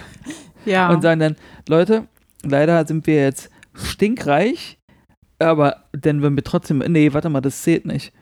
Ja. 0.65 0.89
und 0.91 1.01
sagen 1.01 1.19
dann, 1.19 1.35
Leute, 1.67 2.07
leider 2.43 2.85
sind 2.85 3.07
wir 3.07 3.15
jetzt 3.15 3.49
stinkreich, 3.73 4.77
aber 5.39 5.85
dann 5.93 6.21
würden 6.21 6.35
wir 6.35 6.43
trotzdem, 6.43 6.79
nee, 6.87 7.11
warte 7.13 7.29
mal, 7.29 7.41
das 7.41 7.63
zählt 7.63 7.85
nicht. 7.85 8.13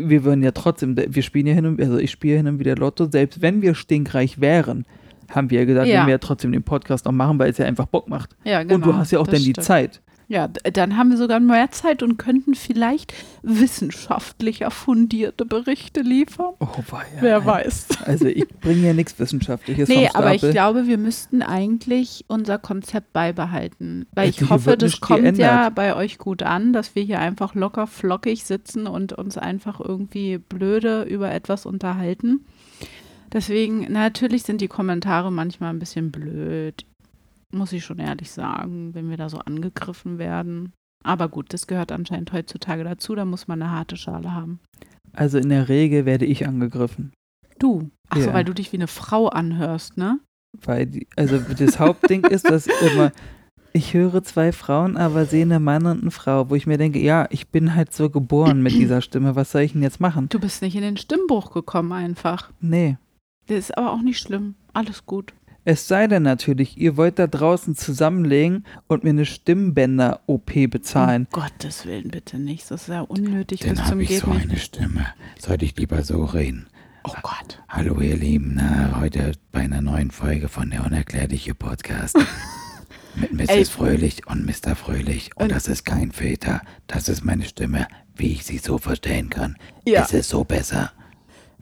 Wir 0.00 0.24
würden 0.24 0.42
ja 0.42 0.50
trotzdem, 0.52 0.96
wir 0.96 1.22
spielen 1.22 1.46
ja 1.46 1.54
hin 1.54 1.66
und, 1.66 1.80
also 1.80 1.98
ich 1.98 2.10
spiele 2.10 2.36
hin 2.36 2.46
und 2.46 2.58
wieder 2.58 2.74
Lotto, 2.76 3.06
selbst 3.10 3.42
wenn 3.42 3.62
wir 3.62 3.74
stinkreich 3.74 4.40
wären, 4.40 4.84
haben 5.30 5.50
wir 5.50 5.60
ja 5.60 5.64
gesagt, 5.64 5.86
Ja. 5.88 6.00
wenn 6.00 6.06
wir 6.06 6.12
ja 6.12 6.18
trotzdem 6.18 6.52
den 6.52 6.62
Podcast 6.62 7.04
noch 7.06 7.12
machen, 7.12 7.38
weil 7.38 7.50
es 7.50 7.58
ja 7.58 7.66
einfach 7.66 7.86
Bock 7.86 8.08
macht. 8.08 8.36
ja, 8.44 8.62
genau. 8.62 8.74
und 8.76 8.86
du 8.86 8.94
hast 8.94 9.10
ja 9.10 9.18
auch 9.18 9.26
dann 9.26 9.36
die 9.42 9.50
stimmt. 9.50 9.64
Zeit. 9.64 10.00
Ja, 10.26 10.48
dann 10.48 10.96
haben 10.96 11.10
wir 11.10 11.16
sogar 11.18 11.38
mehr 11.40 11.70
Zeit 11.70 12.02
und 12.02 12.16
könnten 12.16 12.54
vielleicht 12.54 13.12
wissenschaftlicher 13.42 14.70
fundierte 14.70 15.44
Berichte 15.44 16.00
liefern. 16.00 16.54
Oh, 16.60 16.68
war 16.90 17.02
ja. 17.14 17.22
Wer 17.22 17.44
weiß. 17.44 17.88
Also 18.04 18.26
ich 18.26 18.46
bringe 18.60 18.86
ja 18.86 18.92
nichts 18.92 19.18
Wissenschaftliches 19.18 19.88
Nee, 19.88 20.10
aber 20.12 20.34
ich 20.34 20.42
glaube, 20.42 20.86
wir 20.86 20.98
müssten 20.98 21.40
eigentlich 21.42 22.24
unser 22.28 22.58
Konzept 22.58 23.14
beibehalten. 23.14 24.06
Weil 24.12 24.28
ich 24.28 24.38
hier 24.38 24.50
hoffe, 24.50 24.76
das 24.76 25.00
kommt 25.00 25.22
ja 25.22 25.30
geändert. 25.30 25.74
bei 25.74 25.96
euch 25.96 26.18
gut 26.18 26.42
an, 26.42 26.74
dass 26.74 26.94
wir 26.94 27.02
hier 27.02 27.18
einfach 27.18 27.54
locker 27.54 27.86
flockig 27.86 28.44
sitzen 28.44 28.86
und 28.86 29.14
uns 29.14 29.38
einfach 29.38 29.80
irgendwie 29.80 30.36
blöde 30.36 31.04
über 31.04 31.32
etwas 31.32 31.64
unterhalten. 31.64 32.44
Deswegen, 33.32 33.90
natürlich 33.92 34.42
sind 34.42 34.60
die 34.60 34.68
Kommentare 34.68 35.32
manchmal 35.32 35.70
ein 35.70 35.78
bisschen 35.78 36.12
blöd, 36.12 36.84
muss 37.54 37.72
ich 37.72 37.84
schon 37.84 37.98
ehrlich 37.98 38.30
sagen, 38.30 38.94
wenn 38.94 39.08
wir 39.10 39.16
da 39.16 39.28
so 39.28 39.38
angegriffen 39.38 40.18
werden. 40.18 40.72
Aber 41.04 41.28
gut, 41.28 41.52
das 41.52 41.66
gehört 41.66 41.92
anscheinend 41.92 42.32
heutzutage 42.32 42.84
dazu, 42.84 43.14
da 43.14 43.24
muss 43.24 43.46
man 43.48 43.60
eine 43.62 43.70
harte 43.70 43.96
Schale 43.96 44.32
haben. 44.34 44.60
Also 45.12 45.38
in 45.38 45.48
der 45.50 45.68
Regel 45.68 46.06
werde 46.06 46.24
ich 46.24 46.46
angegriffen. 46.46 47.12
Du. 47.58 47.90
Achso, 48.08 48.28
Ja. 48.28 48.34
weil 48.34 48.44
du 48.44 48.52
dich 48.54 48.72
wie 48.72 48.78
eine 48.78 48.86
Frau 48.88 49.28
anhörst, 49.28 49.96
ne? 49.96 50.18
Weil 50.64 50.86
die, 50.86 51.06
also 51.16 51.38
das 51.38 51.78
Hauptding 51.78 52.24
ist, 52.24 52.48
dass 52.48 52.66
immer, 52.66 53.12
ich 53.72 53.92
höre 53.94 54.22
zwei 54.22 54.52
Frauen, 54.52 54.96
aber 54.96 55.24
sehe 55.26 55.42
eine 55.42 55.60
Mann 55.60 55.84
und 55.86 56.02
eine 56.02 56.10
Frau, 56.10 56.48
wo 56.50 56.54
ich 56.54 56.66
mir 56.66 56.78
denke, 56.78 56.98
ja, 57.00 57.26
ich 57.30 57.48
bin 57.48 57.74
halt 57.74 57.92
so 57.92 58.08
geboren 58.10 58.62
mit 58.62 58.72
dieser 58.72 59.00
Stimme, 59.02 59.36
was 59.36 59.52
soll 59.52 59.62
ich 59.62 59.72
denn 59.72 59.82
jetzt 59.82 60.00
machen? 60.00 60.28
Du 60.30 60.38
bist 60.40 60.62
nicht 60.62 60.74
in 60.76 60.82
den 60.82 60.96
Stimmbruch 60.96 61.52
gekommen 61.52 61.92
einfach. 61.92 62.50
Nee. 62.60 62.96
Das 63.46 63.58
ist 63.58 63.76
aber 63.76 63.92
auch 63.92 64.00
nicht 64.02 64.18
schlimm. 64.20 64.54
Alles 64.72 65.04
gut. 65.06 65.34
Es 65.66 65.88
sei 65.88 66.06
denn 66.08 66.22
natürlich, 66.22 66.76
ihr 66.76 66.96
wollt 66.98 67.18
da 67.18 67.26
draußen 67.26 67.74
zusammenlegen 67.74 68.64
und 68.86 69.02
mir 69.02 69.10
eine 69.10 69.24
Stimmbänder-OP 69.24 70.68
bezahlen. 70.70 71.26
Um 71.32 71.40
Gottes 71.42 71.86
Willen 71.86 72.08
bitte 72.10 72.38
nicht. 72.38 72.70
Das 72.70 72.82
ist 72.82 72.88
ja 72.88 73.00
unnötig 73.00 73.60
Dann 73.60 73.70
bis 73.70 73.78
zum 73.78 73.86
habe 73.90 74.02
ich 74.02 74.18
so 74.20 74.30
nicht. 74.32 74.42
eine 74.50 74.58
Stimme. 74.58 75.06
Sollte 75.38 75.64
ich 75.64 75.76
lieber 75.76 76.02
so 76.02 76.24
reden? 76.24 76.66
Oh 77.04 77.12
Gott. 77.22 77.62
Hallo 77.68 78.00
ihr 78.00 78.16
Lieben, 78.16 78.54
na, 78.56 78.98
heute 79.00 79.32
bei 79.52 79.60
einer 79.60 79.80
neuen 79.82 80.10
Folge 80.10 80.48
von 80.48 80.70
der 80.70 80.84
Unerklärliche 80.84 81.54
Podcast. 81.54 82.16
Mit 83.14 83.32
Mrs. 83.32 83.48
Ey. 83.48 83.64
Fröhlich 83.64 84.26
und 84.26 84.44
Mr. 84.44 84.74
Fröhlich. 84.74 85.30
Und 85.36 85.44
Und- 85.44 85.52
das 85.52 85.68
ist 85.68 85.84
kein 85.84 86.12
Filter. 86.12 86.60
Das 86.88 87.08
ist 87.08 87.24
meine 87.24 87.44
Stimme, 87.44 87.86
wie 88.16 88.32
ich 88.32 88.44
sie 88.44 88.58
so 88.58 88.76
verstellen 88.78 89.30
kann. 89.30 89.56
Ja. 89.86 90.02
Es 90.02 90.12
ist 90.12 90.28
so 90.28 90.44
besser. 90.44 90.92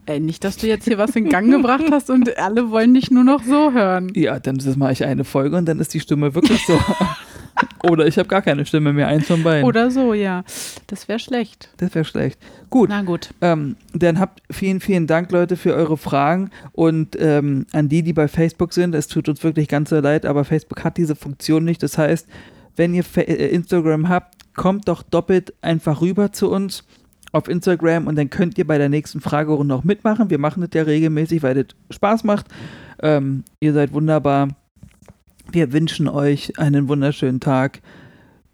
Ey, 0.05 0.19
nicht, 0.19 0.43
dass 0.43 0.57
du 0.57 0.67
jetzt 0.67 0.85
hier 0.85 0.97
was 0.97 1.15
in 1.15 1.29
Gang 1.29 1.49
gebracht 1.49 1.85
hast 1.89 2.09
und 2.09 2.37
alle 2.37 2.69
wollen 2.71 2.93
dich 2.93 3.09
nur 3.09 3.23
noch 3.23 3.43
so 3.43 3.71
hören. 3.71 4.11
Ja, 4.15 4.39
dann 4.39 4.59
mache 4.75 4.91
ich 4.91 5.05
eine 5.05 5.23
Folge 5.23 5.55
und 5.55 5.65
dann 5.65 5.79
ist 5.79 5.93
die 5.93 5.99
Stimme 6.01 6.35
wirklich 6.35 6.65
so. 6.65 6.77
Oder 7.83 8.07
ich 8.07 8.17
habe 8.17 8.27
gar 8.27 8.41
keine 8.41 8.65
Stimme 8.65 8.93
mehr, 8.93 9.07
eins 9.07 9.27
von 9.27 9.43
beiden. 9.43 9.65
Oder 9.65 9.91
so, 9.91 10.13
ja. 10.13 10.43
Das 10.87 11.07
wäre 11.07 11.19
schlecht. 11.19 11.69
Das 11.77 11.93
wäre 11.93 12.05
schlecht. 12.05 12.39
Gut, 12.69 12.89
Na 12.89 13.03
gut. 13.03 13.29
Ähm, 13.41 13.75
dann 13.93 14.19
habt 14.19 14.41
vielen, 14.49 14.79
vielen 14.79 15.07
Dank, 15.07 15.31
Leute, 15.31 15.55
für 15.55 15.73
eure 15.73 15.97
Fragen 15.97 16.49
und 16.71 17.15
ähm, 17.19 17.65
an 17.71 17.89
die, 17.89 18.01
die 18.01 18.13
bei 18.13 18.27
Facebook 18.27 18.73
sind. 18.73 18.95
Es 18.95 19.07
tut 19.07 19.29
uns 19.29 19.43
wirklich 19.43 19.67
ganz 19.67 19.89
so 19.89 19.99
leid, 19.99 20.25
aber 20.25 20.45
Facebook 20.45 20.83
hat 20.83 20.97
diese 20.97 21.15
Funktion 21.15 21.63
nicht. 21.63 21.83
Das 21.83 21.97
heißt, 21.97 22.27
wenn 22.75 22.93
ihr 22.93 23.05
äh, 23.15 23.49
Instagram 23.49 24.09
habt, 24.09 24.35
kommt 24.55 24.87
doch 24.87 25.03
doppelt 25.03 25.53
einfach 25.61 26.01
rüber 26.01 26.31
zu 26.31 26.49
uns 26.49 26.83
auf 27.33 27.49
Instagram 27.49 28.07
und 28.07 28.15
dann 28.15 28.29
könnt 28.29 28.57
ihr 28.57 28.65
bei 28.65 28.77
der 28.77 28.89
nächsten 28.89 29.19
Fragerunde 29.19 29.75
auch 29.75 29.83
mitmachen. 29.83 30.29
Wir 30.29 30.37
machen 30.37 30.61
das 30.61 30.69
ja 30.73 30.83
regelmäßig, 30.83 31.43
weil 31.43 31.55
das 31.55 31.75
Spaß 31.95 32.23
macht. 32.23 32.45
Ähm, 33.01 33.43
ihr 33.59 33.73
seid 33.73 33.91
wunderbar. 33.91 34.49
Wir 35.51 35.73
wünschen 35.73 36.07
euch 36.07 36.57
einen 36.59 36.87
wunderschönen 36.87 37.39
Tag. 37.39 37.81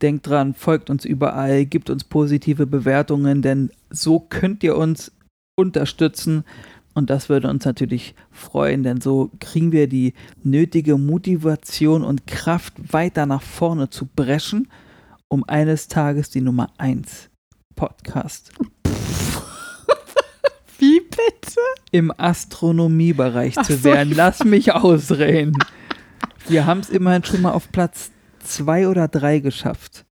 Denkt 0.01 0.27
dran, 0.27 0.53
folgt 0.53 0.89
uns 0.89 1.03
überall, 1.03 1.65
gibt 1.65 1.89
uns 1.89 2.05
positive 2.05 2.65
Bewertungen, 2.65 3.41
denn 3.41 3.69
so 3.89 4.19
könnt 4.21 4.63
ihr 4.63 4.77
uns 4.77 5.11
unterstützen. 5.55 6.45
Und 6.93 7.09
das 7.09 7.27
würde 7.27 7.49
uns 7.49 7.65
natürlich 7.65 8.15
freuen, 8.31 8.83
denn 8.83 9.01
so 9.01 9.29
kriegen 9.41 9.73
wir 9.73 9.87
die 9.87 10.13
nötige 10.41 10.97
Motivation 10.97 12.03
und 12.03 12.27
Kraft, 12.27 12.93
weiter 12.93 13.25
nach 13.25 13.41
vorne 13.41 13.89
zu 13.89 14.05
brechen, 14.05 14.69
um 15.27 15.43
eines 15.43 15.89
Tages 15.89 16.29
die 16.29 16.41
Nummer 16.41 16.69
1 16.77 17.28
Podcast 17.79 18.51
Wie 20.79 20.99
bitte? 20.99 21.61
im 21.91 22.11
Astronomiebereich 22.17 23.57
Ach 23.57 23.65
zu 23.65 23.85
werden. 23.85 24.13
Lass 24.13 24.43
mich 24.43 24.73
ausreden. 24.73 25.57
Wir 26.49 26.65
haben 26.65 26.81
es 26.81 26.89
immerhin 26.89 27.23
schon 27.23 27.41
mal 27.41 27.53
auf 27.53 27.71
Platz 27.71 28.11
zwei 28.43 28.89
oder 28.89 29.07
drei 29.07 29.39
geschafft. 29.39 30.03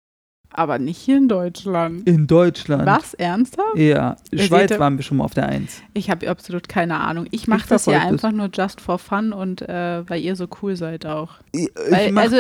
Aber 0.59 0.79
nicht 0.79 0.97
hier 0.99 1.19
in 1.19 1.29
Deutschland. 1.29 2.09
In 2.09 2.27
Deutschland. 2.27 2.87
Was? 2.87 3.13
Ernsthaft? 3.15 3.77
Ja, 3.77 4.17
Ihr 4.31 4.39
Schweiz 4.39 4.71
seht- 4.71 4.79
waren 4.81 4.97
wir 4.97 5.03
schon 5.03 5.19
mal 5.19 5.25
auf 5.25 5.35
der 5.35 5.47
Eins. 5.49 5.83
Ich 5.93 6.09
habe 6.09 6.29
absolut 6.31 6.67
keine 6.69 6.99
Ahnung. 6.99 7.27
Ich 7.31 7.47
mache 7.47 7.61
Ich 7.61 7.67
das 7.67 7.85
ja 7.85 8.01
einfach 8.01 8.33
nur 8.33 8.49
just 8.53 8.81
for 8.81 8.99
fun 8.99 9.35
und 9.35 9.61
äh, 9.61 10.09
weil 10.09 10.23
ihr 10.23 10.35
so 10.35 10.49
cool 10.63 10.75
seid 10.75 11.05
auch. 11.05 11.35
Ich 11.53 11.69
Weil, 11.91 12.11
mach- 12.13 12.23
also, 12.23 12.39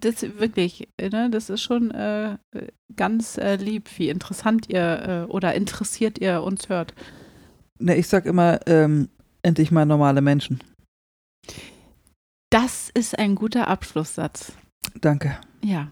das 0.00 0.22
wirklich, 0.38 0.88
ne, 0.98 1.28
das 1.30 1.50
ist 1.50 1.60
schon 1.60 1.90
äh, 1.90 2.38
ganz 2.96 3.36
äh, 3.36 3.56
lieb, 3.56 3.90
wie 3.98 4.08
interessant 4.08 4.70
ihr 4.70 5.26
äh, 5.28 5.30
oder 5.30 5.54
interessiert 5.54 6.18
ihr 6.20 6.42
uns 6.42 6.70
hört. 6.70 6.94
ne, 7.78 7.96
ich 7.96 8.08
sag 8.08 8.24
immer, 8.24 8.60
ähm, 8.66 9.10
endlich 9.42 9.70
mal 9.70 9.84
normale 9.84 10.22
Menschen. 10.22 10.60
Das 12.50 12.90
ist 12.94 13.18
ein 13.18 13.34
guter 13.34 13.68
Abschlusssatz. 13.68 14.52
Danke. 15.00 15.36
Ja. 15.62 15.88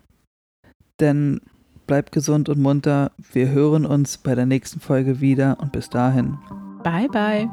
Denn 1.00 1.42
bleibt 1.86 2.12
gesund 2.12 2.48
und 2.48 2.60
munter. 2.60 3.12
Wir 3.32 3.50
hören 3.50 3.86
uns 3.86 4.18
bei 4.18 4.34
der 4.34 4.46
nächsten 4.46 4.80
Folge 4.80 5.20
wieder 5.20 5.58
und 5.60 5.72
bis 5.72 5.88
dahin. 5.88 6.38
Bye, 6.82 7.08
bye. 7.08 7.48